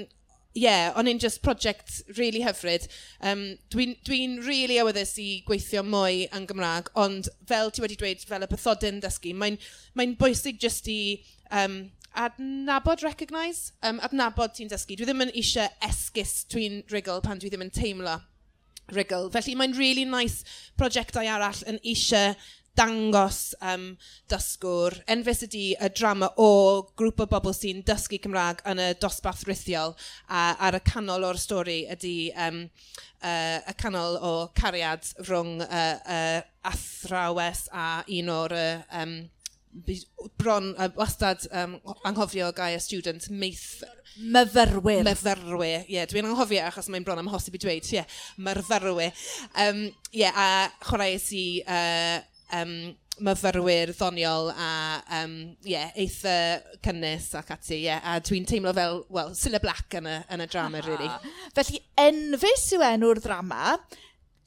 Yeah, 0.54 0.94
ond 0.96 1.10
un 1.10 1.18
just 1.18 1.42
project 1.42 2.04
really 2.18 2.44
hyfryd. 2.46 2.86
Um, 3.22 3.58
Dwi'n 3.74 3.96
dwi, 4.06 4.20
really 4.46 4.78
awyddus 4.78 5.16
i 5.18 5.42
gweithio 5.48 5.82
mwy 5.82 6.28
yn 6.30 6.46
Gymraeg, 6.50 6.92
ond 6.94 7.30
fel 7.50 7.74
ti 7.74 7.82
wedi 7.82 7.98
dweud, 7.98 8.22
fel 8.30 8.46
y 8.46 8.50
bythodyn 8.52 9.02
dysgu, 9.02 9.34
mae'n 9.34 9.58
mae 9.98 10.14
bwysig 10.20 10.62
just 10.62 10.90
i 10.94 11.00
um, 11.50 11.80
adnabod, 12.14 13.02
recognise, 13.02 13.74
um, 13.82 13.98
adnabod 14.06 14.54
ti'n 14.54 14.70
dysgu. 14.70 15.00
Dwi 15.00 15.10
ddim 15.10 15.26
yn 15.26 15.34
eisiau 15.34 15.74
esgus 15.90 16.44
dwi'n 16.54 16.84
rigol 16.94 17.26
pan 17.26 17.42
dwi 17.42 17.50
ddim 17.50 17.66
yn 17.66 17.74
teimlo 17.74 18.20
rigol. 18.94 19.32
Felly 19.34 19.56
mae'n 19.58 19.74
really 19.80 20.06
nice 20.06 20.46
prosiectau 20.78 21.26
arall 21.34 21.66
yn 21.70 21.82
eisiau 21.82 22.38
dangos 22.78 23.54
um, 23.62 23.92
dysgwr, 24.32 24.96
enfys 25.14 25.44
ydy 25.46 25.66
y 25.78 25.90
drama 25.94 26.32
o 26.42 26.50
grŵp 26.98 27.24
o 27.26 27.28
bobl 27.30 27.54
sy'n 27.56 27.84
dysgu 27.86 28.20
Cymraeg 28.24 28.64
yn 28.70 28.82
y 28.82 28.90
dosbarth 29.02 29.46
rithiol 29.50 29.94
a, 30.28 30.54
ar 30.58 30.80
y 30.80 30.82
canol 30.88 31.28
o'r 31.30 31.40
stori 31.42 31.84
ydy 31.94 32.16
um, 32.48 32.64
uh, 33.22 33.60
y 33.62 33.76
canol 33.78 34.18
o 34.18 34.34
cariad 34.58 35.14
rhwng 35.28 35.62
uh, 35.68 35.94
uh, 36.02 36.42
athrawes 36.74 37.68
a 37.72 37.88
un 38.18 38.34
o'r 38.34 38.58
uh, 38.58 39.00
um, 39.04 39.16
bron 40.38 40.74
uh, 40.78 40.90
wastad 40.98 41.46
um, 41.52 41.78
anghofio 42.06 42.52
gael 42.58 42.78
y 42.78 42.82
student 42.82 43.30
meith... 43.30 43.84
Myfyrwyr. 44.14 45.02
Myfyrwyr, 45.08 45.64
ie. 45.88 45.96
Yeah, 45.96 46.06
Dwi'n 46.10 46.28
anghofio 46.30 46.62
achos 46.68 46.90
mae'n 46.94 47.06
bron 47.06 47.22
amhosib 47.24 47.58
i 47.58 47.62
dweud, 47.62 47.88
ie. 47.90 47.98
Yeah, 47.98 48.20
myfyrwyr. 48.46 49.26
Um, 49.58 49.88
yeah, 50.14 50.38
a 50.38 50.86
chwaraeus 50.86 51.32
i 51.34 51.48
uh, 51.66 52.22
um, 52.52 52.76
myfyrwyr 53.22 53.92
ddoniol 53.94 54.50
a 54.58 54.70
um, 55.20 55.36
yeah, 55.68 55.92
eitha 56.00 56.36
cynnes 56.86 57.30
ac 57.38 57.52
ati. 57.54 57.84
Yeah, 57.86 58.02
a 58.02 58.20
dwi'n 58.24 58.48
teimlo 58.50 58.74
fel, 58.76 59.04
well, 59.14 59.34
Cilla 59.38 59.62
Black 59.62 60.00
yn 60.00 60.10
y, 60.10 60.18
yn 60.34 60.46
y 60.46 60.50
drama, 60.50 60.82
ah. 60.82 60.88
really. 60.88 61.12
Felly, 61.58 61.84
Enfys 62.08 62.72
yw 62.74 62.86
enw'r 62.94 63.22
drama. 63.24 63.78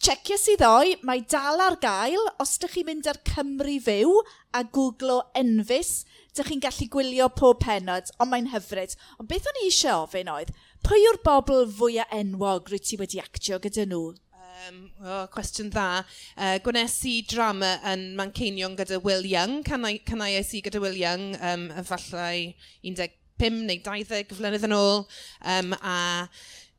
Checio 0.02 0.36
sydd 0.36 0.60
ddoi, 0.60 0.96
mae 1.08 1.22
dal 1.30 1.62
ar 1.62 1.78
gael. 1.80 2.20
Os 2.42 2.58
ydych 2.58 2.74
chi'n 2.76 2.88
mynd 2.90 3.06
ar 3.10 3.22
Cymru 3.26 3.78
Fyw 3.86 4.18
a 4.56 4.60
googlo 4.66 5.22
Enfys, 5.38 6.02
ydych 6.34 6.50
chi'n 6.50 6.62
gallu 6.66 6.90
gwylio 6.92 7.30
pob 7.32 7.62
penod, 7.64 8.10
ond 8.20 8.32
mae'n 8.32 8.50
hyfryd. 8.52 8.98
Ond 9.16 9.30
beth 9.30 9.48
o'n 9.48 9.62
i 9.62 9.70
eisiau 9.70 10.04
ofyn 10.04 10.30
oedd, 10.34 10.52
pwy 10.84 11.00
yw'r 11.06 11.22
bobl 11.24 11.64
fwyaf 11.78 12.12
enwog 12.14 12.68
rwy 12.70 12.82
ti 12.82 12.98
wedi 13.00 13.22
actio 13.22 13.62
gyda 13.62 13.86
nhw? 13.88 14.12
Um, 14.56 14.90
oh, 15.04 15.26
cwestiwn 15.34 15.68
dda. 15.68 16.04
Uh, 16.32 16.54
gwnes 16.64 16.94
i 17.04 17.18
drama 17.28 17.74
yn 17.90 18.14
Manceinion 18.16 18.76
gyda 18.78 18.96
Will 19.04 19.26
Young, 19.28 19.58
canaiais 19.66 20.52
i 20.56 20.62
gyda 20.64 20.80
Will 20.80 20.96
Young, 20.96 21.34
um, 21.44 21.66
efallai 21.82 22.54
15 22.80 23.66
neu 23.68 23.82
20 23.84 24.32
flynedd 24.38 24.64
yn 24.64 24.76
ôl, 24.76 25.02
um, 25.44 25.74
a 25.76 25.98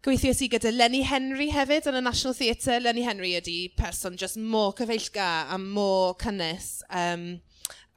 Gweithiais 0.07 0.41
i 0.41 0.49
gyda 0.49 0.71
Lenny 0.73 1.03
Henry 1.05 1.51
hefyd 1.53 1.91
yn 1.91 1.99
y 1.99 2.01
National 2.07 2.34
Theatre. 2.38 2.80
Lenny 2.82 3.05
Henry 3.05 3.36
ydy 3.38 3.59
person 3.78 4.17
just 4.17 4.41
mor 4.41 4.73
cyfeillgar 4.78 5.53
a 5.53 5.61
mor 5.61 6.15
cynnes. 6.21 6.80
Um, 6.89 7.28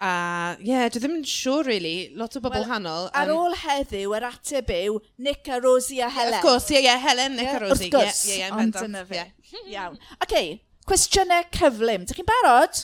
A 0.01 0.57
ie, 0.57 0.71
yeah, 0.71 0.87
dwi 0.89 1.03
ddim 1.03 1.19
yn 1.19 1.25
siŵr, 1.29 1.67
really. 1.69 1.97
Lot 2.17 2.39
o 2.39 2.41
bobl 2.41 2.63
well, 2.63 2.71
hanol. 2.71 3.09
Ar 3.21 3.33
ôl 3.35 3.57
heddiw, 3.61 4.15
yr 4.17 4.25
ateb 4.31 4.71
yw 4.73 4.97
Nick 5.21 5.51
a 5.53 5.59
Rosie 5.61 6.01
a 6.01 6.09
Helen. 6.09 6.39
Of 6.39 6.47
course, 6.47 6.71
ie, 6.73 6.79
yeah, 6.79 6.95
yeah, 6.95 7.03
Helen, 7.05 7.37
Nick 7.37 7.51
yeah, 7.51 7.59
a 7.59 7.61
Rosie. 7.67 7.91
Wrth 7.91 7.97
gwrs, 7.99 8.23
yeah, 8.25 8.39
yeah, 8.39 8.47
yeah, 8.47 8.63
ond 8.63 8.79
dyna 8.79 9.05
fi. 9.05 9.19
Yeah. 9.19 9.67
Iawn. 9.75 10.01
OK, 10.25 10.41
cwestiynau 10.89 11.45
cyflym. 11.53 12.09
Dych 12.09 12.17
chi'n 12.17 12.31
barod? 12.33 12.81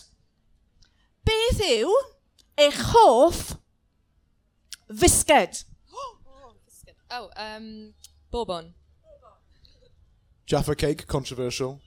Beth 1.26 1.64
yw 1.70 1.96
eich 2.66 2.82
hoff 2.92 3.56
fisged? 4.92 5.64
Oh. 5.96 7.28
Oh, 7.30 7.30
um, 7.38 7.94
bourbon. 8.30 8.74
Jaffa 10.46 10.74
cake, 10.74 11.06
controversial. 11.06 11.80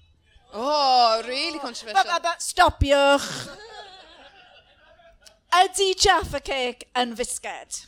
Oh, 0.53 1.21
really 1.27 1.59
controversial. 1.59 2.03
Ba, 2.03 2.17
ba, 2.17 2.19
ba, 2.23 2.35
stopiwch. 2.39 3.29
Ydy 5.49 5.93
Jaffa 5.97 6.39
Cake 6.39 6.85
yn 6.97 7.15
fisged? 7.17 7.85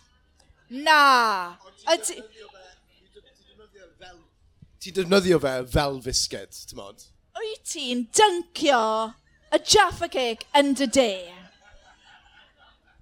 Na. 0.70 1.58
Ydy... 1.94 2.22
Ti'n 4.82 4.96
defnyddio 4.98 5.38
fe 5.44 5.52
fel 5.70 6.00
fisged, 6.02 6.58
ti'n 6.72 6.80
modd? 6.80 7.04
Wyt 7.38 7.68
ti'n 7.70 8.08
dyncio 8.18 8.82
y 9.54 9.60
Jaffa 9.62 10.10
Cake 10.10 10.48
yn 10.58 10.74
dy 10.80 10.88
de? 10.90 11.12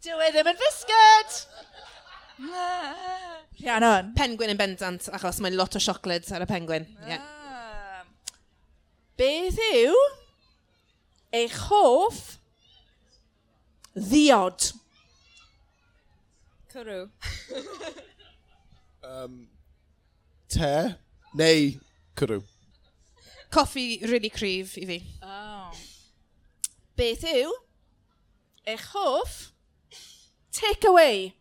Dyw 0.04 0.26
e 0.26 0.30
ddim 0.36 0.52
yn 0.52 0.60
fisged! 0.60 1.40
Rhiannon. 3.60 4.12
Penguin 4.16 4.52
yn 4.54 4.60
bendant, 4.60 5.08
achos 5.16 5.40
mae 5.44 5.56
lot 5.56 5.76
o 5.76 5.82
siocled 5.84 6.28
ar 6.36 6.44
y 6.44 6.50
penguin. 6.52 6.88
Yeah. 7.08 8.04
Beth 9.20 9.60
yw 9.72 9.96
eich 11.36 11.58
hoff 11.68 12.39
Ddiod. 13.96 14.74
Cyrw. 16.70 17.10
um, 19.04 19.48
te 20.48 20.96
neu 21.34 21.80
cyrw? 22.16 22.44
Coffi 23.50 24.02
really 24.06 24.30
cryf 24.30 24.78
i 24.78 24.86
fi. 24.86 25.00
Oh. 25.26 25.74
Beth 26.96 27.26
yw 27.26 27.56
eich 28.70 28.86
hoff 28.94 29.52
take 30.52 30.86
away? 30.86 31.34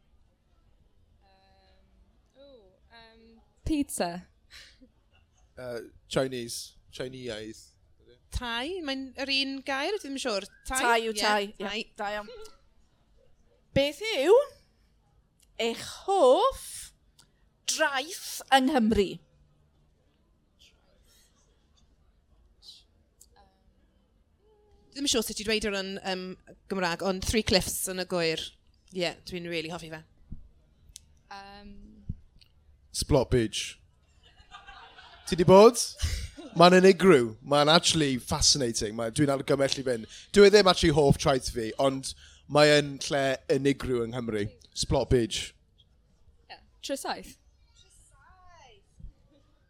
Um, 1.22 2.40
ooh, 2.40 2.72
um, 2.96 3.40
pizza. 3.64 4.24
Uh, 5.59 5.80
Chinese. 6.09 6.76
Chinese 6.90 7.74
tai, 8.34 8.78
mae'n 8.84 9.08
yr 9.22 9.32
un 9.34 9.54
gair, 9.66 9.96
ddim 9.98 10.16
yn 10.16 10.22
siŵr. 10.22 10.46
Tai, 10.68 10.80
tai 10.82 10.98
yw 11.06 11.14
tai. 11.16 11.52
Yeah, 11.58 11.68
tai. 11.68 11.78
Yeah, 11.80 11.94
da 11.98 12.10
iawn. 12.16 12.30
Beth 13.76 14.02
yw 14.14 14.36
eich 15.62 15.86
hoff 16.06 16.66
draeth 17.68 18.38
yng 18.54 18.70
Nghymru? 18.72 19.08
Ddim 24.92 25.06
yn 25.06 25.12
siŵr 25.12 25.26
sut 25.26 25.42
i 25.42 25.46
dweud 25.46 25.66
o'r 25.70 25.78
yn 25.78 25.90
um, 26.10 26.28
Gymraeg, 26.70 27.04
ond 27.06 27.26
Three 27.26 27.46
Cliffs 27.46 27.84
yn 27.92 28.02
y 28.02 28.06
gwyr. 28.10 28.42
Ie, 28.94 29.02
yeah, 29.04 29.18
dwi'n 29.28 29.46
really 29.50 29.70
hoffi 29.70 29.92
fe. 29.92 30.00
Um... 31.34 31.76
Splot 32.98 33.30
Beach. 33.30 33.76
Ti 35.28 35.36
di 35.36 35.44
bod? 35.46 35.78
mae'n 36.57 36.78
unigryw, 36.78 37.32
mae'n 37.44 37.70
actually 37.72 38.16
fascinating, 38.18 38.96
mae, 38.96 39.12
dwi'n 39.14 39.32
argymell 39.34 39.78
i 39.80 39.84
fynd. 39.86 40.09
Dwi 40.34 40.51
ddim 40.53 40.70
actually 40.70 40.94
hoff 40.96 41.18
traeth 41.20 41.51
fi, 41.55 41.70
ond 41.82 42.14
mae'n 42.53 42.96
lle 43.09 43.24
unigryw 43.53 44.05
yng 44.07 44.14
Nghymru. 44.14 44.46
Splot 44.78 45.11
Beach. 45.11 45.53
Yeah. 46.49 46.62
Trysaith. 46.82 47.36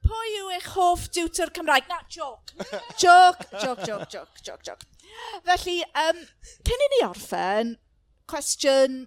Pwy 0.09 0.35
yw 0.39 0.53
eich 0.57 0.71
hoff 0.73 1.09
diwtor 1.13 1.51
Cymraeg? 1.57 1.89
Na, 1.91 1.99
joc. 2.09 2.55
joc, 3.03 3.43
joc, 3.53 3.83
joc, 3.85 4.07
joc, 4.13 4.41
joc, 4.45 4.63
joc. 4.65 4.87
Felly, 5.45 5.83
um, 6.01 6.23
cyn 6.65 6.85
i 6.85 6.89
ni 6.95 7.01
orffen, 7.05 7.75
cwestiwn 8.31 9.03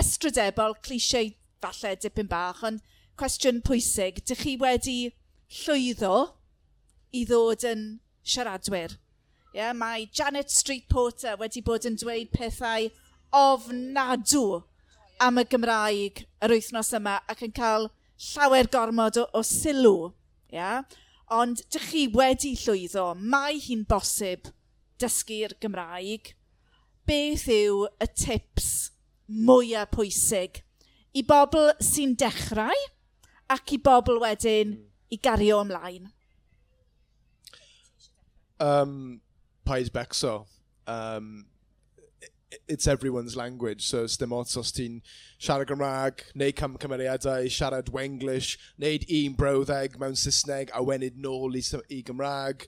ystrydebol, 0.00 0.76
clisiau 0.84 1.32
falle 1.64 1.94
dipyn 2.02 2.28
bach, 2.30 2.60
ond 2.66 2.82
cwestiwn 3.20 3.62
pwysig. 3.64 4.20
Dych 4.28 4.44
chi 4.44 4.56
wedi 4.60 4.98
llwyddo 5.62 6.14
i 7.12 7.24
ddod 7.28 7.64
yn 7.68 7.84
siaradwyr. 8.26 8.96
Yeah, 9.54 9.72
mae 9.72 10.08
Janet 10.12 10.52
Street 10.52 10.88
Porter 10.92 11.38
wedi 11.40 11.62
bod 11.64 11.86
yn 11.88 11.96
dweud 11.98 12.30
pethau 12.34 12.90
ofnadw 13.34 14.62
am 15.24 15.40
y 15.40 15.44
Gymraeg 15.50 16.22
yr 16.44 16.54
wythnos 16.54 16.92
yma 16.96 17.18
ac 17.32 17.42
yn 17.46 17.54
cael 17.56 17.88
llawer 18.28 18.68
gormod 18.70 19.18
o, 19.20 19.26
o 19.32 19.42
sylw. 19.42 20.12
Yeah? 20.52 20.84
Ond 21.32 21.64
dych 21.72 21.88
chi 21.90 22.04
wedi 22.12 22.54
llwyddo, 22.56 23.10
mae 23.18 23.58
hi'n 23.62 23.86
bosib 23.88 24.52
dysgu'r 25.00 25.56
Gymraeg. 25.62 26.34
Beth 27.08 27.48
yw 27.52 27.86
y 28.04 28.08
tips 28.12 28.70
mwyaf 29.28 29.90
pwysig 29.96 30.62
i 31.16 31.24
bobl 31.24 31.72
sy'n 31.84 32.14
dechrau 32.20 32.86
ac 33.52 33.72
i 33.76 33.78
bobl 33.80 34.20
wedyn 34.22 34.76
i 35.12 35.18
gario 35.24 35.62
ymlaen? 35.64 36.12
um, 38.60 39.20
Paes 39.64 39.90
Becso. 39.90 40.46
Um, 40.86 41.46
it's 42.66 42.86
everyone's 42.86 43.36
language, 43.36 43.86
so 43.86 44.06
dim 44.06 44.32
ots 44.32 44.56
os 44.56 44.72
ti'n 44.72 45.00
siarad 45.40 45.68
Gymraeg, 45.68 46.24
neu 46.34 46.52
cam 46.52 46.76
cymeriadau, 46.80 47.48
siarad 47.52 47.90
Wenglish, 47.92 48.56
neud 48.80 49.04
un 49.04 49.36
brawddeg 49.36 49.98
mewn 50.00 50.16
Saesneg 50.16 50.72
a 50.72 50.82
wenyd 50.84 51.20
nôl 51.20 51.58
i, 51.58 51.62
i 51.92 52.02
Gymraeg. 52.02 52.64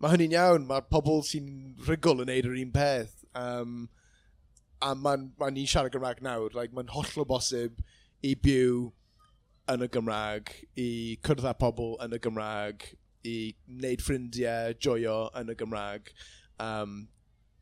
Mae 0.00 0.14
hynny'n 0.14 0.34
iawn, 0.34 0.66
mae 0.66 0.82
pobl 0.90 1.22
sy'n 1.26 1.50
rhugl 1.86 2.24
yn 2.24 2.30
neud 2.32 2.48
yr 2.50 2.58
un 2.64 2.74
peth. 2.74 3.14
Um, 3.38 3.88
a 4.82 4.94
mae'n 4.96 5.30
ma 5.38 5.50
ni'n 5.52 5.68
siarad 5.70 5.94
Gymraeg 5.94 6.24
nawr, 6.26 6.56
like, 6.56 6.74
mae'n 6.74 6.90
hollol 6.96 7.28
bosib 7.30 7.78
i 8.26 8.34
byw 8.34 8.88
yn 9.70 9.86
y 9.86 9.90
Gymraeg, 9.94 10.50
i 10.74 10.90
cyrdd 11.22 11.46
â 11.46 11.54
pobl 11.60 11.94
yn 12.02 12.16
y 12.16 12.22
Gymraeg, 12.22 12.88
i 13.26 13.54
wneud 13.68 14.04
ffrindiau, 14.04 14.76
joio 14.80 15.16
yn 15.38 15.52
y 15.52 15.56
Gymraeg. 15.58 16.12
Um, 16.60 17.02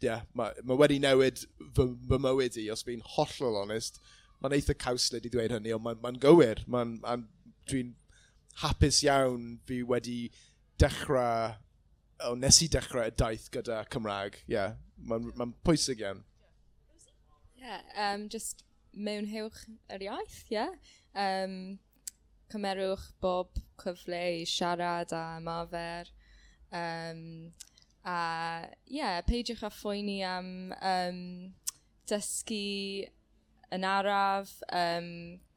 yeah, 0.05 0.23
mae 0.39 0.55
ma 0.67 0.77
wedi 0.79 0.99
newid 1.03 1.43
fy, 1.77 1.89
fy 2.09 2.21
mywyd 2.23 2.59
i, 2.61 2.69
os 2.73 2.85
fi'n 2.87 3.05
hollol 3.17 3.63
onest. 3.65 4.01
Mae'n 4.39 4.55
eitha 4.59 4.77
cawslyd 4.79 5.27
i 5.27 5.33
ddweud 5.33 5.57
hynny, 5.57 5.75
ond 5.75 5.85
mae'n 5.87 6.03
ma, 6.05 6.15
gywir. 6.23 6.63
ma 6.71 6.85
ma 6.87 7.19
Dwi'n 7.69 7.91
hapus 8.63 9.03
iawn 9.05 9.59
fi 9.69 9.83
wedi 9.85 10.21
dechrau... 10.81 11.59
O, 12.25 12.33
nes 12.35 12.63
i 12.65 12.69
dechrau 12.73 13.07
y 13.07 13.13
daith 13.15 13.51
gyda 13.55 13.83
Cymraeg. 13.93 14.41
Yeah, 14.51 14.79
mae'n 14.99 15.29
ma, 15.39 15.51
pwysig 15.67 16.01
iawn. 16.03 16.25
Yeah, 17.59 17.83
um, 17.99 18.29
just 18.33 18.65
mewn 18.95 19.27
hewch 19.27 19.67
yr 19.93 20.07
iaith, 20.07 20.41
yeah. 20.51 20.73
Um, 21.15 21.79
cymerwch 22.53 23.07
bob 23.23 23.59
cyfle 23.81 24.21
i 24.41 24.45
siarad 24.49 25.13
a 25.17 25.23
ymarfer. 25.39 26.11
Um, 26.73 27.23
a 28.05 28.19
ie, 28.87 28.99
yeah, 28.99 29.21
peidiwch 29.27 29.65
â 29.67 29.71
phoeni 29.73 30.19
am 30.27 30.51
um, 30.81 31.23
dysgu 32.09 33.09
yn 33.75 33.85
araf, 33.85 34.53
um, 34.73 35.11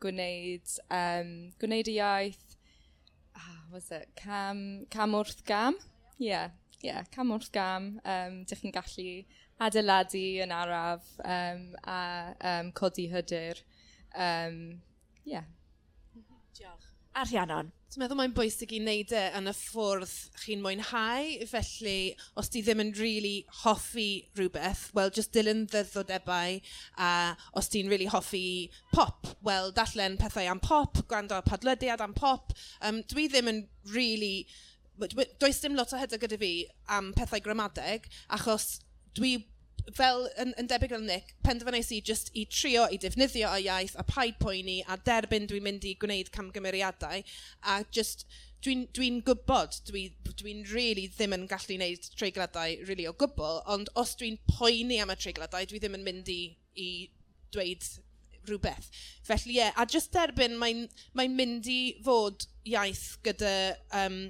gwneud, 0.04 0.74
um, 0.92 1.30
gwneud 1.62 1.92
y 1.92 1.96
iaith, 2.00 2.58
ah, 3.40 3.62
was 3.72 3.92
it, 3.96 4.10
cam, 4.20 4.86
cam 4.92 5.16
wrth 5.16 5.46
gam? 5.48 5.80
Ie, 6.20 6.28
yeah, 6.28 6.52
yeah, 6.84 7.04
cam 7.16 7.32
wrth 7.32 7.52
gam. 7.56 7.94
Um, 8.04 8.42
Dych 8.50 8.66
chi'n 8.66 8.76
gallu 8.76 9.08
adeiladu 9.62 10.26
yn 10.44 10.52
araf 10.56 11.08
um, 11.24 11.66
a 11.88 12.02
um, 12.52 12.72
codi 12.76 13.08
hydyr. 13.12 13.64
Um, 14.12 14.82
yeah. 15.24 15.48
Diolch. 16.58 16.90
A 17.12 17.26
Rhiannon? 17.28 17.72
Dwi'n 17.92 18.06
meddwl 18.06 18.18
mae'n 18.22 18.34
bwysig 18.36 18.72
i 18.72 18.78
wneud 18.80 19.12
e 19.12 19.22
yn 19.36 19.52
y 19.52 19.54
ffwrdd 19.56 20.12
chi'n 20.40 20.62
mwynhau, 20.64 21.32
felly 21.50 21.96
os 22.40 22.48
ti 22.54 22.62
ddim 22.64 22.80
yn 22.86 22.94
really 22.96 23.42
hoffi 23.66 24.06
rhywbeth, 24.40 24.86
wel, 24.96 25.12
just 25.12 25.34
dilyn 25.36 25.66
ddyddodebau, 25.74 26.62
a 27.04 27.12
os 27.60 27.68
ti'n 27.74 27.92
really 27.92 28.08
hoffi 28.14 28.72
pop, 28.94 29.28
wel, 29.44 29.74
dallen 29.76 30.16
pethau 30.22 30.48
am 30.54 30.64
pop, 30.64 31.02
gwrando 31.12 31.42
padlydiad 31.44 32.04
am 32.06 32.16
pop. 32.16 32.56
Um, 32.80 33.04
dwi 33.12 33.28
ddim 33.32 33.52
yn 33.52 33.64
really... 33.92 34.48
Does 35.42 35.60
dim 35.60 35.76
lot 35.76 35.92
o 35.92 36.00
hyder 36.00 36.22
gyda 36.22 36.40
fi 36.40 36.54
am 36.96 37.12
pethau 37.18 37.44
gramadeg, 37.44 38.08
achos 38.32 38.78
dwi 39.18 39.36
fel 39.98 40.28
yn, 40.42 40.54
yn 40.60 40.70
debyg 40.70 40.94
fel 40.94 41.04
Nick, 41.06 41.36
penderfynais 41.46 41.92
i 41.96 42.02
just 42.06 42.32
i 42.38 42.46
trio 42.50 42.88
i 42.92 43.00
defnyddio 43.02 43.50
y 43.58 43.66
iaith 43.68 43.98
a 44.00 44.06
paid 44.08 44.40
poeni 44.42 44.80
a 44.88 44.98
derbyn 45.10 45.50
dwi'n 45.50 45.66
mynd 45.68 45.88
i 45.88 45.96
gwneud 46.02 46.32
camgymeriadau 46.36 47.24
a 47.74 47.82
just 47.92 48.26
dwi'n 48.66 48.86
dwi, 48.94 49.10
gwybod 49.26 49.80
dwi'n 49.90 50.14
dwi 50.42 50.54
really 50.72 51.08
ddim 51.10 51.34
yn 51.38 51.48
gallu 51.50 51.78
gwneud 51.78 52.06
treigladau 52.18 52.78
really 52.88 53.08
o 53.10 53.14
gwbl, 53.18 53.62
ond 53.74 53.90
os 53.98 54.14
dwi'n 54.20 54.38
poeni 54.52 55.02
am 55.02 55.14
y 55.14 55.18
treigladau, 55.18 55.66
dwi 55.70 55.82
ddim 55.82 55.98
yn 55.98 56.06
mynd 56.06 56.30
i, 56.30 56.42
i 56.78 56.90
dweud 57.54 57.88
rhywbeth. 58.50 58.90
Felly 59.26 59.56
ie, 59.56 59.58
yeah, 59.60 59.74
a 59.78 59.86
just 59.86 60.14
derbyn 60.14 60.58
mae'n 60.62 60.86
mae 61.18 61.30
mynd 61.32 61.70
i 61.70 61.82
fod 62.06 62.46
iaith 62.70 63.18
gyda 63.26 63.54
um, 64.04 64.22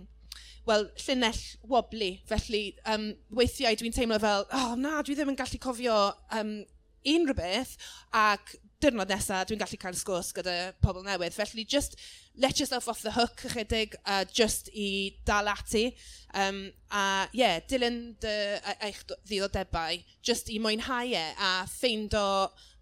wel, 0.67 0.87
llinell 1.05 1.41
wobli. 1.67 2.11
Felly, 2.29 2.63
um, 2.89 3.11
weithiau 3.37 3.77
dwi'n 3.79 3.95
teimlo 3.95 4.19
fel, 4.21 4.47
oh 4.57 4.75
na, 4.79 4.99
dwi 5.05 5.17
ddim 5.17 5.33
yn 5.33 5.39
gallu 5.39 5.61
cofio 5.61 5.97
um, 6.37 6.59
unrhyw 7.07 7.37
beth, 7.37 7.77
ac 8.13 8.55
dyrnod 8.81 9.11
nesaf 9.13 9.45
dwi'n 9.49 9.61
gallu 9.61 9.77
cael 9.81 9.97
sgwrs 9.97 10.31
gyda 10.37 10.55
pobl 10.81 11.05
newydd. 11.05 11.35
Felly, 11.37 11.65
just 11.65 11.97
let 12.37 12.59
yourself 12.59 12.87
off 12.89 13.03
the 13.05 13.13
hook 13.13 13.43
ychydig, 13.49 13.95
uh, 14.05 14.23
just 14.25 14.71
i 14.73 15.13
dal 15.25 15.49
ati. 15.51 15.91
Um, 16.33 16.63
a 16.89 17.27
ie, 17.31 17.41
yeah, 17.43 17.61
dilyn 17.69 18.01
dy, 18.21 18.35
e-, 18.57 18.77
eich 18.89 19.03
ddiddordebau, 19.09 20.01
just 20.25 20.49
i 20.49 20.59
mwynhau 20.63 21.13
e 21.13 21.25
a 21.37 21.53
ffeindo 21.69 22.25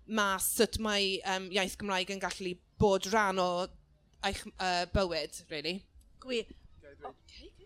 mas 0.10 0.48
sut 0.58 0.80
mae 0.82 1.20
um, 1.36 1.52
iaith 1.54 1.78
Gymraeg 1.80 2.16
yn 2.16 2.22
gallu 2.24 2.56
bod 2.82 3.06
rhan 3.12 3.42
o 3.44 3.50
eich 4.26 4.42
uh, 4.58 4.86
bywyd, 4.94 5.44
really. 5.52 5.80
Gwir. 6.24 6.50
Okay 7.00 7.59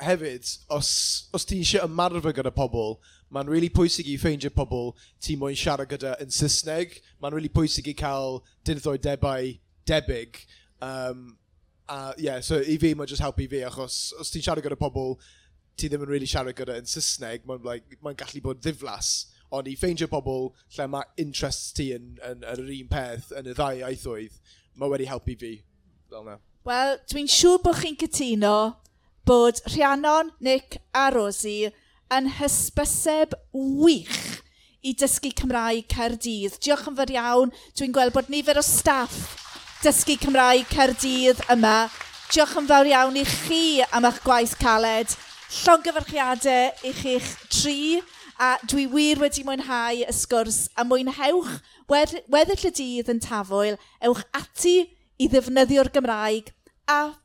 hefyd, 0.00 0.46
os, 0.72 0.92
os 1.34 1.44
ti 1.48 1.58
eisiau 1.60 1.88
ymarfer 1.88 2.34
gyda 2.36 2.52
pobl, 2.54 2.96
mae'n 3.32 3.48
really 3.48 3.70
pwysig 3.72 4.08
i 4.12 4.16
ffeindio 4.20 4.52
pobl 4.54 4.92
ti 5.22 5.36
moyn 5.40 5.56
siarad 5.58 5.90
gyda 5.90 6.14
yn 6.22 6.32
Saesneg. 6.32 6.98
Mae'n 7.22 7.36
really 7.36 7.52
pwysig 7.52 7.88
i 7.92 7.96
cael 7.96 8.42
debau 8.64 9.52
debyg. 9.88 10.40
Um, 10.82 11.38
a, 11.88 12.14
yeah, 12.18 12.40
so 12.40 12.60
i 12.60 12.76
fi 12.80 12.94
mae'n 12.94 13.08
just 13.08 13.24
helpu 13.24 13.48
fi, 13.50 13.64
achos 13.68 14.12
os 14.20 14.32
ti'n 14.32 14.44
siarad 14.44 14.64
gyda 14.64 14.78
pobl 14.80 15.16
ti 15.76 15.88
ddim 15.88 16.04
yn 16.04 16.12
really 16.12 16.28
siarad 16.28 16.56
gyda 16.56 16.76
yn 16.80 16.88
Saesneg, 16.88 17.46
mae'n 17.48 17.64
like, 17.66 17.98
mae 18.04 18.16
gallu 18.18 18.44
bod 18.44 18.60
ddiflas. 18.64 19.12
Ond 19.52 19.68
i 19.68 19.76
ffeindio 19.76 20.08
pobl 20.12 20.50
lle 20.76 20.88
mae 20.88 21.08
interest 21.20 21.74
ti 21.76 21.90
yn, 21.96 22.14
yn, 22.24 22.40
yn, 22.40 22.62
yr 22.64 22.72
un 22.78 22.92
peth 22.92 23.32
yn 23.36 23.50
y 23.52 23.56
ddau 23.56 23.82
aethoedd, 23.88 24.38
mae 24.80 24.92
wedi 24.92 25.08
helpu 25.08 25.36
fi. 25.40 25.56
Wel, 26.68 26.96
dwi'n 27.10 27.28
siŵr 27.32 27.60
bod 27.64 27.80
chi'n 27.80 27.96
cytuno 28.00 28.56
bod 29.24 29.60
Rhiannon, 29.66 30.32
Nick 30.40 30.80
a 30.94 31.10
Rosie 31.10 31.70
yn 32.12 32.28
hysbyseb 32.38 33.34
wych 33.52 34.42
i 34.82 34.94
dysgu 34.98 35.30
Cymraeg 35.38 35.86
Cerdydd. 35.90 36.58
Diolch 36.62 36.88
yn 36.90 36.96
fawr 36.98 37.12
iawn. 37.14 37.52
Dwi'n 37.78 37.94
gweld 37.94 38.14
bod 38.16 38.30
nifer 38.32 38.58
o 38.58 38.64
staff 38.66 39.38
dysgu 39.84 40.18
Cymraeg 40.20 40.66
Cerdydd 40.72 41.44
yma. 41.52 41.88
Diolch 42.32 42.56
yn 42.58 42.68
fawr 42.70 42.90
iawn 42.90 43.20
i 43.20 43.24
chi 43.28 43.62
am 43.90 44.08
eich 44.08 44.20
gwaith 44.26 44.56
caled. 44.60 45.14
Llongyfarchiadau 45.62 46.88
i 46.88 46.92
chi'ch 46.98 47.30
tri. 47.52 47.78
A 48.42 48.56
dwi 48.66 48.88
wir 48.90 49.20
wedi 49.22 49.44
mwynhau 49.46 50.02
y 50.02 50.12
sgwrs 50.16 50.64
a 50.74 50.82
mwynhewch 50.88 51.60
weddill 51.92 52.66
y 52.66 52.72
dydd 52.74 53.12
yn 53.12 53.22
tafwyl. 53.22 53.78
Ewch 54.02 54.24
ati 54.34 54.76
i 55.22 55.28
ddefnyddio'r 55.30 55.92
Gymraeg 55.94 56.50
a 56.90 57.21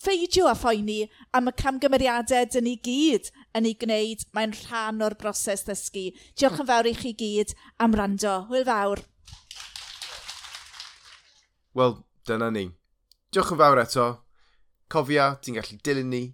ffeidio 0.00 0.46
a 0.48 0.54
phoeni 0.56 1.02
am 1.36 1.50
y 1.50 1.52
camgymeriadau 1.60 2.46
dyn 2.54 2.64
ni 2.64 2.76
gyd 2.80 3.28
yn 3.58 3.68
ei 3.68 3.76
gwneud, 3.82 4.24
mae'n 4.32 4.54
rhan 4.62 5.04
o'r 5.04 5.16
broses 5.20 5.66
ddysgu. 5.66 6.06
Diolch 6.40 6.62
yn 6.62 6.68
fawr 6.70 6.88
i 6.88 6.94
chi 6.96 7.12
gyd 7.20 7.54
am 7.84 7.96
rando. 7.98 8.36
Hwyl 8.48 8.64
fawr. 8.68 9.04
Wel, 11.76 11.98
dyna 12.26 12.50
ni. 12.54 12.66
Diolch 13.30 13.52
yn 13.54 13.60
fawr 13.60 13.84
eto. 13.84 14.08
Cofia, 14.90 15.34
ti'n 15.38 15.60
gallu 15.60 15.78
dilyn 15.84 16.10
ni 16.10 16.24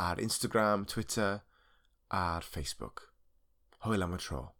ar 0.00 0.22
Instagram, 0.22 0.86
Twitter 0.86 1.42
a'r 2.14 2.46
Facebook. 2.46 3.08
Hwyl 3.84 4.06
am 4.06 4.14
y 4.16 4.22
tro. 4.22 4.55